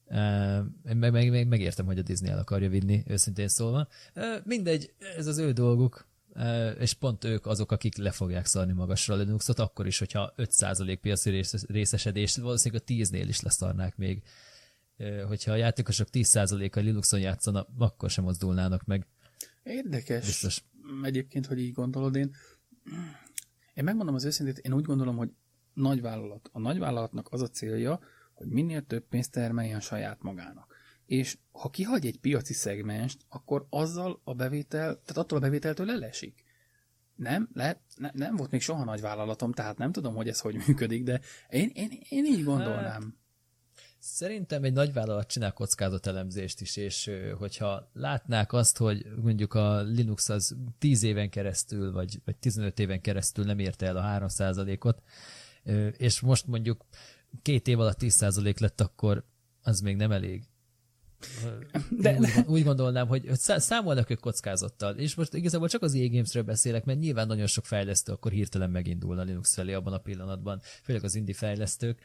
Uh, 0.05 0.59
meg, 0.83 1.11
meg, 1.11 1.29
meg, 1.29 1.47
megértem, 1.47 1.85
hogy 1.85 1.99
a 1.99 2.01
Disney 2.01 2.29
el 2.29 2.39
akarja 2.39 2.69
vinni, 2.69 3.03
őszintén 3.07 3.47
szólva. 3.47 3.87
Uh, 4.15 4.23
mindegy, 4.43 4.93
ez 5.17 5.27
az 5.27 5.37
ő 5.37 5.51
dolguk, 5.51 6.08
és 6.79 6.93
pont 6.93 7.23
ők 7.23 7.45
azok, 7.45 7.71
akik 7.71 7.97
le 7.97 8.11
fogják 8.11 8.45
szarni 8.45 8.73
magasra 8.73 9.13
a 9.13 9.17
Linuxot, 9.17 9.59
akkor 9.59 9.87
is, 9.87 9.99
hogyha 9.99 10.33
5% 10.37 10.97
piaci 11.01 11.43
részesedés, 11.67 12.37
valószínűleg 12.37 12.83
a 12.87 12.91
10-nél 12.91 13.25
is 13.27 13.41
leszarnák 13.41 13.97
még 13.97 14.23
hogyha 15.27 15.51
a 15.51 15.55
játékosok 15.55 16.07
10%-a 16.11 16.79
Linuxon 16.79 17.19
játszana, 17.19 17.67
akkor 17.77 18.09
sem 18.09 18.23
mozdulnának 18.23 18.85
meg. 18.85 19.07
Érdekes. 19.63 20.25
Biztos. 20.25 20.63
Egyébként, 21.03 21.45
hogy 21.45 21.59
így 21.59 21.73
gondolod, 21.73 22.15
én, 22.15 22.35
én 23.73 23.83
megmondom 23.83 24.15
az 24.15 24.23
őszintét, 24.23 24.57
én 24.57 24.73
úgy 24.73 24.83
gondolom, 24.83 25.17
hogy 25.17 25.29
nagyvállalat. 25.73 26.49
A 26.53 26.59
nagyvállalatnak 26.59 27.27
az 27.31 27.41
a 27.41 27.47
célja, 27.47 27.99
hogy 28.33 28.47
minél 28.47 28.85
több 28.85 29.03
pénzt 29.07 29.31
termeljen 29.31 29.79
saját 29.79 30.21
magának. 30.21 30.68
És 31.09 31.37
ha 31.51 31.69
kihagy 31.69 32.05
egy 32.05 32.19
piaci 32.19 32.53
szegmenst, 32.53 33.25
akkor 33.29 33.65
azzal 33.69 34.21
a 34.23 34.33
bevétel, 34.33 34.85
tehát 34.85 35.17
attól 35.17 35.37
a 35.37 35.41
bevételtől 35.41 35.91
elesik. 35.91 36.43
Nem, 37.15 37.49
lehet, 37.53 37.79
ne, 37.95 38.09
nem 38.13 38.35
volt 38.35 38.51
még 38.51 38.61
soha 38.61 38.83
nagy 38.83 39.01
vállalatom, 39.01 39.51
tehát 39.51 39.77
nem 39.77 39.91
tudom, 39.91 40.15
hogy 40.15 40.27
ez 40.27 40.39
hogy 40.39 40.55
működik, 40.67 41.03
de 41.03 41.21
én, 41.49 41.71
én, 41.73 41.99
én 42.09 42.25
így 42.25 42.43
gondolnám. 42.43 43.17
Szerintem 43.99 44.63
egy 44.63 44.73
nagy 44.73 44.93
vállalat 44.93 45.27
csinál 45.27 45.53
kockázatelemzést 45.53 46.61
is, 46.61 46.75
és 46.75 47.11
hogyha 47.37 47.89
látnák 47.93 48.53
azt, 48.53 48.77
hogy 48.77 49.05
mondjuk 49.21 49.53
a 49.53 49.81
Linux 49.81 50.29
az 50.29 50.55
10 50.79 51.03
éven 51.03 51.29
keresztül, 51.29 51.91
vagy, 51.91 52.21
vagy 52.25 52.35
15 52.35 52.79
éven 52.79 53.01
keresztül 53.01 53.45
nem 53.45 53.59
érte 53.59 53.85
el 53.85 53.97
a 53.97 54.27
3%-ot, 54.27 55.01
és 55.97 56.19
most 56.19 56.47
mondjuk 56.47 56.85
két 57.41 57.67
év 57.67 57.79
alatt 57.79 57.99
10% 58.01 58.59
lett, 58.59 58.81
akkor 58.81 59.25
az 59.61 59.79
még 59.79 59.95
nem 59.95 60.11
elég. 60.11 60.43
De, 61.89 62.17
úgy, 62.17 62.43
úgy 62.47 62.63
gondolnám, 62.63 63.07
hogy 63.07 63.29
számolnak 63.33 64.09
ők 64.09 64.19
kockázattal, 64.19 64.95
és 64.95 65.15
most 65.15 65.33
igazából 65.33 65.67
csak 65.67 65.81
az 65.81 65.95
EA 65.95 66.09
Games-ről 66.09 66.43
beszélek, 66.43 66.85
mert 66.85 66.99
nyilván 66.99 67.27
nagyon 67.27 67.47
sok 67.47 67.65
fejlesztő 67.65 68.11
akkor 68.11 68.31
hirtelen 68.31 68.69
megindulna 68.69 69.21
Linux 69.21 69.53
felé 69.53 69.73
abban 69.73 69.93
a 69.93 69.97
pillanatban, 69.97 70.61
főleg 70.83 71.03
az 71.03 71.15
indie 71.15 71.33
fejlesztők, 71.33 71.99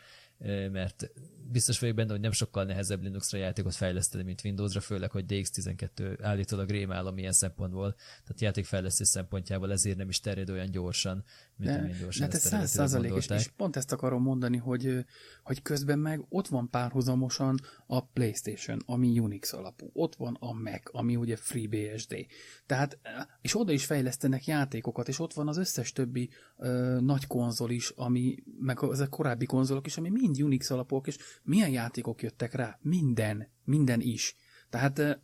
mert 0.73 1.11
biztos 1.51 1.79
vagyok 1.79 1.97
benne, 1.97 2.11
hogy 2.11 2.21
nem 2.21 2.33
sokkal 2.33 2.65
nehezebb 2.65 3.03
Linuxra 3.03 3.39
játékot 3.39 3.75
fejleszteni, 3.75 4.25
mint 4.25 4.45
Windowsra, 4.45 4.81
főleg, 4.81 5.11
hogy 5.11 5.25
DX12 5.29 6.19
állítólag 6.23 6.71
rémál 6.71 7.11
milyen 7.11 7.33
szempontból, 7.33 7.95
tehát 7.95 8.41
játékfejlesztés 8.41 9.09
szempontjából 9.09 9.73
ezért 9.73 9.97
nem 9.97 10.09
is 10.09 10.21
terjed 10.21 10.51
olyan 10.51 10.71
gyorsan, 10.71 11.25
de, 11.57 11.91
gyorsan 12.01 12.29
de 12.29 12.35
ezt 12.35 12.47
száz 12.47 12.71
százalék, 12.71 13.13
és, 13.15 13.49
pont 13.57 13.77
ezt 13.77 13.93
akarom 13.93 14.23
mondani, 14.23 14.57
hogy, 14.57 15.05
hogy 15.43 15.63
közben 15.63 15.99
meg 15.99 16.25
ott 16.29 16.49
van 16.49 16.71
párhuzamosan 16.71 17.59
a 17.87 18.05
PlayStation, 18.05 18.83
ami 18.87 19.19
Unix 19.19 19.53
alapú, 19.53 19.91
ott 19.93 20.15
van 20.15 20.37
a 20.41 20.53
Mac, 20.53 20.83
ami 20.85 21.17
ugye 21.17 21.37
FreeBSD, 21.37 22.27
tehát, 22.67 22.99
és 23.41 23.57
oda 23.57 23.73
is 23.73 23.85
fejlesztenek 23.85 24.47
játékokat, 24.47 25.09
és 25.09 25.19
ott 25.19 25.33
van 25.33 25.49
az 25.49 25.57
összes 25.57 25.93
többi 25.93 26.31
ö, 26.57 26.99
nagy 27.01 27.27
konzol 27.27 27.71
is, 27.71 27.89
ami, 27.89 28.37
meg 28.59 28.83
a 28.83 29.09
korábbi 29.09 29.47
konzolok 29.47 29.87
is, 29.87 29.97
ami 29.97 30.11
mind 30.11 30.43
Unix 30.43 30.71
alapúak, 30.71 31.07
és 31.07 31.19
milyen 31.43 31.71
játékok 31.71 32.23
jöttek 32.23 32.55
rá? 32.55 32.79
Minden, 32.83 33.49
minden 33.65 34.01
is. 34.01 34.37
Tehát 34.71 35.23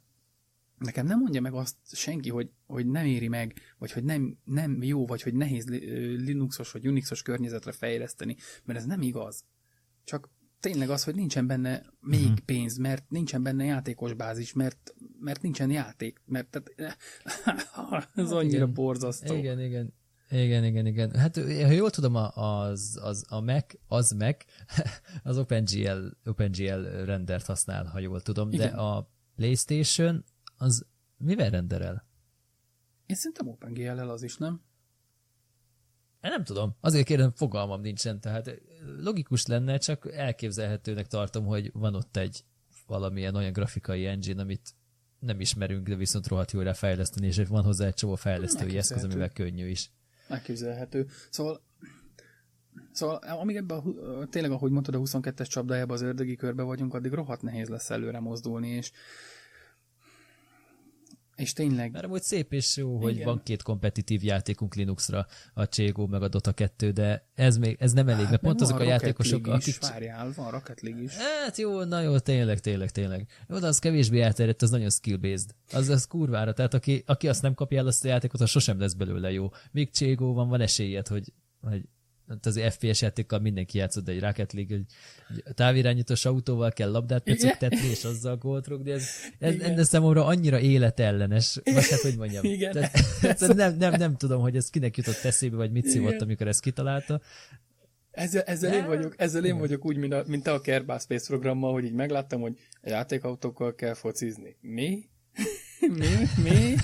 nekem 0.80 1.06
nem 1.06 1.18
mondja 1.18 1.40
meg 1.40 1.54
azt 1.54 1.76
senki, 1.82 2.30
hogy, 2.30 2.50
hogy 2.66 2.86
nem 2.86 3.06
éri 3.06 3.28
meg, 3.28 3.54
vagy 3.78 3.92
hogy 3.92 4.04
nem, 4.04 4.38
nem 4.44 4.82
jó, 4.82 5.06
vagy 5.06 5.22
hogy 5.22 5.34
nehéz 5.34 5.66
Linuxos 6.24 6.70
vagy 6.70 6.88
Unixos 6.88 7.22
környezetre 7.22 7.72
fejleszteni, 7.72 8.36
mert 8.64 8.78
ez 8.78 8.84
nem 8.84 9.02
igaz. 9.02 9.44
Csak 10.04 10.30
tényleg 10.60 10.90
az, 10.90 11.04
hogy 11.04 11.14
nincsen 11.14 11.46
benne 11.46 11.82
még 12.00 12.20
uh-huh. 12.20 12.38
pénz, 12.38 12.76
mert 12.76 13.10
nincsen 13.10 13.42
benne 13.42 13.64
játékos 13.64 14.12
bázis, 14.12 14.52
mert, 14.52 14.94
mert 15.20 15.42
nincsen 15.42 15.70
játék, 15.70 16.20
mert 16.24 16.48
tehát, 16.48 16.74
ez 18.14 18.28
hát 18.28 18.30
annyira 18.30 18.56
igen. 18.56 18.72
borzasztó. 18.72 19.34
Igen, 19.34 19.60
igen. 19.60 19.94
Igen, 20.30 20.64
igen, 20.64 20.86
igen. 20.86 21.14
Hát 21.14 21.36
ha 21.36 21.70
jól 21.70 21.90
tudom, 21.90 22.14
az, 22.34 22.98
az 23.02 23.24
a 23.28 23.40
Mac, 23.40 23.74
az 23.86 24.10
Mac, 24.10 24.44
az 25.22 25.38
OpenGL, 25.38 26.06
OpenGL 26.24 27.04
rendert 27.04 27.46
használ, 27.46 27.84
ha 27.84 27.98
jól 27.98 28.20
tudom, 28.20 28.52
igen. 28.52 28.70
de 28.70 28.76
a 28.76 29.10
PlayStation 29.36 30.24
az 30.60 30.86
mivel 31.16 31.50
renderel? 31.50 32.06
Én 33.06 33.16
szerintem 33.16 33.48
OpenGL-el 33.48 34.10
az 34.10 34.22
is, 34.22 34.36
nem? 34.36 34.60
Én 36.22 36.30
nem 36.30 36.44
tudom. 36.44 36.76
Azért 36.80 37.06
kérem, 37.06 37.30
fogalmam 37.30 37.80
nincsen, 37.80 38.20
tehát 38.20 38.60
logikus 38.98 39.46
lenne, 39.46 39.78
csak 39.78 40.12
elképzelhetőnek 40.12 41.06
tartom, 41.06 41.44
hogy 41.44 41.70
van 41.72 41.94
ott 41.94 42.16
egy 42.16 42.44
valamilyen 42.86 43.34
olyan 43.34 43.52
grafikai 43.52 44.06
engine, 44.06 44.42
amit 44.42 44.74
nem 45.18 45.40
ismerünk, 45.40 45.88
de 45.88 45.94
viszont 45.94 46.26
rohadt 46.26 46.50
jól 46.50 46.74
fejleszteni, 46.74 47.26
és 47.26 47.42
van 47.48 47.64
hozzá 47.64 47.86
egy 47.86 47.94
csomó 47.94 48.14
fejlesztői 48.14 48.76
eszköz, 48.76 49.04
amivel 49.04 49.30
könnyű 49.30 49.68
is. 49.68 49.90
Elképzelhető. 50.28 51.06
Szóval 51.30 51.62
Szóval 52.92 53.16
amíg 53.16 53.56
ebben 53.56 53.78
a, 53.78 54.26
tényleg, 54.26 54.50
ahogy 54.50 54.70
mondtad, 54.70 54.94
a 54.94 54.98
22-es 54.98 55.48
csapdájában 55.48 55.96
az 55.96 56.02
ördögi 56.02 56.36
körbe 56.36 56.62
vagyunk, 56.62 56.94
addig 56.94 57.12
rohadt 57.12 57.42
nehéz 57.42 57.68
lesz 57.68 57.90
előre 57.90 58.20
mozdulni, 58.20 58.68
és 58.68 58.92
és 61.40 61.52
tényleg... 61.52 61.92
Mert 61.92 62.04
amúgy 62.04 62.22
szép 62.22 62.52
és 62.52 62.76
jó, 62.76 62.96
Igen. 62.96 63.02
hogy 63.02 63.24
van 63.24 63.40
két 63.42 63.62
kompetitív 63.62 64.24
játékunk 64.24 64.74
Linuxra, 64.74 65.26
a 65.54 65.68
Cségó 65.68 66.06
meg 66.06 66.22
a 66.22 66.28
Dota 66.28 66.52
2, 66.52 66.90
de 66.90 67.28
ez 67.34 67.56
még 67.56 67.76
ez 67.80 67.92
nem 67.92 68.08
elég, 68.08 68.20
hát, 68.20 68.30
mert 68.30 68.42
pont 68.42 68.60
azok 68.60 68.78
a 68.78 68.82
játékosok, 68.82 69.46
is, 69.46 69.52
akik... 69.52 69.80
Várjál, 69.80 70.32
van 70.36 70.50
Rocket 70.50 70.80
League 70.80 71.02
is. 71.02 71.16
Hát 71.16 71.56
jó, 71.56 71.84
na 71.84 72.00
jó, 72.00 72.18
tényleg, 72.18 72.58
tényleg, 72.58 72.90
tényleg. 72.90 73.26
Jó, 73.48 73.58
de 73.58 73.66
az 73.66 73.78
kevésbé 73.78 74.20
elterjedt, 74.20 74.62
az 74.62 74.70
nagyon 74.70 74.90
skill-based. 74.90 75.54
Az, 75.72 75.88
az 75.88 76.06
kurvára, 76.06 76.52
tehát 76.52 76.74
aki, 76.74 77.02
aki 77.06 77.28
azt 77.28 77.42
nem 77.42 77.54
kapja 77.54 77.78
el 77.78 77.86
azt 77.86 78.04
a 78.04 78.08
játékot, 78.08 78.40
az 78.40 78.50
sosem 78.50 78.80
lesz 78.80 78.92
belőle 78.92 79.32
jó. 79.32 79.48
Míg 79.70 79.90
Cségó 79.90 80.34
van, 80.34 80.48
van 80.48 80.60
esélyed, 80.60 81.06
hogy, 81.06 81.32
hogy 81.60 81.88
az 82.42 82.60
FPS 82.70 83.02
játékkal 83.02 83.38
mindenki 83.38 83.78
játszott, 83.78 84.08
egy 84.08 84.20
Rocket 84.20 84.52
League, 84.52 84.76
egy 84.76 85.54
távirányítós 85.54 86.24
autóval 86.24 86.72
kell 86.72 86.90
labdát 86.90 87.22
pecegtetni, 87.22 87.88
és 87.90 88.04
azzal 88.04 88.36
gólt 88.36 88.82
de 88.82 88.92
ez, 88.92 89.08
ez, 89.38 89.54
ez 89.58 89.88
számomra 89.88 90.24
annyira 90.24 90.60
életellenes, 90.60 91.58
vagy 91.64 91.88
hát 91.88 92.00
hogy 92.00 92.16
mondjam. 92.16 92.44
Igen. 92.44 92.72
Tehát, 92.72 93.54
nem, 93.54 93.76
nem, 93.76 93.92
nem 93.92 94.16
tudom, 94.16 94.40
hogy 94.40 94.56
ez 94.56 94.70
kinek 94.70 94.96
jutott 94.96 95.24
eszébe, 95.24 95.56
vagy 95.56 95.72
mit 95.72 95.86
szívott, 95.86 96.20
amikor 96.20 96.48
ezt 96.48 96.60
kitalálta. 96.60 97.20
Ezzel, 98.10 98.42
ezzel, 98.42 98.74
én 98.74 98.86
vagyok, 98.86 99.14
ezzel 99.16 99.44
én 99.44 99.58
vagyok 99.58 99.84
úgy, 99.84 99.96
mint, 99.96 100.12
a, 100.12 100.22
mint 100.26 100.46
a 100.46 100.60
Kerbal 100.60 100.98
Space 100.98 101.26
programmal, 101.26 101.72
hogy 101.72 101.84
így 101.84 101.92
megláttam, 101.92 102.40
hogy 102.40 102.58
a 102.82 102.88
játékautókkal 102.88 103.74
kell 103.74 103.94
focizni. 103.94 104.56
Mi? 104.60 105.04
mi? 105.80 106.08
Mi? 106.42 106.74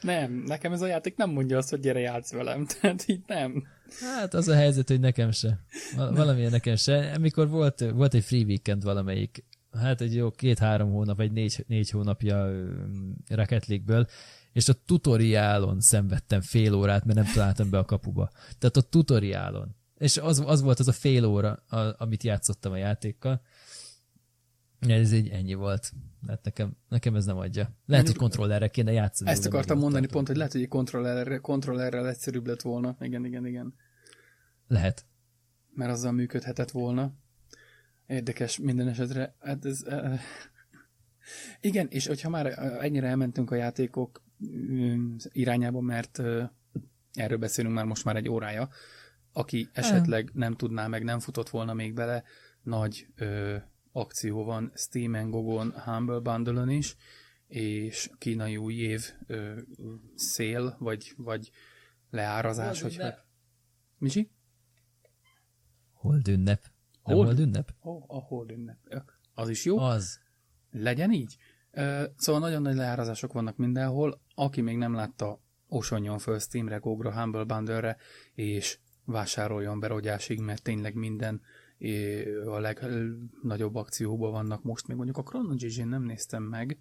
nem, 0.00 0.32
nekem 0.46 0.72
ez 0.72 0.80
a 0.80 0.86
játék 0.86 1.16
nem 1.16 1.30
mondja 1.30 1.58
azt, 1.58 1.70
hogy 1.70 1.80
gyere 1.80 2.00
játsz 2.00 2.32
velem, 2.32 2.66
tehát 2.66 3.08
így 3.08 3.22
nem. 3.26 3.66
Hát 4.00 4.34
az 4.34 4.48
a 4.48 4.54
helyzet, 4.54 4.88
hogy 4.88 5.00
nekem 5.00 5.30
se. 5.30 5.64
Valamilyen 5.96 6.50
nekem 6.50 6.76
se. 6.76 7.12
Amikor 7.12 7.48
volt, 7.48 7.80
volt 7.80 8.14
egy 8.14 8.24
free 8.24 8.44
weekend 8.44 8.82
valamelyik, 8.82 9.44
hát 9.72 10.00
egy 10.00 10.14
jó 10.14 10.30
két-három 10.30 10.90
hónap, 10.90 11.16
vagy 11.16 11.32
négy, 11.32 11.64
négy 11.66 11.90
hónapja 11.90 12.50
Rocket 13.28 13.66
League-ből, 13.66 14.06
és 14.52 14.68
a 14.68 14.74
tutoriálon 14.84 15.80
szenvedtem 15.80 16.40
fél 16.40 16.74
órát, 16.74 17.04
mert 17.04 17.18
nem 17.18 17.32
találtam 17.34 17.70
be 17.70 17.78
a 17.78 17.84
kapuba. 17.84 18.30
Tehát 18.58 18.76
a 18.76 18.80
tutoriálon. 18.80 19.76
És 19.98 20.16
az, 20.16 20.42
az 20.46 20.60
volt 20.60 20.78
az 20.78 20.88
a 20.88 20.92
fél 20.92 21.24
óra, 21.24 21.62
a, 21.68 21.94
amit 21.98 22.22
játszottam 22.22 22.72
a 22.72 22.76
játékkal. 22.76 23.40
Ez 24.80 25.12
így 25.12 25.28
ennyi 25.28 25.54
volt. 25.54 25.92
Hát 26.28 26.44
nekem, 26.44 26.76
nekem 26.88 27.14
ez 27.14 27.24
nem 27.24 27.36
adja. 27.36 27.76
Lehet, 27.86 28.06
hogy 28.06 28.16
kontrollerre 28.16 28.68
kéne 28.68 28.92
játszani. 28.92 29.30
Ezt 29.30 29.46
akartam 29.46 29.78
mondani 29.78 30.00
tartom. 30.00 30.14
pont, 30.16 30.26
hogy 30.26 30.36
lehet, 30.36 30.52
hogy 30.52 30.62
egy 30.62 30.68
kontrollerre, 30.68 31.38
kontrollerrel 31.38 32.08
egyszerűbb 32.08 32.46
lett 32.46 32.62
volna. 32.62 32.96
Igen, 33.00 33.24
igen, 33.24 33.46
igen. 33.46 33.74
Lehet. 34.68 35.06
Mert 35.74 35.90
azzal 35.90 36.12
működhetett 36.12 36.70
volna. 36.70 37.12
Érdekes 38.06 38.58
minden 38.58 38.88
esetre. 38.88 39.34
Hát 39.40 39.64
ez, 39.64 39.82
uh, 39.86 40.18
igen, 41.60 41.86
és 41.88 42.06
hogyha 42.06 42.28
már 42.28 42.46
ennyire 42.80 43.06
elmentünk 43.06 43.50
a 43.50 43.54
játékok 43.54 44.24
irányába, 45.32 45.80
mert 45.80 46.18
uh, 46.18 46.42
erről 47.12 47.38
beszélünk 47.38 47.74
már 47.74 47.84
most 47.84 48.04
már 48.04 48.16
egy 48.16 48.28
órája, 48.28 48.68
aki 49.32 49.68
esetleg 49.72 50.30
nem 50.34 50.54
tudná, 50.54 50.86
meg 50.86 51.04
nem 51.04 51.18
futott 51.18 51.48
volna 51.48 51.74
még 51.74 51.94
bele, 51.94 52.22
nagy 52.62 53.06
uh, 53.20 53.56
akció 53.96 54.44
van 54.44 54.72
Steam-en, 54.74 55.30
Gogon, 55.30 55.72
Humble 55.72 56.18
bundle 56.18 56.72
is, 56.72 56.96
és 57.46 58.10
kínai 58.18 58.56
új 58.56 58.74
év 58.74 59.12
ö, 59.26 59.60
szél, 60.14 60.76
vagy, 60.78 61.14
vagy 61.16 61.50
leárazás, 62.10 62.80
hogy 62.80 63.02
Misi? 63.98 64.30
Hold 65.92 66.28
ünnep. 66.28 66.62
Nem 67.04 67.16
hold, 67.16 67.26
hold 67.26 67.38
ünnep? 67.38 67.74
Oh, 67.80 68.04
a 68.06 68.18
hold 68.18 68.50
ünnep. 68.50 68.78
Az 69.34 69.48
is 69.48 69.64
jó? 69.64 69.78
Az. 69.78 70.20
Legyen 70.70 71.12
így. 71.12 71.36
Szóval 72.16 72.40
nagyon 72.40 72.62
nagy 72.62 72.74
leárazások 72.74 73.32
vannak 73.32 73.56
mindenhol. 73.56 74.20
Aki 74.34 74.60
még 74.60 74.76
nem 74.76 74.94
látta, 74.94 75.40
osonjon 75.68 76.18
föl 76.18 76.38
Steamre, 76.38 76.76
Gogra, 76.76 77.20
Humble 77.20 77.44
Bundle-re, 77.44 77.96
és 78.34 78.78
vásároljon 79.04 79.80
berogyásig, 79.80 80.40
mert 80.40 80.62
tényleg 80.62 80.94
minden 80.94 81.42
a 82.46 82.58
legnagyobb 82.58 83.74
akcióban 83.74 84.30
vannak 84.30 84.62
most. 84.62 84.86
Még 84.86 84.96
mondjuk 84.96 85.18
a 85.18 85.22
Chrono 85.22 85.54
nem 85.84 86.02
néztem 86.02 86.42
meg, 86.42 86.78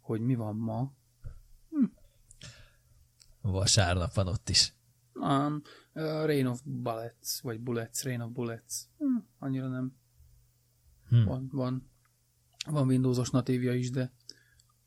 hogy 0.00 0.20
mi 0.20 0.34
van 0.34 0.56
ma. 0.56 0.92
Hm. 1.70 1.84
Vasárnap 3.40 4.14
van 4.14 4.26
ott 4.26 4.48
is. 4.48 4.74
Um, 5.12 5.62
uh, 5.92 6.24
Rain 6.24 6.46
of 6.46 6.60
Bullets, 6.64 7.40
vagy 7.40 7.60
Bullets, 7.60 8.02
Rain 8.02 8.20
of 8.20 8.32
Bullets. 8.32 8.74
Hm, 8.98 9.16
annyira 9.38 9.68
nem. 9.68 9.96
Hm. 11.08 11.24
Van, 11.24 11.48
van, 11.52 11.90
van 12.66 12.86
Windowsos 12.86 13.30
natívja 13.30 13.74
is, 13.74 13.90
de 13.90 14.12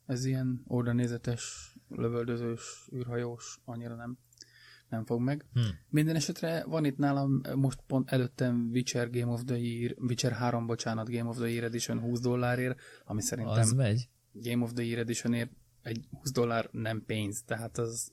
ez 0.06 0.26
ilyen 0.26 0.64
oldalnézetes, 0.68 1.76
lövöldözős, 1.88 2.90
űrhajós, 2.94 3.60
annyira 3.66 3.96
nem 3.96 4.18
nem 4.90 5.06
fog 5.06 5.22
meg. 5.22 5.46
Hmm. 5.54 5.64
Minden 5.90 6.16
esetre 6.16 6.64
van 6.68 6.86
itt 6.86 6.98
nálam 6.98 7.42
most 7.56 7.80
pont 7.88 8.12
előttem 8.12 8.70
Witcher 8.72 9.10
Game 9.10 9.32
of 9.32 9.44
the 9.44 9.58
Year, 9.58 9.96
Witcher 10.00 10.32
3, 10.32 10.66
bocsánat, 10.66 11.10
Game 11.10 11.30
of 11.30 11.38
the 11.38 11.50
Year 11.50 11.64
Edition 11.64 12.00
20 12.00 12.20
dollárért, 12.20 12.80
ami 13.06 13.22
szerintem 13.22 13.60
az 13.60 13.72
megy. 13.72 14.10
Game 14.32 14.64
of 14.64 14.74
the 14.74 14.84
Year 14.84 15.00
Editionért 15.00 15.52
egy 15.82 16.08
20 16.12 16.32
dollár 16.32 16.70
nem 16.72 17.04
pénz, 17.06 17.44
tehát 17.44 17.78
az 17.78 18.12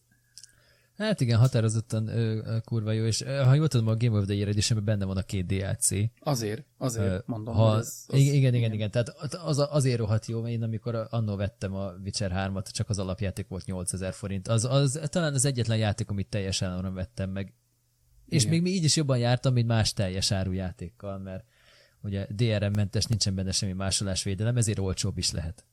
Hát 0.97 1.21
igen, 1.21 1.39
határozottan 1.39 2.09
ö, 2.09 2.37
ö, 2.45 2.61
kurva 2.65 2.93
jó, 2.93 3.05
és 3.05 3.21
ö, 3.21 3.43
ha 3.43 3.55
jól 3.55 3.69
tudom, 3.69 3.87
a 3.87 3.97
Game 3.97 4.19
of 4.19 4.25
the 4.25 4.35
Year 4.35 4.49
edition 4.49 4.85
benne 4.85 5.05
van 5.05 5.17
a 5.17 5.23
két 5.23 5.47
DLC. 5.47 5.89
Azért, 6.21 6.65
azért 6.79 7.07
ö, 7.07 7.19
mondom. 7.27 7.55
Ha, 7.55 7.71
az, 7.71 8.05
az, 8.09 8.19
igen, 8.19 8.35
igen, 8.35 8.55
igen, 8.55 8.73
igen, 8.73 8.91
tehát 8.91 9.09
az, 9.45 9.59
azért 9.71 9.99
rohadt 9.99 10.27
jó, 10.27 10.41
mert 10.41 10.55
én 10.55 10.63
amikor 10.63 11.07
annó 11.11 11.37
vettem 11.37 11.75
a 11.75 11.93
Witcher 12.05 12.33
3-at, 12.35 12.71
csak 12.71 12.89
az 12.89 12.99
alapjáték 12.99 13.49
volt 13.49 13.65
8000 13.65 14.13
forint. 14.13 14.49
Az, 14.49 14.65
az 14.65 15.01
talán 15.05 15.35
az 15.35 15.45
egyetlen 15.45 15.79
játék, 15.79 16.11
amit 16.11 16.29
teljes 16.29 16.63
áron 16.63 16.95
vettem 16.95 17.31
meg. 17.31 17.53
És 18.27 18.43
igen. 18.43 18.53
még 18.55 18.63
mi 18.63 18.71
így 18.71 18.85
is 18.85 18.97
jobban 18.97 19.19
jártam, 19.19 19.53
mint 19.53 19.67
más 19.67 19.93
teljes 19.93 20.31
áru 20.31 20.53
játékkal, 20.53 21.19
mert 21.19 21.45
ugye 22.01 22.27
DRM-mentes, 22.31 23.05
nincsen 23.05 23.35
benne 23.35 23.53
semmi 23.53 23.73
másolásvédelem, 23.73 24.57
ezért 24.57 24.79
olcsóbb 24.79 25.19
is 25.19 25.31
lehet. 25.31 25.65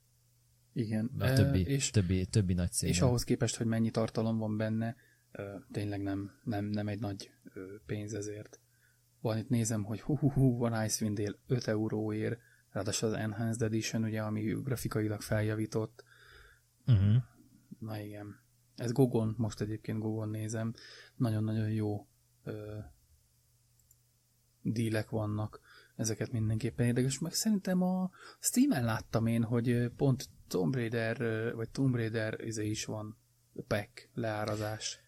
Igen. 0.72 1.10
A 1.18 1.32
többi, 1.32 1.60
és, 1.66 1.90
többi, 1.90 2.26
többi 2.26 2.52
nagy 2.52 2.72
cég. 2.72 2.88
És 2.88 3.00
ahhoz 3.00 3.24
képest, 3.24 3.56
hogy 3.56 3.66
mennyi 3.66 3.90
tartalom 3.90 4.38
van 4.38 4.56
benne, 4.56 4.96
tényleg 5.72 6.02
nem, 6.02 6.30
nem, 6.44 6.64
nem 6.64 6.88
egy 6.88 7.00
nagy 7.00 7.30
pénz 7.86 8.14
ezért. 8.14 8.60
Van 9.20 9.38
itt 9.38 9.48
nézem, 9.48 9.82
hogy 9.82 10.00
hú, 10.00 10.16
hú, 10.18 10.30
hú 10.30 10.56
van 10.56 10.84
Icewind 10.84 11.18
Dale 11.18 11.36
5 11.46 11.66
euróért, 11.66 12.40
ráadásul 12.70 13.08
az 13.08 13.14
Enhanced 13.14 13.62
Edition, 13.62 14.04
ugye, 14.04 14.22
ami 14.22 14.42
grafikailag 14.42 15.20
feljavított. 15.20 16.04
Uh-huh. 16.86 17.22
Na 17.78 17.98
igen. 17.98 18.42
Ez 18.76 18.92
Gogon, 18.92 19.34
most 19.38 19.60
egyébként 19.60 19.98
Gogon 19.98 20.28
nézem. 20.28 20.74
Nagyon-nagyon 21.16 21.70
jó 21.70 22.06
ö, 22.44 22.78
dílek 24.62 25.10
vannak. 25.10 25.60
Ezeket 25.96 26.32
mindenképpen 26.32 26.86
érdekes. 26.86 27.18
Meg 27.18 27.32
szerintem 27.32 27.82
a 27.82 28.10
Steam-en 28.40 28.84
láttam 28.84 29.26
én, 29.26 29.42
hogy 29.42 29.90
pont 29.96 30.28
Tomb 30.48 30.74
Raider, 30.74 31.16
vagy 31.54 31.70
Tomb 31.70 31.94
Raider 31.94 32.40
izé 32.40 32.70
is 32.70 32.84
van. 32.84 33.16
Pack, 33.66 34.08
leárazás. 34.14 35.03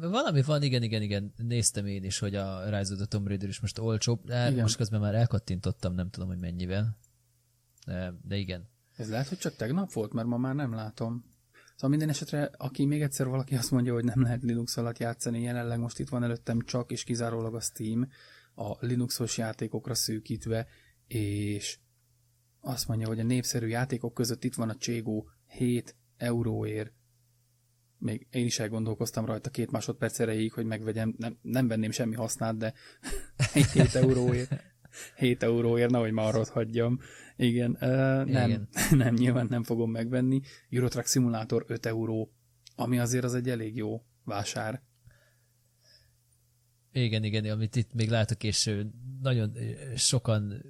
Valami 0.00 0.42
van, 0.42 0.62
igen, 0.62 0.82
igen, 0.82 1.02
igen. 1.02 1.32
Néztem 1.36 1.86
én 1.86 2.04
is, 2.04 2.18
hogy 2.18 2.34
a 2.34 2.64
Rise 2.64 2.92
of 2.92 2.98
the 2.98 3.06
Tomb 3.06 3.26
Raider 3.26 3.48
is 3.48 3.60
most 3.60 3.78
olcsóbb, 3.78 4.24
de 4.24 4.50
igen. 4.50 4.62
most 4.62 4.76
közben 4.76 5.00
már 5.00 5.14
elkattintottam, 5.14 5.94
nem 5.94 6.10
tudom, 6.10 6.28
hogy 6.28 6.38
mennyivel. 6.38 6.98
De, 7.86 8.14
de 8.22 8.36
igen. 8.36 8.68
Ez 8.96 9.10
lehet, 9.10 9.28
hogy 9.28 9.38
csak 9.38 9.56
tegnap 9.56 9.92
volt, 9.92 10.12
mert 10.12 10.26
ma 10.26 10.36
már 10.36 10.54
nem 10.54 10.74
látom. 10.74 11.24
Szóval 11.74 11.90
minden 11.90 12.08
esetre, 12.08 12.50
aki 12.56 12.86
még 12.86 13.02
egyszer 13.02 13.26
valaki 13.26 13.54
azt 13.56 13.70
mondja, 13.70 13.92
hogy 13.92 14.04
nem 14.04 14.22
lehet 14.22 14.42
Linux 14.42 14.76
alatt 14.76 14.98
játszani, 14.98 15.40
jelenleg 15.42 15.78
most 15.78 15.98
itt 15.98 16.08
van 16.08 16.22
előttem 16.22 16.60
csak 16.60 16.90
és 16.90 17.04
kizárólag 17.04 17.54
a 17.54 17.60
Steam, 17.60 18.08
a 18.54 18.86
Linuxos 18.86 19.38
játékokra 19.38 19.94
szűkítve, 19.94 20.66
és 21.06 21.78
azt 22.60 22.88
mondja, 22.88 23.06
hogy 23.06 23.20
a 23.20 23.24
népszerű 23.24 23.66
játékok 23.66 24.14
között 24.14 24.44
itt 24.44 24.54
van 24.54 24.68
a 24.68 24.76
Cségó 24.76 25.30
7 25.46 25.96
euróért 26.16 26.92
még 27.98 28.26
én 28.30 28.44
is 28.44 28.58
elgondolkoztam 28.58 29.24
rajta 29.24 29.50
két 29.50 29.70
másodperc 29.70 30.18
erejéig, 30.18 30.52
hogy 30.52 30.64
megvegyem, 30.64 31.14
nem, 31.18 31.38
nem 31.42 31.68
venném 31.68 31.90
semmi 31.90 32.14
hasznát, 32.14 32.56
de 32.56 32.74
7 33.72 33.94
euróért, 33.94 34.64
7 35.16 35.42
euróért, 35.42 35.90
nehogy 35.90 36.12
már 36.12 36.26
arra 36.26 36.44
hagyjam. 36.52 36.98
Igen, 37.36 37.70
uh, 37.70 37.78
nem, 38.24 38.50
Igen. 38.50 38.68
nem, 39.02 39.14
nyilván 39.14 39.46
nem 39.50 39.62
fogom 39.62 39.90
megvenni. 39.90 40.40
Eurotrack 40.70 41.08
Simulator 41.08 41.64
5 41.66 41.86
euró, 41.86 42.32
ami 42.74 42.98
azért 42.98 43.24
az 43.24 43.34
egy 43.34 43.48
elég 43.48 43.76
jó 43.76 44.02
vásár. 44.24 44.82
Igen, 46.92 47.24
igen, 47.24 47.44
amit 47.44 47.76
itt 47.76 47.94
még 47.94 48.08
látok, 48.08 48.42
és 48.42 48.70
nagyon 49.22 49.52
sokan, 49.96 50.62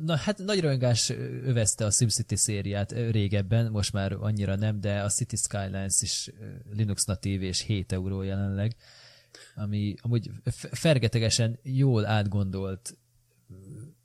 na, 0.00 0.16
hát 0.16 0.38
nagy 0.38 0.60
rajongás 0.60 1.10
övezte 1.44 1.84
a 1.84 1.90
SimCity 1.90 2.34
szériát 2.34 2.92
régebben, 2.92 3.70
most 3.70 3.92
már 3.92 4.12
annyira 4.12 4.54
nem, 4.54 4.80
de 4.80 5.02
a 5.02 5.08
City 5.08 5.36
Skylines 5.36 6.02
is 6.02 6.30
Linux 6.70 7.04
natív 7.04 7.42
és 7.42 7.60
7 7.60 7.92
euró 7.92 8.22
jelenleg, 8.22 8.76
ami 9.54 9.94
amúgy 10.00 10.30
fergetegesen 10.70 11.58
jól 11.62 12.06
átgondolt 12.06 12.98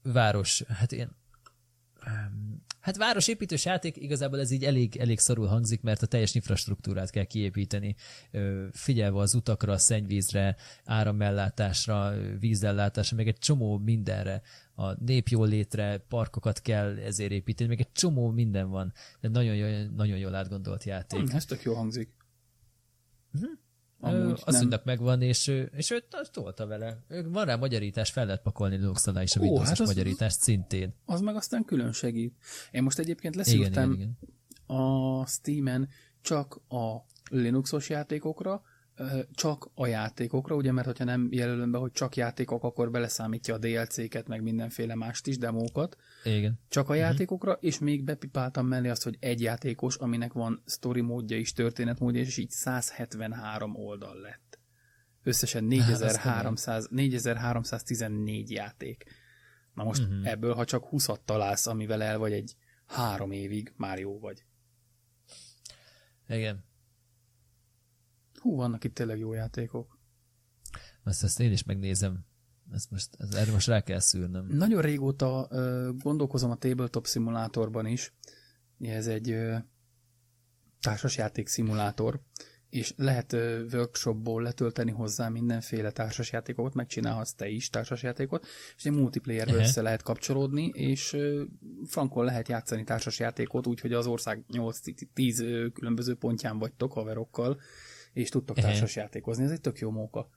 város, 0.04 0.64
hát 0.68 0.92
én 0.92 1.10
Hát 2.88 2.98
városépítős 2.98 3.66
játék, 3.66 3.98
igazából 3.98 4.40
ez 4.40 4.52
így 4.52 4.64
elég, 4.64 4.98
elég 4.98 5.20
szarul 5.20 5.48
hangzik, 5.48 5.82
mert 5.82 6.02
a 6.02 6.06
teljes 6.06 6.36
infrastruktúrát 6.36 7.10
kell 7.10 7.24
kiépíteni, 7.24 7.96
figyelve 8.72 9.20
az 9.20 9.34
utakra, 9.34 9.74
a 9.74 9.78
szennyvízre, 9.78 10.56
áramellátásra, 10.86 12.14
vízellátásra, 12.40 13.16
meg 13.16 13.28
egy 13.28 13.38
csomó 13.38 13.78
mindenre, 13.78 14.42
a 14.76 15.04
népjólétre, 15.04 15.98
parkokat 15.98 16.62
kell 16.62 16.98
ezért 16.98 17.32
építeni, 17.32 17.70
meg 17.70 17.80
egy 17.80 17.92
csomó 17.92 18.30
minden 18.30 18.70
van. 18.70 18.94
De 19.20 19.28
nagyon, 19.28 19.88
nagyon 19.96 20.18
jól 20.18 20.36
átgondolt 20.36 20.84
játék. 20.84 21.20
Hmm, 21.20 21.36
ez 21.36 21.46
tök 21.46 21.62
jó 21.62 21.74
hangzik. 21.74 22.14
Uh-huh. 23.34 23.52
Amúgy 24.00 24.42
a 24.46 24.52
szündök 24.52 24.84
megvan, 24.84 25.22
és, 25.22 25.48
és 25.72 25.92
ő 25.92 26.04
tolta 26.32 26.68
vele. 26.68 27.04
Van 27.26 27.46
rá 27.46 27.56
magyarítás, 27.56 28.12
fel 28.12 28.26
lehet 28.26 28.42
pakolni 28.42 28.76
Linux 28.76 29.08
alá 29.08 29.22
is 29.22 29.36
a 29.36 29.40
windows 29.40 29.68
hát 29.68 29.80
magyarítás 29.80 30.34
szintén. 30.34 30.94
Az 31.06 31.22
meg 31.22 31.36
aztán 31.36 31.66
külön 31.66 31.92
segít. 31.92 32.36
Én 32.72 32.84
most 32.84 33.00
egyébként 33.00 33.36
igen. 33.94 34.18
a 34.66 35.26
Steam-en 35.26 35.90
csak 36.22 36.62
a 36.70 37.06
Linuxos 37.30 37.90
játékokra, 37.90 38.62
csak 39.32 39.70
a 39.74 39.88
játékokra, 39.88 40.56
ugye, 40.56 40.72
mert 40.72 40.88
hogyha 40.88 41.04
nem 41.04 41.28
jelölöm 41.32 41.72
be, 41.72 41.78
hogy 41.78 41.92
csak 41.92 42.16
játékok, 42.16 42.64
akkor 42.64 42.92
beleszámítja 42.92 43.54
a 43.54 43.58
DLC-ket, 43.58 44.28
meg 44.28 44.42
mindenféle 44.42 44.96
mást 44.96 45.28
is, 45.28 45.38
demókat. 45.38 45.98
Igen. 46.24 46.60
Csak 46.70 46.90
a 46.90 46.94
uh-huh. 46.94 47.08
játékokra, 47.08 47.52
és 47.52 47.80
még 47.80 48.04
bepipáltam 48.04 48.68
mellé 48.68 48.90
azt, 48.90 49.04
hogy 49.04 49.18
egy 49.20 49.42
játékos, 49.42 49.96
aminek 49.96 50.34
van 50.34 50.62
story 50.66 51.02
módja 51.02 51.38
is, 51.38 51.54
történet 51.54 52.00
módja, 52.00 52.22
és 52.22 52.38
így 52.38 52.50
173 52.50 53.76
oldal 53.76 54.20
lett. 54.20 54.60
Összesen 55.24 55.64
4300, 55.64 56.88
4314 56.90 58.52
játék. 58.52 59.04
Na 59.74 59.84
most 59.84 60.02
uh-huh. 60.02 60.28
ebből, 60.28 60.54
ha 60.54 60.66
csak 60.66 60.88
20-at 60.92 61.20
találsz, 61.26 61.68
amivel 61.68 62.04
el 62.04 62.18
vagy 62.18 62.32
egy 62.32 62.56
három 62.86 63.32
évig, 63.32 63.74
már 63.76 64.00
jó 64.00 64.20
vagy. 64.20 64.46
Igen. 66.28 66.67
Hú, 68.42 68.56
vannak 68.56 68.84
itt 68.84 68.94
tényleg 68.94 69.20
jó 69.20 69.34
játékok. 69.34 70.00
Azt, 71.04 71.24
ezt 71.24 71.40
én 71.40 71.52
is 71.52 71.64
megnézem. 71.64 72.26
Ezt 72.72 72.92
most, 72.92 73.10
ez, 73.18 73.34
erre 73.34 73.52
most 73.52 73.68
rá 73.68 73.82
kell 73.82 74.00
szűrnöm. 74.00 74.48
Nagyon 74.50 74.82
régóta 74.82 75.48
ö, 75.50 75.90
gondolkozom 75.98 76.52
a 76.52 76.56
tabletop 76.56 77.06
szimulátorban 77.06 77.86
is. 77.86 78.14
Ez 78.80 79.08
egy 79.08 79.32
ö, 79.32 79.56
társasjáték 80.80 81.48
szimulátor, 81.48 82.22
és 82.70 82.94
lehet 82.96 83.34
ö, 83.34 83.64
workshopból 83.72 84.42
letölteni 84.42 84.92
hozzá 84.92 85.30
mindenféle 85.30 85.92
társasjátékot, 85.92 86.74
megcsinálhatsz 86.74 87.34
te 87.34 87.48
is 87.48 87.70
társasjátékot, 87.70 88.46
és 88.76 88.86
egy 88.86 88.92
multiplayerbe 88.92 89.52
uh-huh. 89.52 89.68
össze 89.68 89.82
lehet 89.82 90.02
kapcsolódni, 90.02 90.66
és 90.66 91.14
ö, 91.14 91.44
frankon 91.86 92.26
lehet 92.26 92.48
játszani 92.48 92.84
társasjátékot, 92.84 93.68
úgyhogy 93.68 93.94
az 93.94 94.08
ország 94.08 94.44
8-10 94.52 95.72
különböző 95.74 96.16
pontján 96.16 96.60
vagytok 96.60 96.94
haverokkal, 96.94 97.60
és 98.18 98.30
tudtok 98.30 98.58
uh-huh. 98.58 98.72
társasjátékozni. 98.72 99.44
Ez 99.44 99.52
egy 99.52 99.62
tök 99.62 99.80
jó 99.80 99.92
móka. 99.92 100.30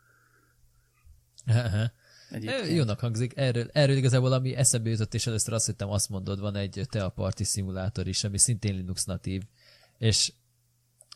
Uh-huh. 1.47 1.83
Egyébként. 2.31 2.71
Jónak 2.71 3.01
hangzik. 3.01 3.33
Erről, 3.37 3.69
erről 3.73 3.97
igazából, 3.97 4.33
ami 4.33 4.55
eszembe 4.55 4.91
jutott, 4.91 5.15
és 5.15 5.27
először 5.27 5.53
azt 5.55 5.67
hittem, 5.67 5.91
azt 5.91 6.09
mondod, 6.09 6.41
van 6.41 6.57
egy 6.57 6.87
Tea 6.91 7.09
Party 7.09 7.43
szimulátor 7.43 8.07
is, 8.07 8.25
ami 8.25 8.39
szintén 8.39 8.75
Linux 8.75 9.05
natív, 9.05 9.43
és 9.99 10.33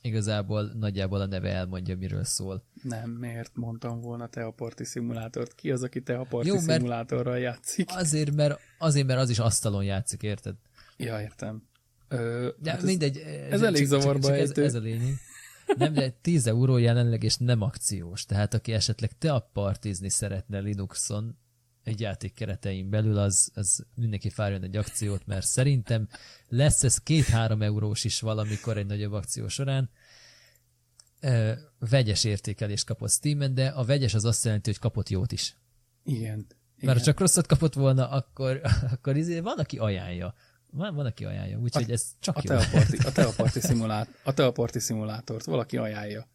igazából 0.02 0.72
nagyjából 0.74 1.20
a 1.20 1.26
neve 1.26 1.52
elmondja, 1.52 1.96
miről 1.96 2.24
szól. 2.24 2.64
Nem, 2.82 3.10
miért 3.10 3.56
mondtam 3.56 4.00
volna 4.00 4.28
Tea 4.28 4.50
Party 4.50 4.82
szimulátort? 4.82 5.54
Ki 5.54 5.70
az, 5.70 5.82
aki 5.82 6.02
Tea 6.02 6.24
Party 6.24 6.46
Jó, 6.46 6.58
szimulátorral 6.58 7.38
játszik? 7.38 7.90
Azért 7.92 8.34
mert, 8.34 8.60
azért, 8.78 9.06
mert 9.06 9.20
az 9.20 9.30
is 9.30 9.38
asztalon 9.38 9.84
játszik, 9.84 10.22
érted? 10.22 10.54
Ja, 10.96 11.20
értem. 11.20 11.68
Ö, 12.08 12.48
ja, 12.62 12.70
hát 12.70 12.82
mindegy. 12.82 13.18
Ez, 13.18 13.52
ez 13.52 13.62
elég 13.62 13.86
zavarba 13.86 14.34
ez, 14.34 14.50
ez 14.50 14.74
a 14.74 14.78
lényeg. 14.78 15.14
Nem, 15.76 15.92
de 15.92 16.10
10 16.10 16.46
euró 16.46 16.76
jelenleg, 16.76 17.22
és 17.22 17.36
nem 17.36 17.60
akciós. 17.60 18.24
Tehát 18.24 18.54
aki 18.54 18.72
esetleg 18.72 19.18
te 19.18 19.32
a 19.32 19.50
partizni 19.52 20.08
szeretne 20.08 20.58
Linuxon, 20.58 21.38
egy 21.84 22.00
játék 22.00 22.34
keretein 22.34 22.90
belül, 22.90 23.18
az, 23.18 23.50
az 23.54 23.86
mindenki 23.94 24.30
fárjon 24.30 24.62
egy 24.62 24.76
akciót, 24.76 25.26
mert 25.26 25.46
szerintem 25.46 26.08
lesz 26.48 26.82
ez 26.82 26.98
két-három 26.98 27.62
eurós 27.62 28.04
is 28.04 28.20
valamikor 28.20 28.76
egy 28.76 28.86
nagyobb 28.86 29.12
akció 29.12 29.48
során. 29.48 29.90
Vegyes 31.78 32.24
értékelést 32.24 32.86
kapott 32.86 33.10
Steam-en, 33.10 33.54
de 33.54 33.66
a 33.66 33.84
vegyes 33.84 34.14
az 34.14 34.24
azt 34.24 34.44
jelenti, 34.44 34.70
hogy 34.70 34.78
kapott 34.78 35.08
jót 35.08 35.32
is. 35.32 35.56
Igen. 36.04 36.46
Mert 36.80 36.98
ha 36.98 37.04
csak 37.04 37.20
rosszat 37.20 37.46
kapott 37.46 37.74
volna, 37.74 38.08
akkor, 38.08 38.60
akkor 38.94 39.16
izé, 39.16 39.40
van, 39.40 39.58
aki 39.58 39.78
ajánlja. 39.78 40.34
Van, 40.74 40.94
van 40.94 41.06
aki 41.06 41.24
ajánlja, 41.24 41.58
úgyhogy 41.58 41.90
ez 41.90 42.06
csak 42.20 42.36
a 42.36 42.40
jó. 42.42 42.48
Teleporti, 42.48 42.96
a 43.06 43.12
teleporti, 43.20 43.60
szimulát, 43.60 44.08
a 44.24 44.34
teleporti 44.34 44.78
szimulátort 44.78 45.44
valaki 45.44 45.76
ajánlja. 45.76 46.28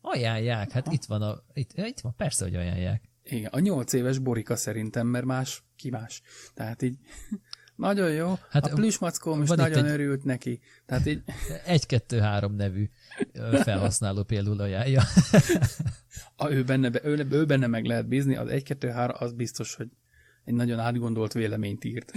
Ajánlják, 0.00 0.70
hát 0.70 0.86
Aha. 0.86 0.94
itt 0.94 1.04
van, 1.04 1.22
a, 1.22 1.42
itt, 1.52 1.70
itt 1.74 2.00
van, 2.00 2.14
persze, 2.16 2.44
hogy 2.44 2.54
ajánlják. 2.54 3.10
Igen, 3.22 3.50
a 3.52 3.58
nyolc 3.58 3.92
éves 3.92 4.18
Borika 4.18 4.56
szerintem, 4.56 5.06
mert 5.06 5.24
más, 5.24 5.62
ki 5.76 5.90
más. 5.90 6.22
Tehát 6.54 6.82
így 6.82 6.98
nagyon 7.76 8.10
jó. 8.10 8.38
Hát 8.50 8.66
a 8.66 8.74
plüsmackóm 8.74 9.42
is 9.42 9.48
nagyon 9.48 9.84
egy, 9.84 9.90
örült 9.90 10.24
neki. 10.24 10.60
Tehát 10.86 11.06
így... 11.06 11.22
Egy-kettő-három 11.66 12.54
nevű 12.54 12.90
felhasználó 13.62 14.22
például 14.22 14.60
ajánlja. 14.60 15.02
a, 16.36 16.50
ő, 16.50 16.64
benne, 16.64 16.90
ő, 17.02 17.26
ő 17.30 17.44
benne 17.44 17.66
meg 17.66 17.84
lehet 17.84 18.08
bízni, 18.08 18.36
az 18.36 18.48
egy-kettő-három 18.48 19.16
az 19.18 19.32
biztos, 19.32 19.74
hogy 19.74 19.88
egy 20.44 20.54
nagyon 20.54 20.78
átgondolt 20.78 21.32
véleményt 21.32 21.84
írt. 21.84 22.12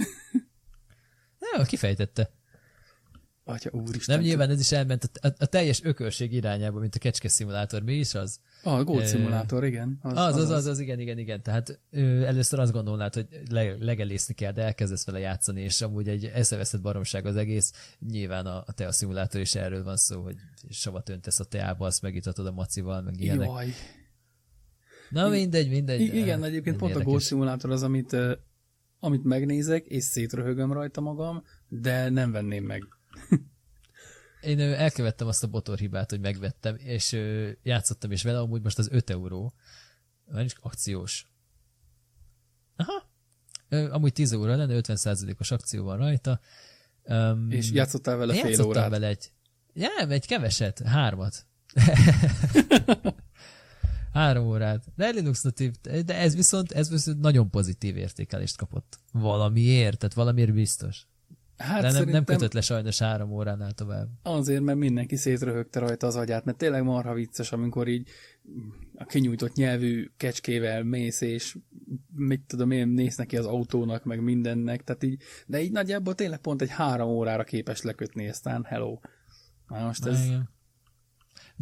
Nem, 1.56 1.66
kifejtette. 1.66 2.30
Atya 3.44 3.70
úristen. 3.72 4.16
Nem, 4.16 4.24
nyilván 4.24 4.50
ez 4.50 4.60
is 4.60 4.72
elment 4.72 5.04
a, 5.04 5.26
a, 5.26 5.32
a 5.38 5.46
teljes 5.46 5.82
ökölség 5.82 6.32
irányába, 6.32 6.78
mint 6.78 6.94
a 6.94 6.98
kecske 6.98 7.28
szimulátor. 7.28 7.82
Mi 7.82 7.94
is 7.94 8.14
az? 8.14 8.40
A 8.62 8.84
Gold 8.84 9.06
szimulátor, 9.06 9.64
igen. 9.64 9.98
Az 10.02 10.16
az, 10.16 10.36
az, 10.36 10.50
az, 10.50 10.66
az, 10.66 10.78
igen, 10.78 10.98
igen, 10.98 11.18
igen. 11.18 11.42
Tehát 11.42 11.80
ő, 11.90 12.24
először 12.26 12.58
azt 12.58 12.72
gondolnád, 12.72 13.14
hogy 13.14 13.26
le, 13.50 13.76
legelészni 13.78 14.34
kell, 14.34 14.52
de 14.52 14.62
elkezdesz 14.62 15.06
vele 15.06 15.18
játszani, 15.18 15.60
és 15.60 15.80
amúgy 15.80 16.08
egy 16.08 16.24
eszeveszett 16.24 16.80
baromság 16.80 17.26
az 17.26 17.36
egész. 17.36 17.72
Nyilván 18.10 18.46
a, 18.46 18.62
a 18.66 18.72
tea 18.72 18.92
szimulátor 18.92 19.40
is 19.40 19.54
erről 19.54 19.84
van 19.84 19.96
szó, 19.96 20.22
hogy 20.22 20.36
savat 20.70 21.08
öntesz 21.08 21.40
a 21.40 21.44
teába, 21.44 21.86
azt 21.86 22.02
megitatod 22.02 22.46
a 22.46 22.52
macival, 22.52 23.02
meg 23.02 23.20
ilyenek. 23.20 23.48
Jaj. 23.48 23.74
Na 25.10 25.28
mindegy, 25.28 25.68
mindegy. 25.70 26.00
I- 26.00 26.16
igen, 26.16 26.44
egyébként 26.44 26.76
pont 26.76 26.94
a 26.94 27.02
Gold 27.02 27.20
szimulátor 27.20 27.70
az, 27.70 27.82
amit 27.82 28.16
amit 29.04 29.24
megnézek, 29.24 29.86
és 29.86 30.04
szétröhögöm 30.04 30.72
rajta 30.72 31.00
magam, 31.00 31.44
de 31.68 32.08
nem 32.08 32.32
venném 32.32 32.64
meg. 32.64 32.82
Én 34.40 34.60
elkövettem 34.60 35.26
azt 35.26 35.42
a 35.42 35.46
botorhibát, 35.46 36.10
hogy 36.10 36.20
megvettem, 36.20 36.76
és 36.78 37.18
játszottam 37.62 38.12
is 38.12 38.22
vele, 38.22 38.38
amúgy 38.38 38.62
most 38.62 38.78
az 38.78 38.88
5 38.90 39.10
euró. 39.10 39.52
Már 40.24 40.44
is 40.44 40.54
akciós. 40.60 41.26
Aha. 42.76 43.10
Amúgy 43.90 44.12
10 44.12 44.32
euró 44.32 44.54
lenne, 44.54 44.80
50%-os 44.80 45.50
akció 45.50 45.84
van 45.84 45.96
rajta. 45.96 46.40
Um, 47.02 47.50
és 47.50 47.70
játszottál 47.70 48.16
vele 48.16 48.34
fél 48.34 48.62
órát? 48.62 48.90
vele 48.90 49.06
egy, 49.06 49.32
nem, 49.72 50.10
egy 50.10 50.26
keveset, 50.26 50.78
hármat. 50.78 51.46
Három 54.12 54.46
órát. 54.46 54.84
De 54.96 55.10
Linux 55.10 55.42
natív, 55.42 55.72
de 55.80 56.16
ez 56.16 56.36
viszont, 56.36 56.72
ez 56.72 56.90
viszont 56.90 57.20
nagyon 57.20 57.50
pozitív 57.50 57.96
értékelést 57.96 58.56
kapott. 58.56 58.98
Valamiért, 59.12 59.98
tehát 59.98 60.14
valamiért 60.14 60.52
biztos. 60.52 61.06
Hát 61.56 61.82
de 61.82 61.92
nem, 61.92 62.08
nem 62.08 62.24
kötött 62.24 62.52
le 62.52 62.60
sajnos 62.60 62.98
három 62.98 63.32
óránál 63.32 63.72
tovább. 63.72 64.08
Azért, 64.22 64.62
mert 64.62 64.78
mindenki 64.78 65.16
szétröhögte 65.16 65.78
rajta 65.78 66.06
az 66.06 66.16
agyát, 66.16 66.44
mert 66.44 66.58
tényleg 66.58 66.82
marha 66.82 67.14
vicces, 67.14 67.52
amikor 67.52 67.88
így 67.88 68.08
a 68.94 69.04
kinyújtott 69.04 69.54
nyelvű 69.54 70.10
kecskével 70.16 70.82
mész, 70.82 71.20
és 71.20 71.58
mit 72.14 72.42
tudom 72.46 72.70
én, 72.70 72.88
néz 72.88 73.16
neki 73.16 73.36
az 73.36 73.46
autónak, 73.46 74.04
meg 74.04 74.22
mindennek, 74.22 74.84
tehát 74.84 75.02
így, 75.02 75.22
de 75.46 75.62
így 75.62 75.72
nagyjából 75.72 76.14
tényleg 76.14 76.38
pont 76.38 76.62
egy 76.62 76.70
három 76.70 77.08
órára 77.08 77.44
képes 77.44 77.82
lekötni, 77.82 78.28
aztán 78.28 78.64
hello. 78.64 78.98
Na 79.68 79.84
most 79.84 80.06
ez... 80.06 80.24
Igen. 80.24 80.50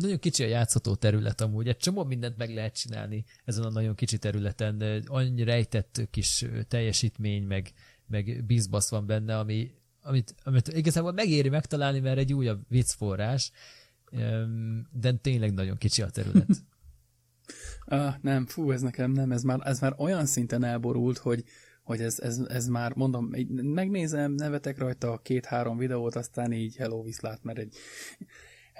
Nagyon 0.00 0.18
kicsi 0.18 0.42
a 0.42 0.46
játszható 0.46 0.94
terület 0.94 1.40
amúgy, 1.40 1.68
egy 1.68 1.76
csomó 1.76 2.04
mindent 2.04 2.36
meg 2.36 2.54
lehet 2.54 2.78
csinálni 2.78 3.24
ezen 3.44 3.64
a 3.64 3.70
nagyon 3.70 3.94
kicsi 3.94 4.18
területen, 4.18 5.02
annyi 5.06 5.42
rejtett 5.42 6.00
kis 6.10 6.44
teljesítmény, 6.68 7.42
meg, 7.42 7.72
meg 8.06 8.44
bizbasz 8.44 8.90
van 8.90 9.06
benne, 9.06 9.38
ami, 9.38 9.70
amit, 10.02 10.34
amit 10.44 10.68
igazából 10.68 11.12
megéri 11.12 11.48
megtalálni, 11.48 12.00
mert 12.00 12.18
egy 12.18 12.32
újabb 12.32 12.60
viccforrás, 12.68 13.52
de 14.92 15.12
tényleg 15.12 15.52
nagyon 15.52 15.76
kicsi 15.76 16.02
a 16.02 16.10
terület. 16.10 16.48
ah, 17.86 18.14
nem, 18.20 18.46
fú, 18.46 18.70
ez 18.70 18.80
nekem 18.80 19.10
nem, 19.10 19.32
ez 19.32 19.42
már, 19.42 19.58
ez 19.64 19.80
már 19.80 19.94
olyan 19.96 20.26
szinten 20.26 20.64
elborult, 20.64 21.18
hogy, 21.18 21.44
hogy 21.82 22.00
ez, 22.00 22.18
ez, 22.18 22.38
ez 22.48 22.66
már, 22.66 22.94
mondom, 22.94 23.30
megnézem, 23.48 24.32
nevetek 24.32 24.78
rajta 24.78 25.12
a 25.12 25.18
két-három 25.18 25.76
videót, 25.76 26.14
aztán 26.14 26.52
így 26.52 26.76
hello, 26.76 27.02
viszlát, 27.02 27.42
mert 27.42 27.58
egy, 27.58 27.76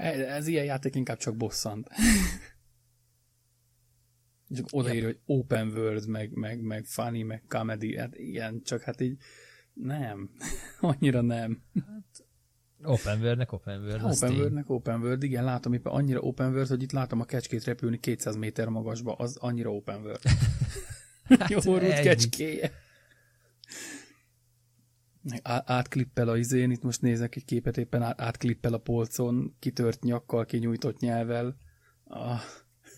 ez 0.01 0.47
ilyen 0.47 0.65
játék 0.65 0.95
inkább 0.95 1.17
csak 1.17 1.37
bosszant. 1.37 1.89
csak 4.57 4.67
odaírja, 4.71 5.07
hogy 5.07 5.21
open 5.25 5.69
world, 5.69 6.09
meg, 6.09 6.33
meg, 6.33 6.61
meg 6.61 6.85
funny, 6.85 7.25
meg 7.25 7.45
comedy, 7.49 7.97
hát 7.97 8.15
igen, 8.15 8.63
csak 8.63 8.83
hát 8.83 9.01
így 9.01 9.17
nem, 9.73 10.31
annyira 10.81 11.21
nem. 11.21 11.63
Hát, 11.75 12.27
open 12.83 13.21
world-nek 13.21 13.53
open 13.53 13.81
world. 13.81 14.03
Open 14.05 14.35
world-nek 14.35 14.71
open 14.71 15.01
world, 15.01 15.23
igen, 15.23 15.45
látom 15.45 15.73
éppen 15.73 15.93
annyira 15.93 16.21
open 16.21 16.51
world, 16.53 16.69
hogy 16.69 16.83
itt 16.83 16.93
látom 16.93 17.21
a 17.21 17.25
kecskét 17.25 17.65
repülni 17.65 17.99
200 17.99 18.37
méter 18.37 18.69
magasba, 18.69 19.15
az 19.15 19.37
annyira 19.37 19.71
open 19.71 20.01
world. 20.01 20.23
hát 21.39 21.51
Jó 21.65 21.79
kecskéje 21.79 22.73
átklippel 25.43 26.29
a 26.29 26.37
izén, 26.37 26.71
itt 26.71 26.83
most 26.83 27.03
nézek 27.03 27.37
egy 27.37 27.45
képet, 27.45 27.77
éppen 27.77 28.03
átklippel 28.03 28.73
a 28.73 28.79
polcon, 28.79 29.57
kitört 29.59 30.03
nyakkal, 30.03 30.45
kinyújtott 30.45 30.99
nyelvel. 30.99 31.57
Ah. 32.05 32.41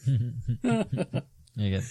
Igen. 1.55 1.83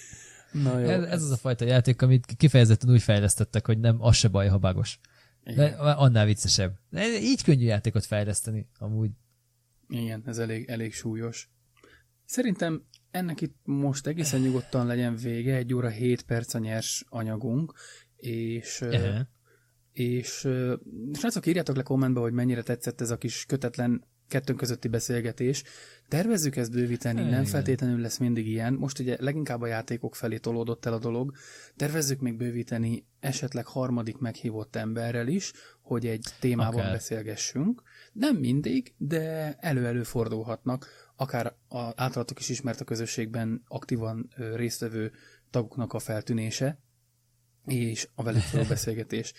Na 0.52 0.80
jó, 0.80 0.88
ez, 0.88 1.04
ez 1.04 1.24
az 1.24 1.32
a 1.32 1.38
fajta 1.38 1.66
játék, 1.66 2.02
amit 2.02 2.26
kifejezetten 2.38 2.90
úgy 2.90 3.02
fejlesztettek, 3.02 3.66
hogy 3.66 3.80
nem 3.80 4.02
az 4.02 4.16
se 4.16 4.28
baj, 4.28 4.48
ha 4.48 4.58
bagos. 4.58 5.00
De 5.44 5.66
annál 5.76 6.26
viccesebb. 6.26 6.80
De 6.90 7.20
így 7.20 7.44
könnyű 7.44 7.66
játékot 7.66 8.06
fejleszteni, 8.06 8.68
amúgy. 8.78 9.12
Igen, 9.88 10.24
ez 10.26 10.38
elég, 10.38 10.70
elég 10.70 10.94
súlyos. 10.94 11.50
Szerintem 12.26 12.84
ennek 13.12 13.42
itt 13.42 13.56
most 13.64 14.08
egészen 14.08 14.42
nyugodtan 14.42 14.86
legyen 14.86 15.16
vége, 15.16 15.56
egy 15.56 15.74
óra 15.74 15.90
7 15.90 16.22
perc 16.22 16.54
a 16.54 16.60
nyers 16.60 17.06
anyagunk, 17.10 17.74
és 18.16 18.82
uh-huh 18.82 19.20
és 19.94 20.48
srácok, 21.14 21.46
írjátok 21.46 21.76
le 21.76 21.84
kommentbe, 21.84 22.20
hogy 22.20 22.34
mennyire 22.34 22.62
tetszett 22.62 23.02
ez 23.02 23.12
a 23.12 23.18
kis 23.18 23.46
kötetlen 23.46 24.04
kettőnk 24.32 24.58
közötti 24.58 24.88
beszélgetés. 24.88 25.64
Tervezzük 26.08 26.56
ezt 26.56 26.72
bővíteni, 26.72 27.30
nem 27.30 27.46
feltétlenül 27.46 28.00
lesz 28.00 28.18
mindig 28.18 28.48
ilyen. 28.48 28.74
Most 28.74 29.00
ugye 29.00 29.18
leginkább 29.20 29.62
a 29.62 29.68
játékok 29.68 30.16
felé 30.16 30.38
tolódott 30.38 30.86
el 30.86 30.94
a 30.94 31.00
dolog. 31.00 31.36
Tervezzük 31.76 32.20
még 32.20 32.38
bővíteni 32.38 33.06
esetleg 33.20 33.66
harmadik 33.66 34.18
meghívott 34.18 34.76
emberrel 34.76 35.28
is, 35.28 35.52
hogy 35.82 36.08
egy 36.08 36.26
témában 36.40 36.80
Akár. 36.80 36.92
beszélgessünk. 36.92 37.82
Nem 38.14 38.36
mindig, 38.36 38.94
de 38.98 39.54
elő-elő 39.60 40.04
fordulhatnak, 40.04 40.88
akár 41.16 41.56
a 41.68 41.80
általatok 41.96 42.40
is 42.40 42.50
ismert 42.50 42.82
a 42.82 42.86
közösségben 42.86 43.64
aktívan 43.68 44.30
résztvevő 44.56 45.12
tagoknak 45.50 45.94
a 45.94 46.00
feltűnése, 46.00 46.80
és 47.66 48.08
a 48.16 48.24
velük 48.24 48.52
való 48.52 48.64
beszélgetés 48.76 49.34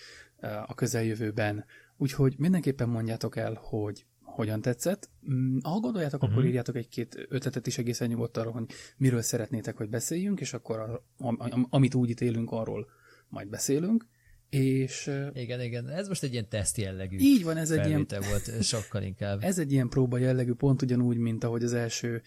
a 0.65 0.73
közeljövőben. 0.75 1.65
Úgyhogy 1.97 2.35
mindenképpen 2.37 2.89
mondjátok 2.89 3.35
el, 3.35 3.53
hogy 3.53 4.05
hogyan 4.21 4.61
tetszett. 4.61 5.09
Mm, 5.31 5.57
ha 5.63 5.79
gondoljátok, 5.79 6.15
uh-huh. 6.15 6.29
akkor 6.29 6.41
mhm. 6.41 6.49
írjátok 6.49 6.75
egy-két 6.75 7.25
ötletet 7.29 7.67
is 7.67 7.77
egészen 7.77 8.07
nyugodtan, 8.07 8.51
hogy 8.51 8.65
miről 8.97 9.21
szeretnétek, 9.21 9.77
hogy 9.77 9.89
beszéljünk, 9.89 10.39
és 10.39 10.53
akkor 10.53 10.79
a, 10.79 11.03
a, 11.17 11.67
amit 11.69 11.95
úgy 11.95 12.09
ítélünk, 12.09 12.51
arról 12.51 12.87
majd 13.27 13.47
beszélünk. 13.47 14.05
És, 14.49 15.11
igen, 15.33 15.61
igen, 15.61 15.89
ez 15.89 16.07
most 16.07 16.23
egy 16.23 16.31
ilyen 16.31 16.49
teszt 16.49 16.77
jellegű 16.77 17.17
így 17.17 17.43
van, 17.43 17.57
ez 17.57 17.71
egy 17.71 17.87
ilyen, 17.87 18.07
volt, 18.09 18.63
sokkal 18.63 19.01
inkább. 19.01 19.43
Ez 19.43 19.59
egy 19.59 19.71
ilyen 19.71 19.89
próba 19.89 20.17
jellegű, 20.17 20.53
pont 20.53 20.81
ugyanúgy, 20.81 21.17
mint 21.17 21.43
ahogy 21.43 21.63
az 21.63 21.73
első 21.73 22.21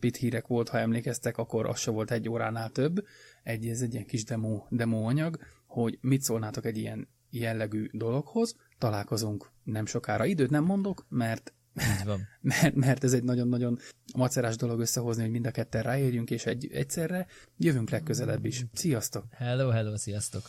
pit 0.00 0.16
hírek 0.16 0.46
volt, 0.46 0.68
ha 0.68 0.78
emlékeztek, 0.78 1.38
akkor 1.38 1.66
az 1.66 1.78
se 1.78 1.90
volt 1.90 2.10
egy 2.10 2.28
óránál 2.28 2.70
több. 2.70 3.06
Egy, 3.42 3.66
ez 3.66 3.80
egy 3.80 3.92
ilyen 3.92 4.06
kis 4.06 4.24
demo, 4.24 4.62
demo 4.68 5.08
anyag, 5.08 5.38
hogy 5.66 5.98
mit 6.00 6.22
szólnátok 6.22 6.64
egy 6.64 6.78
ilyen 6.78 7.08
jellegű 7.32 7.88
dologhoz. 7.92 8.56
Találkozunk 8.78 9.50
nem 9.64 9.86
sokára. 9.86 10.24
Időt 10.24 10.50
nem 10.50 10.64
mondok, 10.64 11.06
mert 11.08 11.52
így 11.76 12.06
van. 12.06 12.20
mert, 12.40 12.74
mert 12.74 13.04
ez 13.04 13.12
egy 13.12 13.24
nagyon-nagyon 13.24 13.78
macerás 14.16 14.56
dolog 14.56 14.80
összehozni, 14.80 15.22
hogy 15.22 15.30
mind 15.30 15.46
a 15.46 15.50
ketten 15.50 15.82
ráérjünk, 15.82 16.30
és 16.30 16.46
egy, 16.46 16.68
egyszerre 16.72 17.26
jövünk 17.56 17.90
legközelebb 17.90 18.44
is. 18.44 18.64
Sziasztok! 18.72 19.24
Hello, 19.30 19.68
hello, 19.68 19.96
sziasztok! 19.96 20.42